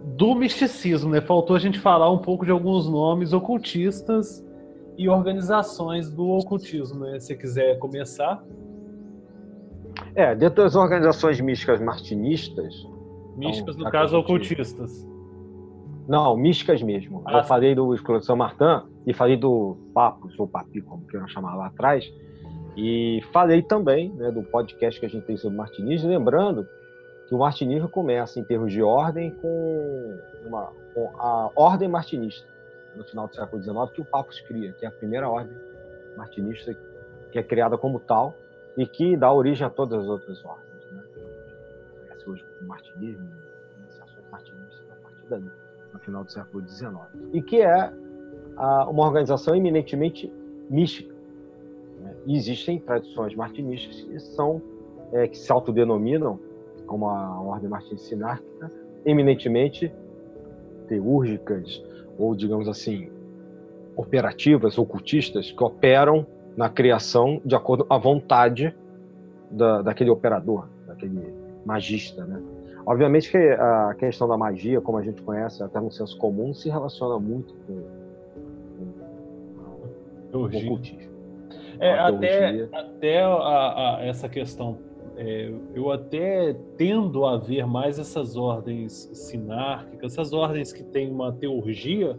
do 0.04 0.34
misticismo, 0.34 1.10
né? 1.10 1.20
Faltou 1.20 1.56
a 1.56 1.58
gente 1.58 1.78
falar 1.78 2.10
um 2.10 2.18
pouco 2.18 2.44
de 2.44 2.50
alguns 2.50 2.88
nomes 2.88 3.32
ocultistas 3.32 4.44
e 4.96 5.08
organizações 5.08 6.10
do 6.10 6.28
ocultismo, 6.28 7.00
né? 7.00 7.18
Se 7.18 7.36
quiser 7.36 7.78
começar. 7.78 8.42
É, 10.14 10.34
dentro 10.34 10.62
das 10.62 10.74
organizações 10.74 11.40
místicas 11.40 11.80
martinistas. 11.80 12.86
Místicas, 13.36 13.74
então, 13.74 13.86
no 13.86 13.90
caso, 13.90 14.18
ocultistas. 14.18 15.06
Não, 16.08 16.36
místicas 16.36 16.82
mesmo. 16.82 17.22
Ah, 17.24 17.38
eu 17.38 17.44
falei 17.44 17.74
do 17.74 17.94
Escola 17.94 18.18
de 18.18 18.24
São 18.24 18.36
Martin 18.36 18.82
e 19.06 19.14
falei 19.14 19.36
do 19.36 19.76
Papos, 19.94 20.38
ou 20.38 20.48
Papi, 20.48 20.80
como 20.80 21.06
queiram 21.06 21.28
chamar 21.28 21.54
lá 21.54 21.66
atrás. 21.66 22.04
E 22.76 23.22
falei 23.32 23.62
também 23.62 24.10
né, 24.10 24.30
do 24.30 24.42
podcast 24.42 24.98
que 24.98 25.06
a 25.06 25.08
gente 25.08 25.24
tem 25.26 25.36
sobre 25.36 25.56
martinismo, 25.56 26.08
lembrando 26.08 26.66
que 27.30 27.34
o 27.36 27.38
martinismo 27.38 27.88
começa, 27.88 28.40
em 28.40 28.42
termos 28.42 28.72
de 28.72 28.82
ordem, 28.82 29.30
com, 29.30 30.18
uma, 30.44 30.72
com 30.92 31.10
a 31.16 31.48
ordem 31.54 31.88
martinista, 31.88 32.44
no 32.96 33.04
final 33.04 33.28
do 33.28 33.36
século 33.36 33.62
XIX, 33.62 33.76
que 33.94 34.00
o 34.00 34.04
Papos 34.04 34.40
cria, 34.40 34.72
que 34.72 34.84
é 34.84 34.88
a 34.88 34.90
primeira 34.90 35.28
ordem 35.28 35.56
martinista 36.16 36.76
que 37.30 37.38
é 37.38 37.42
criada 37.44 37.78
como 37.78 38.00
tal 38.00 38.34
e 38.76 38.84
que 38.84 39.16
dá 39.16 39.32
origem 39.32 39.64
a 39.64 39.70
todas 39.70 40.00
as 40.00 40.08
outras 40.08 40.44
ordens. 40.44 40.90
Né? 40.90 41.04
Conhece 42.00 42.28
hoje 42.28 42.44
como 42.58 42.68
martinismo, 42.68 43.30
iniciações 43.78 44.28
martinistas 44.28 44.90
a 44.90 44.94
partir 44.96 45.28
dali, 45.28 45.50
no 45.92 46.00
final 46.00 46.24
do 46.24 46.32
século 46.32 46.68
XIX. 46.68 46.94
E 47.32 47.40
que 47.40 47.62
é 47.62 47.92
uma 48.88 49.06
organização 49.06 49.54
eminentemente 49.54 50.32
mística. 50.68 51.14
Né? 52.00 52.12
E 52.26 52.36
existem 52.36 52.80
tradições 52.80 53.36
martinistas 53.36 54.02
que 54.02 54.18
são 54.18 54.60
é, 55.12 55.28
que 55.28 55.38
se 55.38 55.52
autodenominam 55.52 56.49
como 56.90 57.08
a 57.08 57.40
ordem 57.40 57.70
martinista 57.70 58.08
sinárquica, 58.08 58.68
eminentemente 59.06 59.94
teúrgicas 60.88 61.80
ou, 62.18 62.34
digamos 62.34 62.66
assim, 62.68 63.08
operativas, 63.96 64.76
ocultistas, 64.76 65.52
que 65.52 65.62
operam 65.62 66.26
na 66.56 66.68
criação 66.68 67.40
de 67.44 67.54
acordo 67.54 67.84
com 67.84 67.94
a 67.94 67.98
vontade 67.98 68.74
da, 69.48 69.82
daquele 69.82 70.10
operador, 70.10 70.68
daquele 70.84 71.32
magista, 71.64 72.24
né? 72.24 72.42
Obviamente 72.84 73.30
que 73.30 73.38
a 73.38 73.94
questão 73.96 74.26
da 74.26 74.36
magia, 74.36 74.80
como 74.80 74.98
a 74.98 75.02
gente 75.02 75.22
conhece 75.22 75.62
até 75.62 75.78
no 75.78 75.92
senso 75.92 76.18
comum, 76.18 76.52
se 76.52 76.68
relaciona 76.68 77.20
muito 77.20 77.54
com, 77.66 77.84
com, 78.78 80.32
com 80.32 80.38
o 80.38 80.44
ocultismo. 80.44 81.10
É, 81.78 81.96
até, 81.98 82.68
até 82.72 83.22
a, 83.22 83.28
a, 83.28 83.98
essa 84.04 84.28
questão 84.28 84.89
é, 85.22 85.52
eu 85.74 85.92
até 85.92 86.56
tendo 86.78 87.26
a 87.26 87.36
ver 87.36 87.66
mais 87.66 87.98
essas 87.98 88.38
ordens 88.38 89.10
sinárquicas, 89.12 90.12
essas 90.12 90.32
ordens 90.32 90.72
que 90.72 90.82
têm 90.82 91.10
uma 91.10 91.30
teurgia 91.30 92.18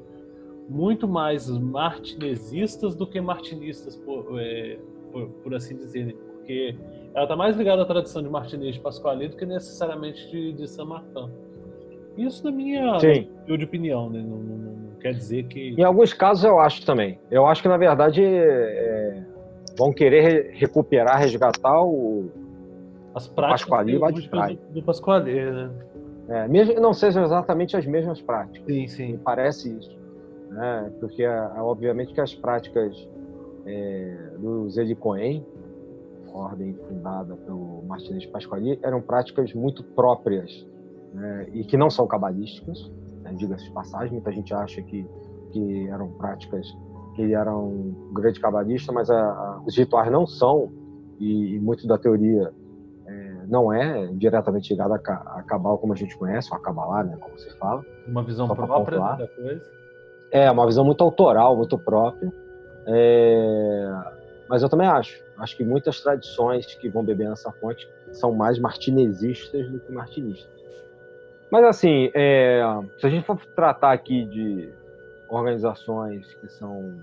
muito 0.70 1.08
mais 1.08 1.50
martinesistas 1.50 2.96
do 2.96 3.08
que 3.08 3.20
martinistas, 3.20 3.96
por, 3.96 4.40
é, 4.40 4.78
por, 5.12 5.30
por 5.30 5.56
assim 5.56 5.76
dizer, 5.78 6.06
né? 6.06 6.14
porque 6.14 6.76
ela 7.16 7.24
está 7.24 7.36
mais 7.36 7.58
ligada 7.58 7.82
à 7.82 7.86
tradição 7.86 8.22
de 8.22 8.30
Martinez 8.30 8.76
de 8.76 8.80
Pasquale 8.80 9.30
do 9.30 9.36
que 9.36 9.48
necessariamente 9.48 10.30
de, 10.30 10.54
de 10.54 10.68
Saint 10.68 10.88
Martin. 10.88 11.32
Isso 12.16 12.44
na 12.44 12.52
minha 12.52 13.00
de 13.58 13.66
opinião, 13.66 14.12
né? 14.12 14.22
Não, 14.22 14.38
não, 14.38 14.58
não, 14.58 14.96
quer 15.00 15.16
dizer 15.16 15.48
que. 15.48 15.74
Em 15.76 15.84
alguns 15.84 16.14
casos 16.14 16.44
eu 16.44 16.60
acho 16.60 16.86
também. 16.86 17.18
Eu 17.32 17.48
acho 17.48 17.64
que 17.64 17.68
na 17.68 17.78
verdade 17.78 18.24
é, 18.24 19.24
vão 19.76 19.92
querer 19.92 20.52
recuperar, 20.54 21.18
resgatar 21.18 21.82
o, 21.84 22.30
as 23.14 23.28
práticas 23.28 23.86
de 24.14 24.30
trás. 24.30 24.58
Do, 24.58 24.74
do 24.74 24.84
Pasquale, 24.84 25.52
né? 25.52 25.72
É, 26.28 26.48
mesmo 26.48 26.80
não 26.80 26.94
sejam 26.94 27.24
exatamente 27.24 27.76
as 27.76 27.86
mesmas 27.86 28.22
práticas. 28.22 28.66
Sim, 28.66 28.88
sim. 28.88 29.20
parece 29.24 29.76
isso. 29.78 30.00
Né? 30.50 30.92
Porque, 31.00 31.26
obviamente, 31.58 32.14
que 32.14 32.22
as 32.22 32.34
práticas 32.34 33.08
é, 33.66 34.32
do 34.40 34.70
Zé 34.70 34.96
Cohen, 34.96 35.46
ordem 36.34 36.74
fundada 36.88 37.36
pelo 37.36 37.84
Martinez 37.86 38.26
Pasquale, 38.28 38.80
eram 38.82 39.02
práticas 39.02 39.54
muito 39.54 39.84
próprias 39.84 40.66
né? 41.14 41.48
e 41.52 41.64
que 41.66 41.76
não 41.76 41.90
são 41.90 42.08
cabalísticas, 42.08 42.90
né? 43.24 43.34
diga-se 43.34 43.66
de 43.66 43.72
passagem. 43.72 44.14
Muita 44.14 44.32
gente 44.32 44.54
acha 44.54 44.82
que, 44.82 45.06
que 45.52 45.90
eram 45.90 46.12
práticas 46.12 46.66
que 47.16 47.24
ele 47.24 47.34
era 47.34 47.54
um 47.54 48.14
grande 48.14 48.40
cabalista, 48.40 48.94
mas 48.94 49.10
a, 49.10 49.20
a, 49.20 49.62
os 49.66 49.78
rituais 49.78 50.10
não 50.10 50.26
são, 50.26 50.72
e, 51.20 51.56
e 51.56 51.60
muito 51.60 51.86
da 51.86 51.98
teoria 51.98 52.54
não 53.52 53.72
é 53.72 54.08
diretamente 54.14 54.72
ligado 54.72 54.94
a, 54.94 54.96
a 54.96 55.44
Cabal 55.44 55.78
como 55.78 55.92
a 55.92 55.96
gente 55.96 56.18
conhece, 56.18 56.50
ou 56.52 56.58
a 56.58 56.62
Cabalá, 56.62 57.04
né, 57.04 57.18
como 57.20 57.38
se 57.38 57.52
fala. 57.58 57.84
Uma 58.08 58.24
visão 58.24 58.48
própria 58.48 58.98
da 58.98 59.28
coisa. 59.28 59.70
É, 60.32 60.50
uma 60.50 60.66
visão 60.66 60.86
muito 60.86 61.04
autoral, 61.04 61.58
muito 61.58 61.78
própria. 61.78 62.32
É... 62.88 63.92
Mas 64.48 64.64
eu 64.64 64.70
também 64.70 64.88
acho. 64.88 65.22
Acho 65.38 65.58
que 65.58 65.66
muitas 65.66 66.00
tradições 66.00 66.74
que 66.76 66.88
vão 66.88 67.04
beber 67.04 67.28
nessa 67.28 67.52
fonte 67.52 67.90
são 68.14 68.34
mais 68.34 68.58
martinezistas 68.58 69.70
do 69.70 69.80
que 69.82 69.92
martinistas. 69.92 70.50
Mas, 71.52 71.66
assim, 71.66 72.10
é... 72.14 72.64
se 72.98 73.06
a 73.06 73.10
gente 73.10 73.26
for 73.26 73.38
tratar 73.54 73.92
aqui 73.92 74.24
de 74.24 74.74
organizações 75.28 76.34
que 76.36 76.48
são 76.48 76.96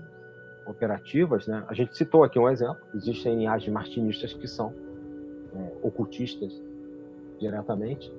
operativas, 0.65 1.47
né? 1.47 1.63
A 1.67 1.73
gente 1.75 1.95
citou 1.95 2.23
aqui 2.23 2.39
um 2.39 2.49
exemplo. 2.49 2.79
Existem 2.95 3.35
linhagens 3.35 3.71
martinistas 3.71 4.33
que 4.33 4.47
são 4.47 4.73
é, 5.55 5.87
ocultistas 5.87 6.61
diretamente. 7.39 8.11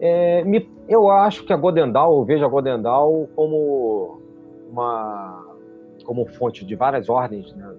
É, 0.00 0.42
me, 0.44 0.68
eu 0.88 1.10
acho 1.10 1.44
que 1.44 1.52
a 1.52 1.56
Godendal, 1.56 2.18
eu 2.18 2.24
vejo 2.24 2.44
a 2.44 2.48
Godendal 2.48 3.28
como 3.34 4.20
uma 4.70 5.46
como 6.04 6.26
fonte 6.26 6.64
de 6.64 6.74
várias 6.74 7.08
ordens, 7.08 7.54
né? 7.54 7.72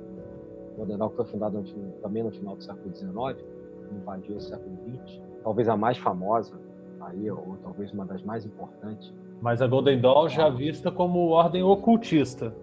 Godendal 0.77 1.09
foi 1.09 1.25
fundada 1.25 1.59
no, 1.59 1.91
também 2.01 2.23
no 2.23 2.31
final 2.31 2.55
do 2.55 2.63
século 2.63 2.95
XIX, 2.95 3.43
invadiu 3.91 4.37
o 4.37 4.41
século 4.41 4.77
XX, 5.03 5.21
talvez 5.43 5.67
a 5.67 5.75
mais 5.75 5.97
famosa 5.97 6.53
aí, 7.01 7.29
ou 7.29 7.57
talvez 7.63 7.91
uma 7.91 8.05
das 8.05 8.23
mais 8.23 8.45
importantes. 8.45 9.13
Mas 9.41 9.61
a 9.61 9.67
Golden 9.67 9.99
Dawn 9.99 10.29
já 10.29 10.49
vista 10.49 10.91
como 10.91 11.29
ordem 11.29 11.63
ocultista. 11.63 12.53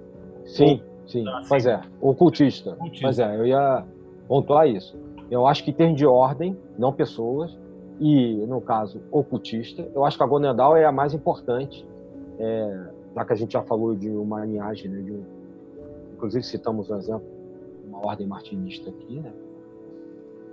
Sim, 0.45 0.81
sim, 1.07 1.27
ah, 1.29 1.43
pois 1.49 1.67
é, 1.67 1.81
ocultista. 2.01 2.73
ocultista. 2.75 3.03
Pois 3.03 3.19
é, 3.19 3.37
eu 3.37 3.47
ia 3.47 3.85
pontuar 4.29 4.69
isso. 4.69 4.97
Eu 5.31 5.47
acho 5.47 5.65
que 5.65 5.73
tem 5.73 5.95
de 5.95 6.07
ordem, 6.07 6.57
não 6.79 6.93
pessoas, 6.93 7.59
e, 8.01 8.37
no 8.47 8.61
caso, 8.61 9.01
ocultista. 9.11 9.89
Eu 9.95 10.05
acho 10.05 10.17
que 10.17 10.23
a 10.23 10.27
Gonedal 10.27 10.77
é 10.77 10.85
a 10.85 10.93
mais 10.93 11.13
importante, 11.13 11.87
é, 12.39 12.87
já 13.15 13.25
que 13.25 13.33
a 13.33 13.37
gente 13.37 13.53
já 13.53 13.63
falou 13.63 13.95
de 13.95 14.09
uma 14.11 14.45
linhagem, 14.45 14.91
né, 14.91 15.03
de 15.03 15.13
um, 15.13 15.25
inclusive 16.15 16.45
citamos 16.45 16.91
um 16.91 16.97
exemplo, 16.97 17.27
uma 17.87 18.07
ordem 18.07 18.27
martinista 18.27 18.91
aqui, 18.91 19.21
né? 19.21 19.33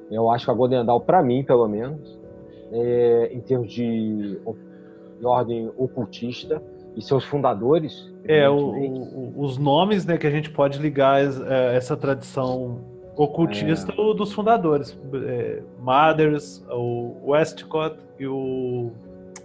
Eu 0.10 0.30
acho 0.30 0.46
que 0.46 0.52
a 0.52 0.54
Godendal, 0.54 1.02
para 1.02 1.24
mim, 1.24 1.44
pelo 1.44 1.68
menos, 1.68 2.20
é, 2.72 3.32
em 3.34 3.42
termos 3.42 3.72
de, 3.72 4.40
de, 5.20 5.26
ordem 5.26 5.72
ocultista 5.78 6.62
e 6.96 7.02
seus 7.02 7.24
fundadores. 7.24 8.14
É, 8.24 8.48
o, 8.48 8.56
o, 8.56 9.34
os 9.38 9.58
nomes 9.58 10.06
né, 10.06 10.18
que 10.18 10.28
a 10.28 10.30
gente 10.30 10.52
pode 10.52 10.80
ligar 10.80 11.20
é, 11.22 11.76
essa 11.76 11.98
tradição 11.98 12.80
ocultista 13.16 13.94
é. 13.94 14.14
dos 14.14 14.34
fundadores. 14.34 14.98
É, 15.14 15.62
Mothers, 15.80 16.64
o 16.70 17.32
Westcott 17.32 17.98
e 18.20 18.28
o. 18.28 18.92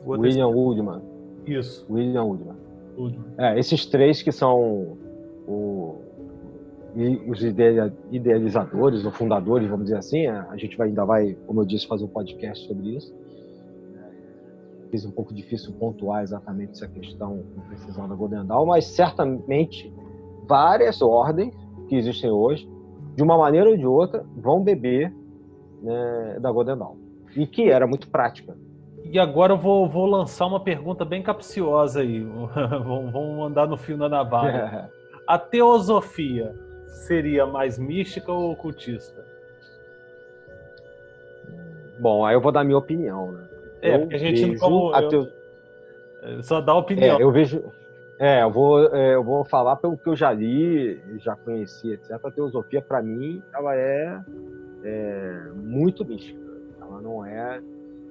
o 0.05 0.11
William 0.11 0.49
Woodman. 0.49 1.01
Isso. 1.47 1.87
William 1.91 2.25
Woodman. 2.25 2.57
Woodman. 2.99 3.25
É, 3.39 3.59
esses 3.59 3.87
três 3.87 4.23
que 4.23 4.33
são 4.33 4.99
o, 5.47 6.01
os 7.29 7.43
idealizadores, 7.43 9.05
ou 9.05 9.13
fundadores, 9.13 9.69
vamos 9.69 9.87
dizer 9.87 9.99
assim. 9.99 10.27
É, 10.27 10.31
a 10.31 10.57
gente 10.57 10.77
vai, 10.77 10.89
ainda 10.89 11.05
vai, 11.05 11.37
como 11.47 11.61
eu 11.61 11.65
disse, 11.65 11.87
fazer 11.87 12.05
um 12.05 12.09
podcast 12.09 12.67
sobre 12.67 12.97
isso. 12.97 13.15
É, 13.97 14.91
fiz 14.91 15.05
um 15.05 15.11
pouco 15.11 15.33
difícil 15.33 15.73
pontuar 15.75 16.23
exatamente 16.23 16.73
essa 16.73 16.89
questão 16.89 17.43
com 17.55 17.61
precisão 17.63 18.09
da 18.09 18.15
Golden 18.15 18.45
Dawn, 18.45 18.67
mas 18.67 18.85
certamente 18.87 19.93
várias 20.47 21.01
ordens 21.01 21.55
que 21.89 21.95
existem 21.97 22.31
hoje 22.31 22.69
de 23.15 23.23
uma 23.23 23.37
maneira 23.37 23.71
ou 23.71 23.77
de 23.77 23.87
outra, 23.87 24.25
vão 24.37 24.63
beber 24.63 25.13
né, 25.83 26.39
da 26.41 26.51
Golden 26.51 26.77
Dawn. 26.77 26.97
E 27.37 27.47
que 27.47 27.71
era 27.71 27.87
muito 27.87 28.09
prática. 28.09 28.57
E 29.05 29.19
agora 29.19 29.55
eu 29.55 29.59
vou, 29.59 29.89
vou 29.89 30.07
lançar 30.07 30.47
uma 30.47 30.61
pergunta 30.61 31.05
bem 31.05 31.23
capciosa 31.23 32.01
aí. 32.01 32.21
Vamos 32.85 33.37
mandar 33.37 33.67
no 33.67 33.77
fio 33.77 33.97
da 33.97 34.09
navalha. 34.09 34.91
A 35.27 35.39
teosofia 35.39 36.55
seria 37.07 37.47
mais 37.47 37.79
mística 37.79 38.33
ou 38.33 38.51
ocultista? 38.51 39.25
Bom, 42.01 42.25
aí 42.25 42.35
eu 42.35 42.41
vou 42.41 42.51
dar 42.51 42.65
minha 42.65 42.79
opinião, 42.79 43.31
né? 43.33 43.49
É, 43.83 43.99
porque 43.99 44.15
a 44.15 44.19
gente 44.19 44.47
não 44.47 44.57
como, 44.57 44.93
eu, 44.97 46.43
só 46.43 46.61
dá 46.61 46.75
opinião. 46.75 47.19
É, 47.19 47.23
eu 47.23 47.31
vejo. 47.31 47.63
É, 48.21 48.43
eu 48.43 48.51
vou, 48.51 48.95
é, 48.95 49.15
eu 49.15 49.25
vou 49.25 49.47
falar 49.47 49.77
pelo 49.77 49.97
que 49.97 50.07
eu 50.07 50.15
já 50.15 50.31
li, 50.31 51.01
já 51.21 51.35
conheci, 51.35 51.91
etc. 51.91 52.23
A 52.23 52.31
teosofia, 52.31 52.83
para 52.83 53.01
mim, 53.03 53.43
ela 53.55 53.75
é, 53.75 54.21
é, 54.85 55.51
muito 55.57 56.05
mística. 56.05 56.39
Ela 56.83 57.01
não 57.01 57.25
é, 57.25 57.63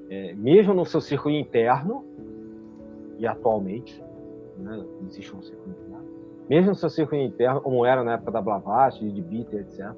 é, 0.09 0.33
mesmo 0.33 0.73
no 0.73 0.83
seu 0.83 0.99
círculo 0.99 1.35
interno, 1.35 2.03
e 3.19 3.27
atualmente, 3.27 4.03
né, 4.57 4.83
existe 5.05 5.35
um 5.35 5.43
círculo 5.43 5.75
interno, 5.79 6.05
mesmo 6.49 6.69
no 6.69 6.75
seu 6.75 6.89
círculo 6.89 7.21
interno, 7.21 7.61
como 7.61 7.85
era 7.85 8.03
na 8.03 8.13
época 8.13 8.31
da 8.31 8.41
Blavatsky, 8.41 9.11
de 9.11 9.21
Bitter, 9.21 9.59
etc., 9.59 9.91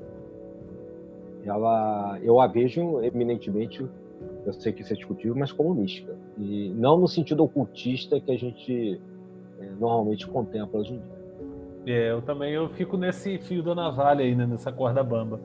ela, 1.46 2.20
eu 2.22 2.42
a 2.42 2.48
vejo 2.48 3.02
eminentemente 3.02 3.90
eu 4.46 4.54
sei 4.54 4.74
que 4.74 4.82
isso 4.82 4.94
é 4.94 4.96
discutível, 4.96 5.36
mas 5.36 5.52
como 5.52 5.74
mística. 5.74 6.16
E 6.38 6.70
não 6.76 7.00
no 7.00 7.08
sentido 7.08 7.44
ocultista 7.44 8.20
que 8.20 8.32
a 8.32 8.38
gente 8.38 9.00
normalmente 9.80 10.28
contempla 10.28 10.80
hoje 10.80 10.94
em 10.94 10.98
dia. 10.98 11.96
É, 11.96 12.12
eu 12.12 12.22
também 12.22 12.54
eu 12.54 12.70
fico 12.70 12.98
nesse 12.98 13.38
fio 13.40 13.64
da 13.64 13.74
navalha 13.74 14.24
aí, 14.24 14.36
né, 14.36 14.46
nessa 14.46 14.72
corda 14.72 15.04
bamba. 15.04 15.40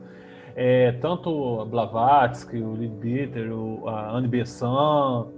É, 0.55 0.91
tanto 0.93 1.61
a 1.61 1.65
Blavatsky, 1.65 2.57
o 2.57 2.73
Leadbeater, 2.73 3.49
a 3.87 4.17
Anne 4.17 4.27
Besson, 4.27 5.31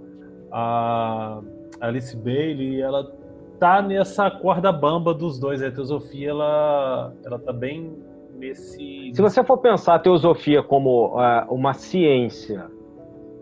a 0.52 1.42
Alice 1.82 2.16
Bailey, 2.16 2.82
ela 2.82 3.12
tá 3.60 3.82
nessa 3.82 4.32
corda 4.32 4.72
bamba 4.72 5.14
dos 5.14 5.40
dois. 5.40 5.62
A 5.62 5.72
teosofia, 5.72 6.30
ela, 6.30 7.14
ela 7.26 7.40
tá 7.40 7.52
bem 7.52 7.98
nesse... 8.38 9.12
Se 9.14 9.22
você 9.22 9.44
for 9.44 9.58
pensar 9.58 9.96
a 9.96 10.00
teosofia 10.00 10.64
como 10.64 11.18
uh, 11.18 11.54
uma 11.54 11.74
ciência 11.74 12.70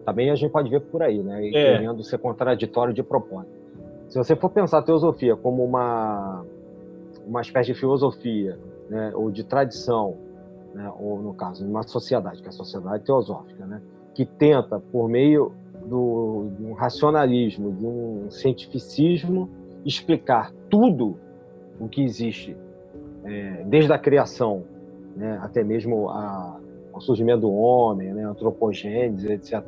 também 0.07 0.31
a 0.31 0.35
gente 0.35 0.49
pode 0.49 0.69
ver 0.69 0.79
por 0.79 1.03
aí, 1.03 1.21
né? 1.21 1.43
E 1.43 1.49
é. 1.49 1.73
querendo 1.73 2.01
ser 2.01 2.17
contraditório 2.17 2.93
de 2.93 3.03
propósito. 3.03 3.56
Se 4.09 4.17
você 4.17 4.35
for 4.35 4.49
pensar 4.49 4.79
a 4.79 4.81
teosofia 4.81 5.35
como 5.35 5.63
uma, 5.63 6.45
uma 7.25 7.41
espécie 7.41 7.73
de 7.73 7.79
filosofia, 7.79 8.57
né? 8.89 9.11
ou 9.13 9.29
de 9.29 9.43
tradição, 9.43 10.15
né? 10.73 10.91
ou 10.99 11.21
no 11.21 11.33
caso, 11.33 11.65
uma 11.65 11.83
sociedade, 11.83 12.41
que 12.41 12.47
é 12.47 12.49
a 12.49 12.53
sociedade 12.53 13.03
teosófica, 13.03 13.65
né? 13.65 13.81
que 14.13 14.25
tenta, 14.25 14.79
por 14.79 15.09
meio 15.09 15.51
do, 15.85 16.49
de 16.57 16.65
um 16.65 16.73
racionalismo, 16.73 17.71
de 17.73 17.85
um 17.85 18.31
cientificismo, 18.31 19.49
explicar 19.85 20.51
tudo 20.69 21.17
o 21.79 21.87
que 21.87 22.01
existe, 22.03 22.55
é, 23.23 23.63
desde 23.65 23.91
a 23.91 23.99
criação 23.99 24.63
né? 25.15 25.37
até 25.41 25.63
mesmo 25.63 26.09
a, 26.09 26.59
o 26.93 27.01
surgimento 27.01 27.41
do 27.41 27.51
homem, 27.51 28.13
né? 28.13 28.23
antropogênese, 28.23 29.31
etc 29.31 29.63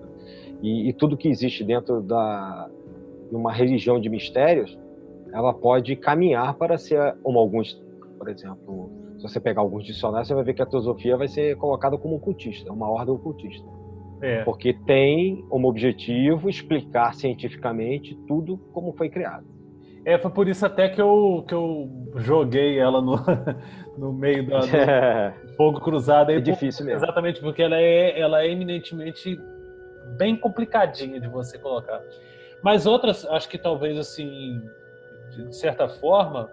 e, 0.62 0.90
e 0.90 0.94
tudo 0.94 1.18
que 1.18 1.28
existe 1.28 1.64
dentro 1.64 2.02
da, 2.02 2.70
de 3.30 3.36
uma 3.36 3.52
religião 3.52 4.00
de 4.00 4.10
mistérios, 4.10 4.78
ela 5.34 5.54
pode 5.54 5.96
caminhar 5.96 6.56
para 6.56 6.78
ser, 6.78 7.16
como 7.22 7.40
alguns, 7.40 7.74
por 8.18 8.30
exemplo, 8.30 8.92
se 9.18 9.24
você 9.24 9.40
pegar 9.40 9.62
alguns 9.62 9.86
dicionários, 9.86 10.28
você 10.28 10.34
vai 10.34 10.44
ver 10.44 10.54
que 10.54 10.62
a 10.62 10.66
teosofia 10.66 11.18
vai 11.18 11.28
ser 11.28 11.56
colocada 11.58 11.98
como 11.98 12.16
ocultista, 12.16 12.72
uma 12.72 12.90
ordem 12.90 13.14
ocultista. 13.14 13.68
É. 14.22 14.44
Porque 14.44 14.74
tem 14.74 15.46
como 15.50 15.68
objetivo 15.70 16.50
explicar 16.50 17.14
cientificamente 17.14 18.16
tudo 18.28 18.58
como 18.74 18.94
foi 18.94 19.10
criado. 19.10 19.46
É, 20.06 20.18
foi 20.18 20.32
por 20.32 20.48
isso 20.48 20.66
até 20.66 20.90
que 20.90 21.02
eu, 21.02 21.44
que 21.48 21.54
eu 21.54 21.90
joguei 22.16 22.80
ela 22.80 23.02
no, 23.02 23.16
no 23.98 24.14
meio 24.14 24.46
do 24.46 24.56
é. 24.56 25.34
fogo 25.56 25.80
cruzado. 25.80 26.32
É 26.32 26.40
difícil 26.40 26.86
mesmo. 26.86 27.04
Exatamente, 27.04 27.40
porque 27.42 27.62
ela 27.62 27.78
é, 27.78 28.20
ela 28.20 28.42
é 28.42 28.50
eminentemente 28.50 29.38
bem 30.18 30.36
complicadinha 30.36 31.20
de 31.20 31.28
você 31.28 31.58
colocar. 31.58 32.02
Mas 32.62 32.86
outras, 32.86 33.26
acho 33.26 33.48
que 33.50 33.58
talvez 33.58 33.98
assim, 33.98 34.62
de 35.36 35.56
certa 35.56 35.88
forma, 35.88 36.50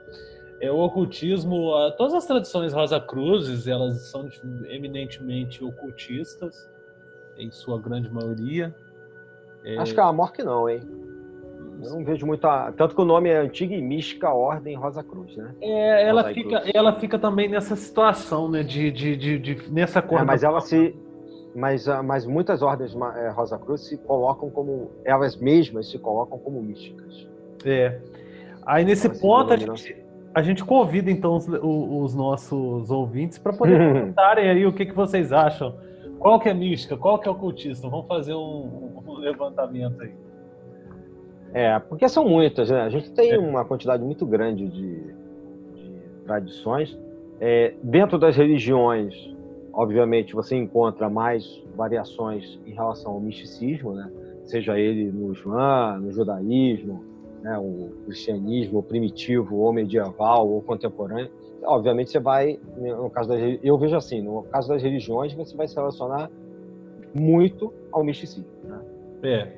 é 0.61 0.71
o 0.71 0.79
ocultismo, 0.79 1.73
todas 1.97 2.15
as 2.15 2.27
tradições 2.27 2.73
Rosa 2.73 3.01
Cruzes, 3.01 3.67
elas 3.67 4.11
são 4.11 4.29
eminentemente 4.69 5.63
ocultistas, 5.65 6.71
em 7.37 7.51
sua 7.51 7.81
grande 7.81 8.11
maioria. 8.11 8.75
É... 9.65 9.77
Acho 9.79 9.95
que 9.95 10.01
a 10.01 10.07
Amor 10.07 10.33
que 10.33 10.43
não, 10.43 10.69
hein? 10.69 10.81
Eu 11.83 11.91
não 11.91 12.05
vejo 12.05 12.27
muito. 12.27 12.47
A... 12.47 12.73
Tanto 12.73 12.95
que 12.95 13.01
o 13.01 13.05
nome 13.05 13.29
é 13.29 13.37
Antiga 13.37 13.75
e 13.75 13.83
Mística 13.83 14.33
Ordem 14.33 14.75
Rosa 14.77 15.03
Cruz, 15.03 15.37
né? 15.37 15.55
É, 15.61 16.09
ela, 16.09 16.25
fica, 16.33 16.63
ela 16.73 16.93
fica 16.95 17.19
também 17.19 17.49
nessa 17.49 17.77
situação, 17.77 18.49
né? 18.49 18.63
De, 18.63 18.91
de, 18.91 19.17
de, 19.17 19.39
de 19.39 19.71
nessa 19.71 20.01
cor. 20.01 20.21
É, 20.21 20.25
mas 20.25 20.43
ela 20.43 20.61
se, 20.61 20.95
mas, 21.57 21.89
ah, 21.89 22.03
mas 22.03 22.27
muitas 22.27 22.61
ordens 22.61 22.95
é, 23.17 23.31
Rosa 23.31 23.59
Cruz 23.59 23.81
se 23.81 23.97
colocam 23.97 24.51
como, 24.51 24.91
elas 25.05 25.37
mesmas 25.37 25.91
se 25.91 25.99
colocam 25.99 26.39
como 26.39 26.61
místicas. 26.61 27.27
É. 27.65 27.99
Aí 28.67 28.85
nesse 28.85 29.07
então, 29.07 29.21
ponto 29.21 29.55
a 29.55 29.57
gente, 29.57 29.97
a 30.35 30.43
gente 30.43 30.63
convida 30.63 31.11
então 31.11 31.35
os, 31.35 31.49
os 31.49 32.15
nossos 32.15 32.91
ouvintes 32.91 33.39
para 33.39 33.55
poder 33.55 33.79
comentarem 33.89 34.51
aí 34.51 34.67
o 34.67 34.73
que, 34.73 34.85
que 34.85 34.95
vocês 34.95 35.33
acham. 35.33 35.75
Qual 36.19 36.39
que 36.39 36.51
é 36.51 36.55
mística? 36.55 36.95
Qual 36.95 37.19
que 37.19 37.27
é 37.27 37.31
ocultista? 37.31 37.89
Vamos 37.89 38.07
fazer 38.07 38.35
um, 38.35 39.01
um 39.07 39.15
levantamento 39.15 40.03
aí. 40.03 40.13
É, 41.55 41.79
porque 41.79 42.07
são 42.07 42.29
muitas, 42.29 42.71
né? 42.71 42.83
A 42.83 42.91
gente 42.91 43.11
tem 43.13 43.33
é. 43.33 43.39
uma 43.39 43.65
quantidade 43.65 44.03
muito 44.03 44.27
grande 44.27 44.69
de, 44.69 44.97
de 45.75 46.01
tradições. 46.27 46.99
É, 47.41 47.73
dentro 47.83 48.19
das 48.19 48.37
religiões 48.37 49.36
Obviamente, 49.77 50.35
você 50.35 50.57
encontra 50.57 51.11
mais 51.11 51.63
variações 51.77 52.59
em 52.65 52.73
relação 52.73 53.13
ao 53.13 53.21
misticismo, 53.21 53.93
né? 53.93 54.11
seja 54.47 54.79
ele 54.79 55.13
no 55.13 55.35
Islã, 55.35 55.99
no 55.99 56.11
judaísmo, 56.11 57.05
né? 57.43 57.59
o 57.59 57.91
cristianismo 58.07 58.83
primitivo, 58.83 59.57
ou 59.57 59.75
medieval, 59.75 60.49
ou 60.49 60.63
contemporâneo. 60.63 61.31
Obviamente, 61.63 62.11
você 62.11 62.19
vai, 62.19 62.59
no 62.75 63.11
caso 63.11 63.29
das, 63.29 63.39
eu 63.63 63.77
vejo 63.77 63.95
assim, 63.95 64.23
no 64.23 64.45
caso 64.45 64.67
das 64.67 64.83
religiões, 64.83 65.35
você 65.35 65.55
vai 65.55 65.69
se 65.69 65.77
relacionar 65.77 66.31
muito 67.13 67.71
ao 67.93 68.03
misticismo. 68.03 68.49
Né? 68.65 68.81
É. 69.25 69.53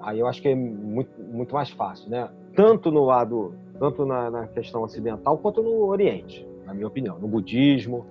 Aí 0.00 0.18
eu 0.18 0.26
acho 0.26 0.40
que 0.40 0.48
é 0.48 0.54
muito, 0.54 1.10
muito 1.20 1.54
mais 1.54 1.68
fácil, 1.68 2.08
né? 2.08 2.30
Tanto 2.54 2.90
no 2.90 3.04
lado, 3.04 3.52
tanto 3.78 4.06
na, 4.06 4.30
na 4.30 4.46
questão 4.46 4.82
ocidental 4.82 5.36
quanto 5.36 5.62
no 5.62 5.84
Oriente, 5.84 6.48
na 6.64 6.72
minha 6.72 6.86
opinião, 6.86 7.18
no 7.18 7.28
budismo, 7.28 8.06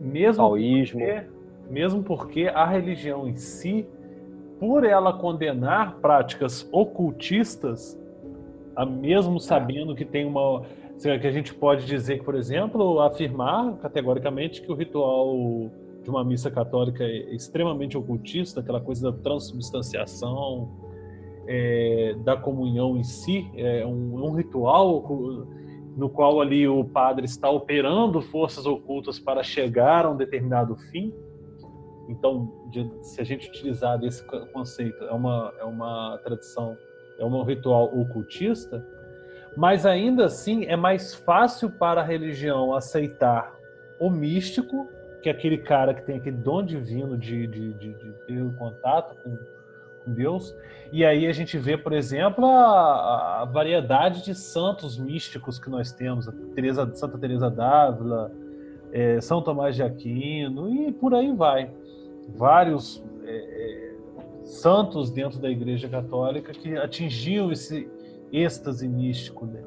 mesmo 0.00 0.42
Taoísmo. 0.42 1.00
Porque, 1.00 1.26
mesmo 1.70 2.02
porque 2.02 2.48
a 2.48 2.64
religião 2.64 3.28
em 3.28 3.36
si, 3.36 3.86
por 4.58 4.84
ela 4.84 5.12
condenar 5.12 5.96
práticas 5.96 6.68
ocultistas, 6.72 7.98
mesmo 8.84 9.40
sabendo 9.40 9.94
que 9.94 10.04
tem 10.04 10.24
uma. 10.24 10.62
Que 10.98 11.26
a 11.26 11.30
gente 11.30 11.52
pode 11.54 11.84
dizer 11.84 12.18
que, 12.18 12.24
por 12.24 12.34
exemplo, 12.34 13.00
afirmar 13.00 13.76
categoricamente 13.76 14.62
que 14.62 14.72
o 14.72 14.74
ritual 14.74 15.70
de 16.02 16.08
uma 16.08 16.24
missa 16.24 16.50
católica 16.50 17.04
é 17.04 17.34
extremamente 17.34 17.98
ocultista, 17.98 18.60
aquela 18.60 18.80
coisa 18.80 19.10
da 19.10 19.18
transubstanciação, 19.18 20.70
é, 21.46 22.14
da 22.24 22.36
comunhão 22.36 22.96
em 22.96 23.02
si, 23.02 23.50
é 23.56 23.84
um, 23.84 24.24
um 24.24 24.32
ritual 24.32 25.02
no 25.96 26.10
qual 26.10 26.42
ali 26.42 26.68
o 26.68 26.84
padre 26.84 27.24
está 27.24 27.48
operando 27.48 28.20
forças 28.20 28.66
ocultas 28.66 29.18
para 29.18 29.42
chegar 29.42 30.04
a 30.04 30.10
um 30.10 30.16
determinado 30.16 30.76
fim. 30.90 31.12
Então, 32.06 32.52
de, 32.70 32.88
se 33.02 33.20
a 33.20 33.24
gente 33.24 33.48
utilizar 33.48 33.98
esse 34.04 34.22
conceito, 34.52 35.02
é 35.04 35.12
uma, 35.12 35.52
é 35.58 35.64
uma 35.64 36.20
tradição, 36.22 36.76
é 37.18 37.24
um 37.24 37.42
ritual 37.42 37.86
ocultista, 37.98 38.86
mas 39.56 39.86
ainda 39.86 40.26
assim 40.26 40.66
é 40.66 40.76
mais 40.76 41.14
fácil 41.14 41.70
para 41.70 42.02
a 42.02 42.04
religião 42.04 42.74
aceitar 42.74 43.56
o 43.98 44.10
místico, 44.10 44.86
que 45.22 45.30
é 45.30 45.32
aquele 45.32 45.58
cara 45.58 45.94
que 45.94 46.02
tem 46.02 46.18
aquele 46.18 46.36
dom 46.36 46.62
divino 46.62 47.16
de, 47.16 47.46
de, 47.46 47.72
de, 47.72 47.94
de 47.94 48.12
ter 48.26 48.42
um 48.42 48.52
contato 48.52 49.16
com 49.22 49.34
Deus, 50.10 50.54
e 50.92 51.04
aí 51.04 51.26
a 51.26 51.32
gente 51.32 51.58
vê, 51.58 51.76
por 51.76 51.92
exemplo, 51.92 52.46
a, 52.46 53.42
a 53.42 53.44
variedade 53.44 54.24
de 54.24 54.34
santos 54.34 54.98
místicos 54.98 55.58
que 55.58 55.68
nós 55.68 55.92
temos, 55.92 56.26
Teresa, 56.54 56.90
Santa 56.94 57.18
Teresa 57.18 57.50
d'Ávila, 57.50 58.32
é, 58.92 59.20
São 59.20 59.42
Tomás 59.42 59.74
de 59.74 59.82
Aquino 59.82 60.68
e 60.68 60.92
por 60.92 61.14
aí 61.14 61.32
vai. 61.34 61.70
Vários 62.28 63.04
é, 63.24 63.36
é, 63.36 63.94
santos 64.44 65.10
dentro 65.10 65.38
da 65.38 65.50
Igreja 65.50 65.88
Católica 65.88 66.52
que 66.52 66.76
atingiam 66.76 67.50
esse 67.50 67.88
êxtase 68.32 68.88
místico. 68.88 69.46
Né? 69.46 69.62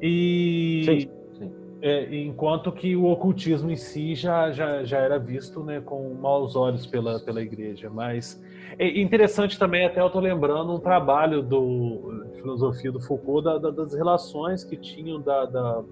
E 0.00 0.82
sim, 0.84 1.10
sim. 1.38 1.52
É, 1.82 2.16
enquanto 2.16 2.72
que 2.72 2.96
o 2.96 3.04
ocultismo 3.04 3.70
em 3.70 3.76
si 3.76 4.14
já, 4.14 4.50
já, 4.52 4.84
já 4.84 4.98
era 4.98 5.18
visto 5.18 5.62
né, 5.62 5.80
com 5.80 6.14
maus 6.14 6.56
olhos 6.56 6.86
pela, 6.86 7.20
pela 7.20 7.42
igreja. 7.42 7.90
Mas 7.90 8.40
é 8.78 9.00
interessante 9.00 9.58
também, 9.58 9.86
até 9.86 10.00
eu 10.00 10.06
estou 10.06 10.20
lembrando 10.20 10.72
um 10.72 10.78
trabalho 10.78 11.42
do 11.42 12.24
filosofia 12.34 12.92
do 12.92 13.00
Foucault 13.00 13.44
da, 13.44 13.58
da, 13.58 13.70
das 13.70 13.94
relações 13.94 14.64
que 14.64 14.76
tinham 14.76 15.20
da, 15.20 15.46
da, 15.46 15.82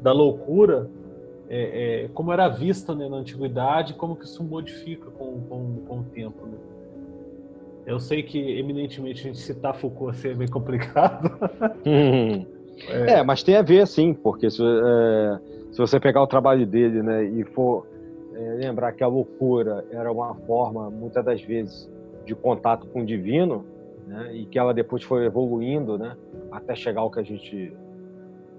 da 0.00 0.12
loucura, 0.12 0.88
é, 1.48 2.04
é, 2.04 2.08
como 2.08 2.32
era 2.32 2.48
vista 2.48 2.94
né, 2.94 3.08
na 3.08 3.18
antiguidade, 3.18 3.94
como 3.94 4.16
que 4.16 4.24
isso 4.24 4.42
modifica 4.42 5.10
com, 5.10 5.40
com, 5.42 5.76
com 5.86 6.00
o 6.00 6.04
tempo. 6.04 6.46
Né? 6.46 6.58
Eu 7.86 8.00
sei 8.00 8.22
que 8.22 8.58
eminentemente 8.58 9.20
a 9.20 9.24
gente 9.24 9.38
citar 9.38 9.74
Foucault 9.74 10.16
assim, 10.16 10.30
é 10.30 10.34
bem 10.34 10.48
complicado. 10.48 11.30
É. 12.90 13.22
mas 13.22 13.42
tem 13.42 13.56
a 13.56 13.62
ver, 13.62 13.86
sim, 13.86 14.12
porque 14.12 14.50
se, 14.50 14.62
é, 14.62 15.38
se 15.72 15.78
você 15.78 15.98
pegar 15.98 16.22
o 16.22 16.26
trabalho 16.26 16.66
dele 16.66 17.02
né, 17.02 17.24
e 17.24 17.42
for 17.42 17.86
é, 18.36 18.54
lembrar 18.54 18.92
que 18.92 19.02
a 19.02 19.06
loucura 19.06 19.84
era 19.90 20.12
uma 20.12 20.34
forma, 20.34 20.90
muitas 20.90 21.24
das 21.24 21.40
vezes, 21.40 21.90
de 22.24 22.34
contato 22.34 22.86
com 22.88 23.00
o 23.00 23.06
divino, 23.06 23.64
né, 24.06 24.34
e 24.34 24.46
que 24.46 24.58
ela 24.58 24.74
depois 24.74 25.02
foi 25.02 25.24
evoluindo 25.24 25.96
né, 25.96 26.16
até 26.50 26.74
chegar 26.74 27.00
ao 27.00 27.10
que 27.10 27.18
a 27.18 27.22
gente 27.22 27.72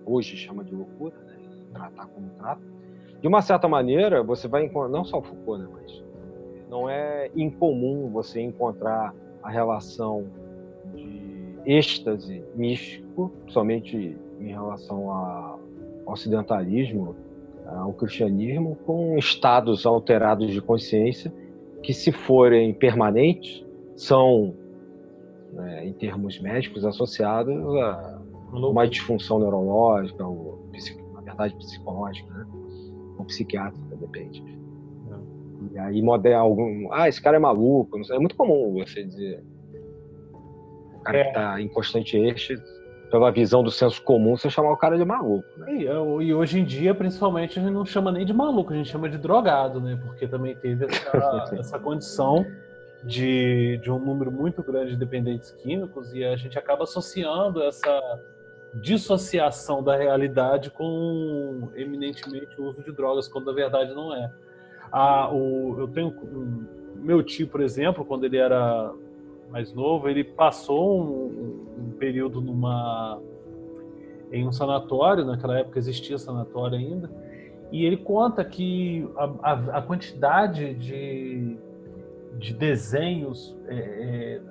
hoje 0.05 0.35
chama 0.35 0.63
de 0.63 0.73
loucura, 0.73 1.15
né, 1.25 1.35
tratar 1.73 2.07
como 2.07 2.29
trata. 2.37 2.61
De 3.21 3.27
uma 3.27 3.41
certa 3.41 3.67
maneira, 3.67 4.23
você 4.23 4.47
vai 4.47 4.65
encontrar, 4.65 4.89
não 4.89 5.03
só 5.03 5.21
Foucault, 5.21 5.61
né, 5.61 5.69
mas 5.71 6.03
não 6.69 6.89
é 6.89 7.29
incomum 7.35 8.09
você 8.09 8.41
encontrar 8.41 9.13
a 9.43 9.49
relação 9.49 10.25
de 10.93 11.59
êxtase 11.65 12.43
místico, 12.55 13.31
somente 13.47 14.17
em 14.39 14.47
relação 14.47 15.11
ao 15.11 15.59
ocidentalismo, 16.05 17.15
ao 17.75 17.93
cristianismo, 17.93 18.75
com 18.85 19.17
estados 19.17 19.85
alterados 19.85 20.51
de 20.51 20.61
consciência 20.61 21.33
que, 21.83 21.93
se 21.93 22.11
forem 22.11 22.73
permanentes, 22.73 23.65
são, 23.95 24.55
né, 25.53 25.85
em 25.85 25.93
termos 25.93 26.39
médicos, 26.39 26.85
associados 26.85 27.55
a 27.55 28.21
uma 28.53 28.87
disfunção 28.87 29.39
neurológica, 29.39 30.25
ou, 30.25 30.59
na 31.13 31.21
verdade, 31.21 31.55
psicológica, 31.55 32.33
né? 32.33 32.45
ou 33.17 33.25
psiquiátrica, 33.25 33.95
depende. 33.95 34.43
E 35.71 35.79
aí 35.79 36.01
modela 36.01 36.41
algum. 36.41 36.91
Ah, 36.91 37.09
esse 37.09 37.21
cara 37.21 37.37
é 37.37 37.39
maluco. 37.39 37.99
É 38.11 38.19
muito 38.19 38.35
comum 38.35 38.73
você 38.73 39.03
dizer. 39.03 39.43
O 40.95 40.99
cara 40.99 41.17
é. 41.17 41.23
que 41.23 41.29
está 41.29 41.61
em 41.61 41.67
constante 41.67 42.17
eixo, 42.17 42.53
pela 43.09 43.31
visão 43.31 43.63
do 43.63 43.71
senso 43.71 44.01
comum, 44.01 44.37
você 44.37 44.49
chamar 44.49 44.71
o 44.71 44.77
cara 44.77 44.97
de 44.97 45.05
maluco. 45.05 45.47
Né? 45.57 45.73
E, 45.73 45.83
e, 45.83 46.33
hoje 46.33 46.59
em 46.59 46.65
dia, 46.65 46.93
principalmente, 46.93 47.59
a 47.59 47.61
gente 47.61 47.71
não 47.71 47.85
chama 47.85 48.11
nem 48.11 48.25
de 48.25 48.33
maluco, 48.33 48.73
a 48.73 48.75
gente 48.75 48.89
chama 48.89 49.09
de 49.09 49.17
drogado, 49.17 49.79
né? 49.79 49.97
Porque 50.05 50.27
também 50.27 50.55
teve 50.55 50.85
essa, 50.91 51.55
essa 51.57 51.79
condição 51.79 52.45
de, 53.03 53.77
de 53.77 53.89
um 53.89 53.99
número 53.99 54.31
muito 54.31 54.61
grande 54.61 54.91
de 54.91 54.97
dependentes 54.97 55.51
químicos 55.51 56.13
e 56.13 56.23
a 56.23 56.35
gente 56.35 56.57
acaba 56.57 56.83
associando 56.83 57.63
essa 57.63 58.19
dissociação 58.73 59.81
da 59.81 59.95
realidade 59.95 60.69
com 60.69 61.69
eminentemente 61.75 62.59
o 62.59 62.65
uso 62.65 62.83
de 62.83 62.91
drogas, 62.91 63.27
quando 63.27 63.45
na 63.45 63.53
verdade 63.53 63.93
não 63.93 64.13
é. 64.13 64.31
A, 64.91 65.29
o, 65.33 65.79
eu 65.79 65.87
tenho 65.87 66.07
um, 66.07 66.65
meu 66.95 67.23
tio, 67.23 67.47
por 67.47 67.61
exemplo, 67.61 68.03
quando 68.05 68.25
ele 68.25 68.37
era 68.37 68.91
mais 69.49 69.73
novo, 69.73 70.09
ele 70.09 70.23
passou 70.23 71.01
um, 71.01 71.65
um 71.77 71.91
período 71.97 72.41
numa 72.41 73.19
em 74.31 74.45
um 74.45 74.51
sanatório, 74.51 75.23
naquela 75.23 75.57
época 75.59 75.79
existia 75.79 76.17
sanatório 76.17 76.77
ainda, 76.77 77.09
e 77.71 77.85
ele 77.85 77.97
conta 77.97 78.43
que 78.43 79.07
a, 79.15 79.51
a, 79.51 79.53
a 79.77 79.81
quantidade 79.81 80.73
de, 80.73 81.57
de 82.37 82.53
desenhos, 82.53 83.55
é, 83.67 83.75
é, 83.75 84.41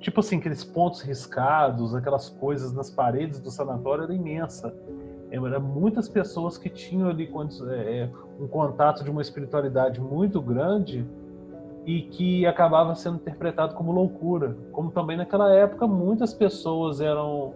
tipo 0.00 0.20
assim, 0.20 0.38
aqueles 0.38 0.64
pontos 0.64 1.02
riscados, 1.02 1.94
aquelas 1.94 2.28
coisas 2.28 2.72
nas 2.72 2.90
paredes 2.90 3.40
do 3.40 3.50
sanatório 3.50 4.04
era 4.04 4.14
imensa. 4.14 4.74
Era 5.30 5.60
muitas 5.60 6.08
pessoas 6.08 6.58
que 6.58 6.68
tinham 6.68 7.08
ali 7.08 7.30
é, 7.70 8.00
é, 8.00 8.10
um 8.40 8.48
contato 8.48 9.04
de 9.04 9.10
uma 9.10 9.22
espiritualidade 9.22 10.00
muito 10.00 10.40
grande 10.40 11.06
e 11.86 12.02
que 12.02 12.46
acabava 12.46 12.94
sendo 12.94 13.16
interpretado 13.16 13.74
como 13.74 13.92
loucura. 13.92 14.56
Como 14.72 14.90
também 14.90 15.16
naquela 15.16 15.54
época 15.54 15.86
muitas 15.86 16.34
pessoas 16.34 17.00
eram 17.00 17.54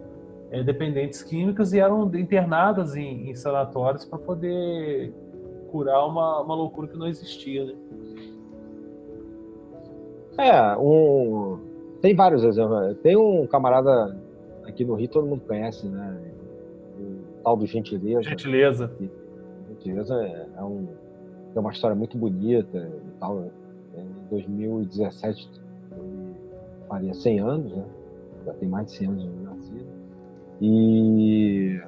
é, 0.51 0.63
dependentes 0.63 1.21
químicas 1.21 1.73
e 1.73 1.79
eram 1.79 2.05
internadas 2.15 2.95
em, 2.95 3.29
em 3.29 3.35
sanatórios 3.35 4.05
para 4.05 4.19
poder 4.19 5.13
curar 5.71 6.05
uma, 6.05 6.41
uma 6.41 6.55
loucura 6.55 6.87
que 6.87 6.97
não 6.97 7.07
existia. 7.07 7.65
Né? 7.65 7.75
É, 10.37 10.77
um... 10.77 11.59
tem 12.01 12.15
vários 12.15 12.43
exemplos. 12.43 12.97
Tem 13.03 13.15
um 13.15 13.47
camarada 13.47 14.17
aqui 14.65 14.83
no 14.83 14.95
Rio, 14.95 15.07
todo 15.07 15.27
mundo 15.27 15.43
conhece, 15.47 15.87
né? 15.87 16.17
tal 17.45 17.55
do 17.55 17.65
Gentileza. 17.67 18.23
Gentileza. 18.23 18.91
Gentileza 19.69 20.15
é, 20.15 20.47
é 20.57 20.63
um, 20.63 20.87
tem 21.53 21.61
uma 21.61 21.71
história 21.71 21.95
muito 21.95 22.17
bonita 22.17 22.77
e 22.77 23.19
tal. 23.19 23.51
Em 24.25 24.29
2017 24.29 25.49
ele 25.91 26.35
faria 26.87 27.13
100 27.13 27.39
anos, 27.39 27.75
né? 27.75 27.85
Já 28.45 28.53
tem 28.53 28.69
mais 28.69 28.87
de 28.87 28.97
100 28.97 29.07
anos 29.07 29.23
de 29.23 29.43
nascido. 29.43 29.85
E 30.61 31.81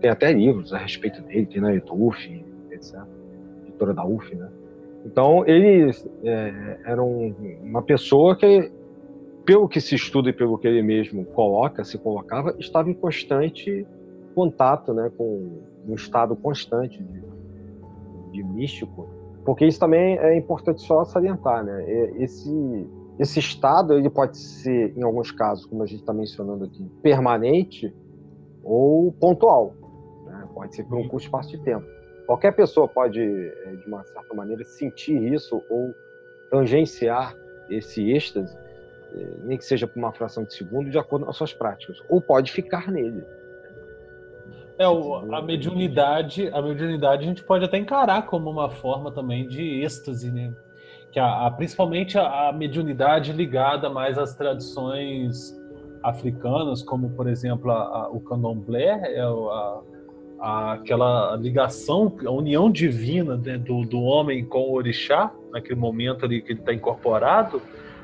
tem 0.00 0.10
até 0.10 0.32
livros 0.32 0.72
a 0.72 0.78
respeito 0.78 1.22
dele, 1.22 1.46
tem 1.46 1.60
na 1.60 1.74
EDUF, 1.74 2.44
etc. 2.70 3.00
Editora 3.62 3.94
da 3.94 4.04
UF, 4.04 4.34
né? 4.34 4.50
Então, 5.04 5.46
ele 5.46 5.90
é, 6.24 6.80
era 6.84 7.02
um, 7.02 7.32
uma 7.62 7.80
pessoa 7.80 8.36
que, 8.36 8.72
pelo 9.44 9.68
que 9.68 9.80
se 9.80 9.94
estuda 9.94 10.30
e 10.30 10.32
pelo 10.32 10.58
que 10.58 10.66
ele 10.66 10.82
mesmo 10.82 11.24
coloca, 11.26 11.84
se 11.84 11.96
colocava, 11.96 12.56
estava 12.58 12.90
em 12.90 12.94
constante 12.94 13.86
contato 14.34 14.92
né, 14.92 15.10
com 15.16 15.62
um 15.86 15.94
estado 15.94 16.34
constante 16.34 17.02
de, 17.02 17.22
de 18.32 18.42
místico, 18.42 19.08
porque 19.46 19.64
isso 19.64 19.78
também 19.78 20.18
é 20.18 20.36
importante 20.36 20.82
só 20.82 21.04
salientar, 21.04 21.64
né? 21.64 21.84
Esse 22.18 22.50
esse 23.18 23.38
estado 23.38 23.94
ele 23.94 24.10
pode 24.10 24.36
ser, 24.36 24.96
em 24.96 25.02
alguns 25.02 25.30
casos, 25.30 25.64
como 25.64 25.82
a 25.82 25.86
gente 25.86 26.00
está 26.00 26.12
mencionando 26.12 26.64
aqui, 26.64 26.84
permanente 27.02 27.94
ou 28.62 29.10
pontual. 29.12 29.74
Né? 30.26 30.46
Pode 30.54 30.74
ser 30.74 30.84
por 30.84 30.98
um 30.98 31.08
curto 31.08 31.24
espaço 31.24 31.50
de 31.50 31.58
tempo. 31.62 31.86
Qualquer 32.26 32.52
pessoa 32.54 32.86
pode, 32.86 33.20
é, 33.20 33.76
de 33.76 33.86
uma 33.86 34.04
certa 34.04 34.34
maneira, 34.34 34.62
sentir 34.64 35.32
isso 35.32 35.62
ou 35.70 35.94
tangenciar 36.50 37.34
esse 37.70 38.10
êxtase, 38.10 38.54
é, 39.14 39.26
nem 39.44 39.56
que 39.56 39.64
seja 39.64 39.86
por 39.86 39.98
uma 39.98 40.12
fração 40.12 40.44
de 40.44 40.52
segundo, 40.52 40.90
de 40.90 40.98
acordo 40.98 41.24
com 41.24 41.30
as 41.30 41.36
suas 41.36 41.54
práticas. 41.54 41.96
Ou 42.10 42.20
pode 42.20 42.52
ficar 42.52 42.92
nele. 42.92 43.24
É, 44.78 44.86
o, 44.86 45.14
a 45.34 45.40
mediunidade, 45.40 46.48
a 46.52 46.60
mediunidade 46.60 47.24
a 47.24 47.26
gente 47.26 47.42
pode 47.42 47.64
até 47.64 47.78
encarar 47.78 48.26
como 48.26 48.50
uma 48.50 48.68
forma 48.68 49.10
também 49.10 49.48
de 49.48 49.82
êxtase, 49.82 50.30
né? 50.30 50.52
Que 51.10 51.18
a, 51.18 51.46
a 51.46 51.50
principalmente 51.50 52.18
a, 52.18 52.48
a, 52.48 52.52
mediunidade 52.52 53.32
ligada 53.32 53.88
mais 53.88 54.18
às 54.18 54.34
tradições 54.34 55.56
africanas, 56.02 56.82
como 56.82 57.08
por 57.10 57.26
exemplo 57.26 57.70
a, 57.70 58.10
o 58.10 58.20
candomblé, 58.20 59.14
é 59.14 59.24
aquela 60.38 61.34
ligação, 61.36 62.14
a 62.26 62.30
união 62.30 62.70
divina 62.70 63.36
né, 63.38 63.56
do, 63.56 63.82
do 63.82 64.02
homem 64.02 64.44
com 64.44 64.58
o 64.58 64.74
orixá, 64.74 65.32
naquele 65.50 65.80
momento 65.80 66.26
ali 66.26 66.42
que 66.42 66.52
ele 66.52 66.60
está 66.60 66.74
incorporado, 66.74 67.62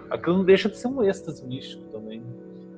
aquilo 0.08 0.38
não 0.38 0.44
deixa 0.44 0.70
de 0.70 0.78
ser 0.78 0.88
um 0.88 1.04
êxtase 1.04 1.46
místico 1.46 1.84
também. 1.92 2.22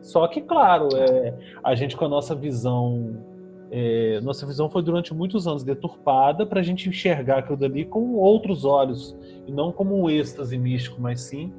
Só 0.02 0.26
que, 0.26 0.40
claro, 0.40 0.88
é, 0.96 1.32
a 1.62 1.74
gente 1.76 1.96
com 1.96 2.04
a 2.04 2.08
nossa 2.08 2.34
visão 2.34 3.33
é, 3.76 4.20
nossa 4.20 4.46
visão 4.46 4.70
foi 4.70 4.84
durante 4.84 5.12
muitos 5.12 5.48
anos 5.48 5.64
deturpada 5.64 6.46
para 6.46 6.60
a 6.60 6.62
gente 6.62 6.88
enxergar 6.88 7.38
aquilo 7.38 7.56
dali 7.56 7.84
com 7.84 8.14
outros 8.14 8.64
olhos 8.64 9.16
e 9.48 9.50
não 9.50 9.72
como 9.72 10.00
um 10.00 10.08
êxtase 10.08 10.56
místico, 10.56 11.00
mas 11.00 11.22
sim 11.22 11.52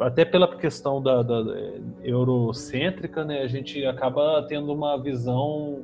até 0.00 0.24
pela 0.24 0.56
questão 0.56 1.00
da, 1.00 1.22
da, 1.22 1.42
da 1.42 1.54
eurocêntrica, 2.02 3.24
né, 3.24 3.42
a 3.42 3.46
gente 3.46 3.84
acaba 3.86 4.44
tendo 4.48 4.72
uma 4.72 4.96
visão 5.00 5.80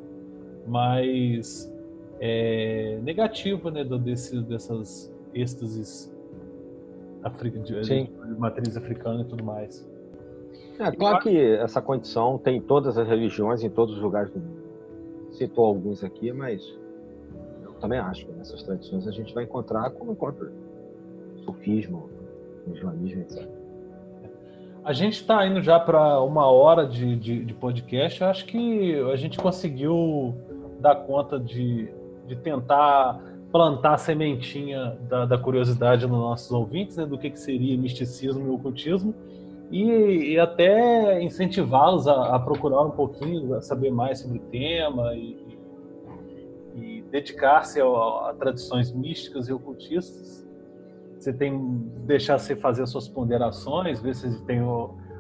mais 0.67 1.73
é, 2.21 2.99
negativa, 3.03 3.71
né, 3.71 3.85
desse, 3.85 4.41
dessas 4.43 5.13
êxtases 5.33 6.13
de, 7.63 7.81
de, 7.81 8.11
matriz 8.39 8.77
africana 8.77 9.23
e 9.23 9.25
tudo 9.25 9.45
mais. 9.45 9.89
É 10.81 10.91
claro 10.91 11.21
que 11.21 11.39
essa 11.39 11.81
condição 11.81 12.39
tem 12.39 12.57
em 12.57 12.61
todas 12.61 12.99
as 12.99 13.07
religiões, 13.07 13.63
em 13.63 13.71
todos 13.71 13.97
os 13.97 14.03
lugares 14.03 14.33
do 14.33 14.41
mundo 14.41 14.64
citou 15.37 15.67
alguns 15.67 16.03
aqui, 16.03 16.33
mas 16.33 16.63
eu 17.63 17.73
também 17.75 17.99
acho 17.99 18.27
que 18.27 18.33
nessas 18.33 18.63
tradições 18.63 19.07
a 19.07 19.11
gente 19.11 19.35
vai 19.35 19.45
encontrar 19.45 19.91
como 19.91 20.13
encontra 20.13 20.51
sufismo, 21.45 22.09
islamismo, 22.73 23.23
etc. 23.23 23.47
A 24.85 24.93
gente 24.93 25.15
está 25.15 25.47
indo 25.47 25.63
já 25.63 25.81
para 25.81 26.21
uma 26.21 26.47
hora 26.51 26.87
de, 26.87 27.17
de, 27.17 27.45
de, 27.45 27.55
podcast. 27.55 28.21
Eu 28.21 28.29
acho 28.29 28.45
que 28.45 29.01
a 29.11 29.17
gente 29.17 29.39
conseguiu 29.39 30.35
dar 30.79 30.95
conta 30.97 31.41
de, 31.41 31.89
de 32.27 32.37
tentar 32.37 33.19
plantar 33.51 33.95
a 33.95 33.97
sementinha 33.97 34.99
da, 35.09 35.25
da 35.25 35.39
curiosidade 35.39 36.07
nos 36.07 36.19
nossos 36.19 36.53
ouvintes, 36.53 36.97
né, 36.97 37.07
do 37.07 37.17
que, 37.17 37.31
que 37.31 37.39
seria 37.39 37.79
misticismo 37.79 38.47
e 38.47 38.51
ocultismo, 38.51 39.15
e, 39.75 40.35
e 40.35 40.39
até 40.39 41.21
incentivá-los 41.21 42.07
a, 42.07 42.37
a, 42.37 42.39
procurar 42.39 42.83
um 42.83 42.93
pouquinho, 42.93 43.55
a 43.55 43.61
saber 43.61 43.91
mais 43.91 44.21
sobre 44.21 44.39
o 44.39 44.43
tema 44.43 45.13
e, 45.15 45.59
e, 46.77 47.03
dedicar-se 47.11 47.81
a, 47.81 47.85
a, 47.85 48.35
tradições 48.39 48.93
místicas 48.93 49.49
e 49.49 49.53
ocultistas. 49.53 50.47
Você 51.19 51.33
tem 51.33 51.59
deixar 52.07 52.39
você 52.39 52.55
fazer 52.55 52.87
suas 52.87 53.09
ponderações, 53.09 54.01
ver 54.01 54.15
se 54.15 54.45
tem 54.45 54.61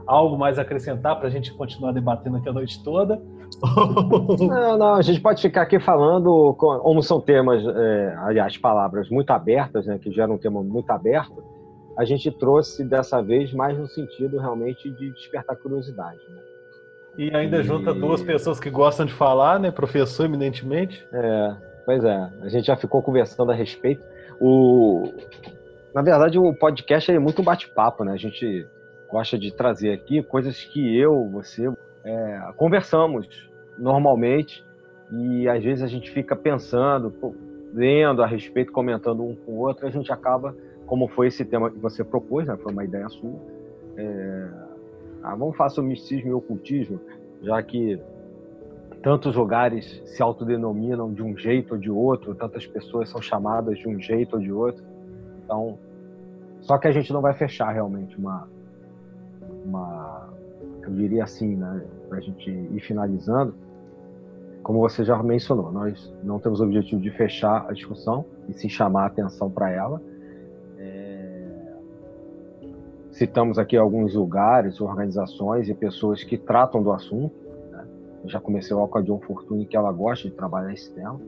algo 0.06 0.38
mais 0.38 0.56
a 0.56 0.62
acrescentar 0.62 1.18
para 1.18 1.26
a 1.26 1.30
gente 1.30 1.52
continuar 1.54 1.90
debatendo 1.90 2.36
aqui 2.36 2.48
a 2.48 2.52
noite 2.52 2.80
toda. 2.84 3.20
não, 4.38 4.78
não, 4.78 4.94
a 4.94 5.02
gente 5.02 5.20
pode 5.20 5.42
ficar 5.42 5.62
aqui 5.62 5.80
falando, 5.80 6.54
como 6.54 7.02
são 7.02 7.20
temas, 7.20 7.60
é, 7.66 8.14
aliás, 8.18 8.56
palavras 8.56 9.08
muito 9.10 9.30
abertas, 9.30 9.86
né, 9.86 9.98
que 9.98 10.12
geram 10.12 10.34
um 10.34 10.38
tema 10.38 10.62
muito 10.62 10.90
aberto, 10.90 11.42
a 11.96 12.04
gente 12.04 12.30
trouxe 12.30 12.84
dessa 12.84 13.22
vez 13.22 13.52
mais 13.52 13.78
no 13.78 13.86
sentido 13.86 14.38
realmente 14.38 14.90
de 14.90 15.10
despertar 15.10 15.56
curiosidade. 15.56 16.20
Né? 16.28 16.42
E 17.16 17.34
ainda 17.34 17.60
e... 17.60 17.62
junta 17.62 17.94
duas 17.94 18.22
pessoas 18.22 18.58
que 18.58 18.70
gostam 18.70 19.06
de 19.06 19.12
falar, 19.12 19.60
né, 19.60 19.70
professor 19.70 20.24
eminentemente. 20.24 21.06
É, 21.12 21.56
pois 21.84 22.04
é, 22.04 22.30
a 22.40 22.48
gente 22.48 22.66
já 22.66 22.76
ficou 22.76 23.02
conversando 23.02 23.52
a 23.52 23.54
respeito. 23.54 24.04
O... 24.40 25.12
Na 25.94 26.02
verdade, 26.02 26.38
o 26.38 26.52
podcast 26.52 27.10
é 27.10 27.18
muito 27.18 27.40
um 27.40 27.44
bate-papo, 27.44 28.02
né? 28.02 28.12
A 28.12 28.16
gente 28.16 28.66
gosta 29.08 29.38
de 29.38 29.52
trazer 29.52 29.92
aqui 29.92 30.22
coisas 30.24 30.64
que 30.64 30.98
eu, 30.98 31.28
você, 31.30 31.72
é, 32.04 32.52
conversamos 32.56 33.28
normalmente 33.78 34.64
e 35.12 35.48
às 35.48 35.62
vezes 35.62 35.84
a 35.84 35.86
gente 35.86 36.10
fica 36.10 36.34
pensando, 36.34 37.14
lendo 37.72 38.22
a 38.22 38.26
respeito, 38.26 38.72
comentando 38.72 39.22
um 39.22 39.36
com 39.36 39.52
o 39.52 39.58
outro, 39.58 39.86
a 39.86 39.90
gente 39.90 40.12
acaba, 40.12 40.54
como 40.86 41.08
foi 41.08 41.28
esse 41.28 41.44
tema 41.44 41.70
que 41.70 41.78
você 41.78 42.04
propôs, 42.04 42.46
né, 42.46 42.56
foi 42.56 42.72
uma 42.72 42.84
ideia 42.84 43.08
sua, 43.08 43.30
é, 43.96 44.48
ah, 45.22 45.34
vamos 45.34 45.56
falar 45.56 45.70
sobre 45.70 45.90
misticismo 45.90 46.30
e 46.30 46.32
ocultismo, 46.32 47.00
já 47.42 47.62
que 47.62 47.98
tantos 49.02 49.36
lugares 49.36 50.02
se 50.06 50.22
autodenominam 50.22 51.12
de 51.12 51.22
um 51.22 51.36
jeito 51.36 51.74
ou 51.74 51.78
de 51.78 51.90
outro, 51.90 52.34
tantas 52.34 52.66
pessoas 52.66 53.08
são 53.10 53.20
chamadas 53.20 53.78
de 53.78 53.88
um 53.88 54.00
jeito 54.00 54.36
ou 54.36 54.42
de 54.42 54.52
outro, 54.52 54.84
então 55.44 55.78
só 56.60 56.78
que 56.78 56.88
a 56.88 56.92
gente 56.92 57.12
não 57.12 57.20
vai 57.20 57.34
fechar 57.34 57.70
realmente 57.70 58.16
uma, 58.16 58.48
uma 59.66 60.28
eu 60.82 60.90
diria 60.92 61.24
assim, 61.24 61.56
né, 61.56 61.84
para 62.08 62.18
a 62.18 62.20
gente 62.20 62.50
ir 62.50 62.80
finalizando, 62.80 63.54
como 64.62 64.80
você 64.80 65.04
já 65.04 65.22
mencionou, 65.22 65.70
nós 65.70 66.12
não 66.22 66.38
temos 66.38 66.60
o 66.60 66.64
objetivo 66.64 67.00
de 67.00 67.10
fechar 67.10 67.66
a 67.68 67.72
discussão 67.72 68.24
e 68.48 68.54
sim 68.54 68.68
chamar 68.68 69.02
a 69.02 69.06
atenção 69.06 69.50
para 69.50 69.70
ela. 69.70 70.00
Citamos 73.14 73.60
aqui 73.60 73.76
alguns 73.76 74.12
lugares, 74.14 74.80
organizações 74.80 75.68
e 75.68 75.74
pessoas 75.74 76.24
que 76.24 76.36
tratam 76.36 76.82
do 76.82 76.92
assunto. 76.92 77.32
Né? 77.70 77.86
Já 78.24 78.40
comecei 78.40 78.76
com 78.76 78.98
a 78.98 79.02
John 79.02 79.20
Fortune, 79.20 79.64
que 79.66 79.76
ela 79.76 79.92
gosta 79.92 80.28
de 80.28 80.34
trabalhar 80.34 80.72
esse 80.72 80.92
tema. 80.92 81.20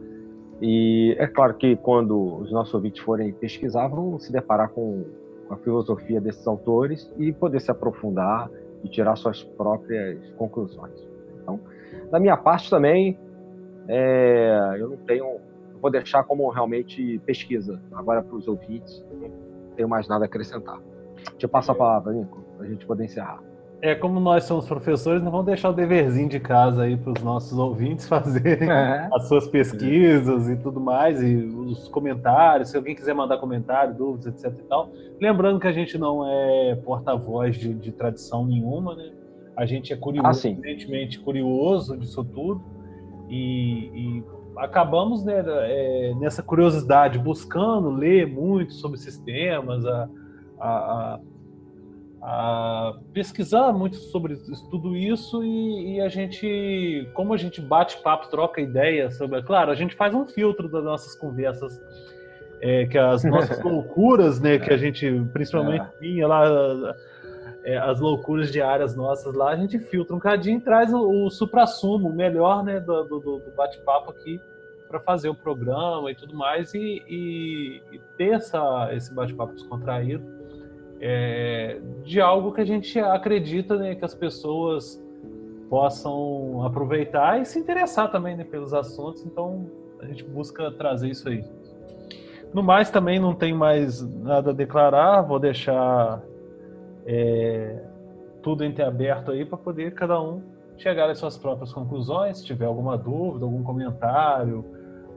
E 0.61 1.15
é 1.17 1.29
claro 1.29 1.55
que 1.55 1.77
quando 1.77 2.39
os 2.41 2.51
nossos 2.51 2.75
ouvintes 2.75 3.01
forem 3.05 3.33
pesquisar, 3.33 3.87
vão 3.87 4.19
se 4.19 4.33
deparar 4.33 4.71
com 4.71 5.05
a 5.49 5.57
filosofia 5.59 6.21
desses 6.21 6.45
autores 6.45 7.09
e 7.19 7.33
poder 7.33 7.61
se 7.61 7.71
aprofundar 7.71 8.51
e 8.83 8.89
tirar 8.89 9.15
suas 9.15 9.45
próprias 9.45 10.19
conclusões. 10.33 11.07
Então, 11.41 11.61
da 12.11 12.19
minha 12.19 12.37
parte 12.37 12.69
também, 12.69 13.17
é, 13.87 14.75
eu 14.77 14.91
não 14.91 14.97
tenho, 14.97 15.37
vou 15.81 15.89
deixar 15.89 16.25
como 16.25 16.51
realmente 16.51 17.21
pesquisa 17.25 17.81
agora 17.93 18.23
para 18.23 18.35
os 18.35 18.49
ouvintes, 18.49 19.05
não 19.21 19.31
tenho 19.77 19.89
mais 19.89 20.09
nada 20.09 20.25
a 20.25 20.27
acrescentar. 20.27 20.81
Deixa 21.33 21.47
eu 21.47 21.49
passar 21.49 21.73
a 21.73 21.75
palavra, 21.77 22.13
Nico, 22.13 22.41
para 22.57 22.67
a 22.67 22.69
gente 22.69 22.87
poder 22.87 23.05
encerrar. 23.05 23.41
É, 23.83 23.95
como 23.95 24.19
nós 24.19 24.45
somos 24.45 24.67
professores, 24.67 25.23
não 25.23 25.31
vamos 25.31 25.47
deixar 25.47 25.69
o 25.69 25.73
deverzinho 25.73 26.29
de 26.29 26.41
casa 26.41 26.85
aí 26.85 26.97
para 26.97 27.13
os 27.13 27.23
nossos 27.23 27.59
ouvintes 27.59 28.09
fazerem 28.09 28.71
é. 28.71 29.09
as 29.13 29.29
suas 29.29 29.47
pesquisas 29.47 30.49
é. 30.49 30.53
e 30.55 30.57
tudo 30.57 30.81
mais, 30.81 31.23
e 31.23 31.37
os 31.37 31.87
comentários, 31.89 32.71
se 32.71 32.77
alguém 32.77 32.95
quiser 32.95 33.15
mandar 33.15 33.37
comentário, 33.37 33.95
dúvidas, 33.95 34.27
etc 34.27 34.59
e 34.59 34.63
tal. 34.65 34.91
Lembrando 35.21 35.61
que 35.61 35.67
a 35.67 35.73
gente 35.73 35.99
não 35.99 36.27
é 36.27 36.75
porta-voz 36.77 37.57
de, 37.57 37.75
de, 37.75 37.93
tradição 37.93 38.47
nenhuma, 38.47 38.95
né? 38.95 39.13
A 39.55 39.67
gente 39.67 39.93
é 39.93 39.97
curioso, 39.97 40.47
ah, 40.47 40.51
evidentemente 40.51 41.19
curioso 41.19 41.97
disso 41.97 42.25
tudo, 42.25 42.63
e, 43.29 43.91
e 43.95 44.25
acabamos 44.57 45.25
né, 45.25 45.43
é, 45.47 46.15
nessa 46.19 46.43
curiosidade, 46.43 47.19
buscando 47.19 47.91
ler 47.91 48.27
muito 48.27 48.75
sobre 48.75 48.99
sistemas, 48.99 49.85
a, 49.85 50.09
a, 50.67 51.21
a 52.23 52.95
pesquisar 53.13 53.73
muito 53.73 53.97
sobre 53.97 54.37
tudo 54.71 54.97
isso 54.97 55.45
e, 55.45 55.95
e, 55.95 56.01
a 56.01 56.09
gente, 56.09 57.09
como 57.15 57.33
a 57.33 57.37
gente 57.37 57.61
bate 57.61 58.03
papo, 58.03 58.29
troca 58.29 58.61
ideia 58.61 59.11
sobre, 59.11 59.41
claro, 59.43 59.71
a 59.71 59.75
gente 59.75 59.95
faz 59.95 60.15
um 60.15 60.27
filtro 60.27 60.69
das 60.69 60.85
nossas 60.85 61.15
conversas, 61.15 61.81
é, 62.61 62.87
que 62.87 62.99
as 62.99 63.23
nossas 63.25 63.63
loucuras, 63.63 64.41
né, 64.41 64.59
que 64.59 64.73
a 64.73 64.77
gente 64.77 65.09
principalmente 65.33 65.85
é. 65.85 66.01
vinha 66.01 66.27
lá, 66.27 66.97
é, 67.65 67.77
as 67.79 68.01
loucuras 68.01 68.51
diárias 68.51 68.97
nossas 68.97 69.35
lá, 69.35 69.51
a 69.51 69.57
gente 69.57 69.79
filtra 69.79 70.17
um 70.17 70.19
cadinho 70.19 70.59
e 70.59 70.61
traz 70.61 70.93
o, 70.93 71.27
o 71.27 71.31
supra-sumo, 71.31 72.09
o 72.09 72.13
melhor, 72.13 72.65
né, 72.65 72.81
do, 72.81 73.05
do, 73.05 73.21
do 73.21 73.53
bate-papo 73.57 74.11
aqui 74.11 74.41
para 74.89 74.99
fazer 75.01 75.29
o 75.29 75.35
programa 75.35 76.11
e 76.11 76.15
tudo 76.15 76.35
mais 76.35 76.73
e, 76.75 77.03
e, 77.09 77.83
e 77.93 77.99
ter 78.17 78.35
essa, 78.35 78.89
esse 78.93 79.13
bate-papo 79.13 79.53
descontraído 79.53 80.36
é, 81.01 81.81
de 82.03 82.21
algo 82.21 82.53
que 82.53 82.61
a 82.61 82.65
gente 82.65 82.99
acredita 82.99 83.77
né, 83.77 83.95
que 83.95 84.05
as 84.05 84.15
pessoas 84.15 85.03
possam 85.69 86.65
aproveitar 86.65 87.41
e 87.41 87.45
se 87.45 87.59
interessar 87.59 88.11
também 88.11 88.37
né, 88.37 88.45
pelos 88.45 88.73
assuntos. 88.73 89.25
Então 89.25 89.67
a 90.01 90.07
gente 90.07 90.25
busca 90.25 90.71
trazer 90.73 91.09
isso 91.09 91.29
aí. 91.29 91.45
No 92.53 92.63
mais, 92.63 92.91
também 92.91 93.19
não 93.19 93.35
tem 93.35 93.53
mais 93.53 94.01
nada 94.21 94.51
a 94.51 94.55
declarar. 94.55 95.23
Vou 95.23 95.39
deixar 95.39 96.23
é, 97.05 97.83
tudo 98.43 98.65
entreaberto 98.65 99.33
aí 99.33 99.45
para 99.45 99.59
poder 99.59 99.93
cada 99.95 100.21
um 100.21 100.43
chegar 100.79 101.11
às 101.11 101.19
suas 101.19 101.37
próprias 101.37 101.73
conclusões. 101.73 102.39
Se 102.39 102.45
tiver 102.45 102.67
alguma 102.67 102.97
dúvida, 102.97 103.45
algum 103.45 103.63
comentário, 103.63 104.65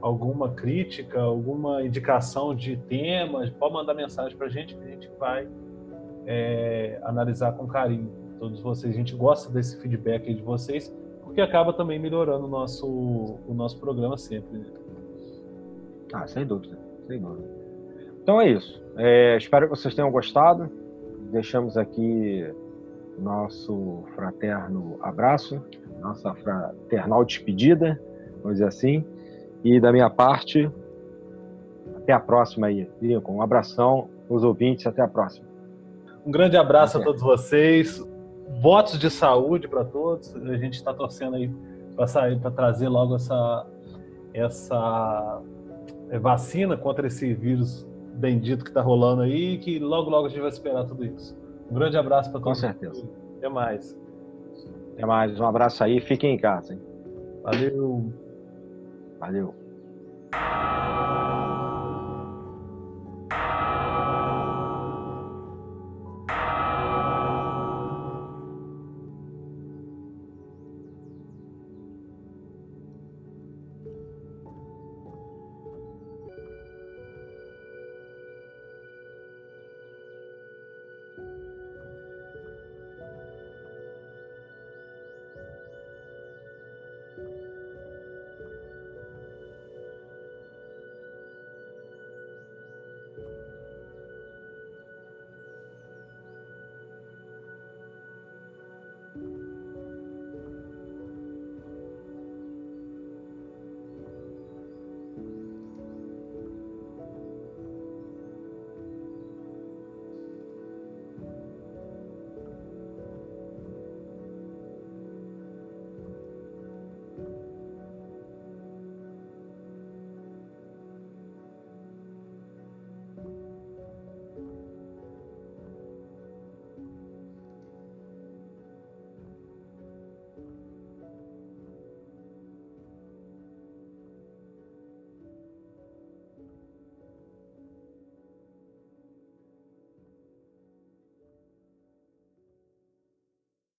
alguma 0.00 0.50
crítica, 0.50 1.20
alguma 1.20 1.82
indicação 1.82 2.54
de 2.54 2.76
temas, 2.76 3.50
pode 3.50 3.74
mandar 3.74 3.94
mensagem 3.94 4.36
para 4.36 4.46
a 4.46 4.50
gente 4.50 4.74
que 4.74 4.82
a 4.82 4.88
gente 4.88 5.10
vai 5.18 5.46
é, 6.30 7.00
analisar 7.02 7.52
com 7.56 7.66
carinho 7.66 8.08
todos 8.38 8.60
vocês. 8.60 8.94
A 8.94 8.96
gente 8.96 9.16
gosta 9.16 9.50
desse 9.50 9.76
feedback 9.80 10.32
de 10.32 10.40
vocês, 10.40 10.94
porque 11.24 11.40
acaba 11.40 11.72
também 11.72 11.98
melhorando 11.98 12.46
o 12.46 12.48
nosso, 12.48 12.86
o 12.86 13.52
nosso 13.52 13.80
programa 13.80 14.16
sempre. 14.16 14.58
Né? 14.58 14.64
Ah, 16.12 16.28
sem 16.28 16.46
dúvida, 16.46 16.78
sem 17.08 17.18
dúvida. 17.18 17.48
Então 18.22 18.40
é 18.40 18.48
isso. 18.48 18.80
É, 18.96 19.36
espero 19.36 19.68
que 19.68 19.76
vocês 19.76 19.92
tenham 19.92 20.10
gostado. 20.12 20.70
Deixamos 21.32 21.76
aqui 21.76 22.46
nosso 23.18 24.04
fraterno 24.14 24.98
abraço, 25.02 25.60
nossa 26.00 26.32
fraternal 26.34 27.24
despedida, 27.24 28.00
vamos 28.40 28.58
dizer 28.58 28.68
assim. 28.68 29.04
E 29.64 29.80
da 29.80 29.92
minha 29.92 30.08
parte, 30.08 30.70
até 31.96 32.12
a 32.12 32.20
próxima 32.20 32.68
aí, 32.68 32.88
Lincoln. 33.02 33.36
Um 33.36 33.42
abração, 33.42 34.08
os 34.28 34.44
ouvintes, 34.44 34.86
até 34.86 35.02
a 35.02 35.08
próxima. 35.08 35.49
Um 36.24 36.30
grande 36.30 36.56
abraço 36.56 36.98
a 36.98 37.02
todos 37.02 37.22
vocês. 37.22 38.02
Votos 38.60 38.98
de 38.98 39.10
saúde 39.10 39.68
para 39.68 39.84
todos. 39.84 40.34
A 40.34 40.56
gente 40.56 40.74
está 40.74 40.92
torcendo 40.92 41.36
aí 41.36 41.50
para 41.96 42.06
sair, 42.06 42.38
para 42.38 42.50
trazer 42.50 42.88
logo 42.88 43.16
essa, 43.16 43.66
essa 44.34 45.42
é, 46.10 46.18
vacina 46.18 46.76
contra 46.76 47.06
esse 47.06 47.32
vírus 47.34 47.86
bendito 48.14 48.64
que 48.64 48.70
está 48.70 48.82
rolando 48.82 49.22
aí, 49.22 49.56
que 49.58 49.78
logo, 49.78 50.10
logo 50.10 50.26
a 50.26 50.28
gente 50.28 50.40
vai 50.40 50.50
esperar 50.50 50.84
tudo 50.84 51.04
isso. 51.04 51.36
Um 51.70 51.74
grande 51.74 51.96
abraço 51.96 52.30
para 52.30 52.40
todos. 52.40 52.60
Com 52.60 52.66
certeza. 52.66 53.08
Até 53.38 53.48
mais. 53.48 53.96
Até 54.92 55.06
mais. 55.06 55.40
Um 55.40 55.46
abraço 55.46 55.82
aí. 55.82 56.00
Fiquem 56.00 56.34
em 56.34 56.38
casa. 56.38 56.74
Hein? 56.74 56.80
Valeu. 57.42 58.12
Valeu. 59.18 59.54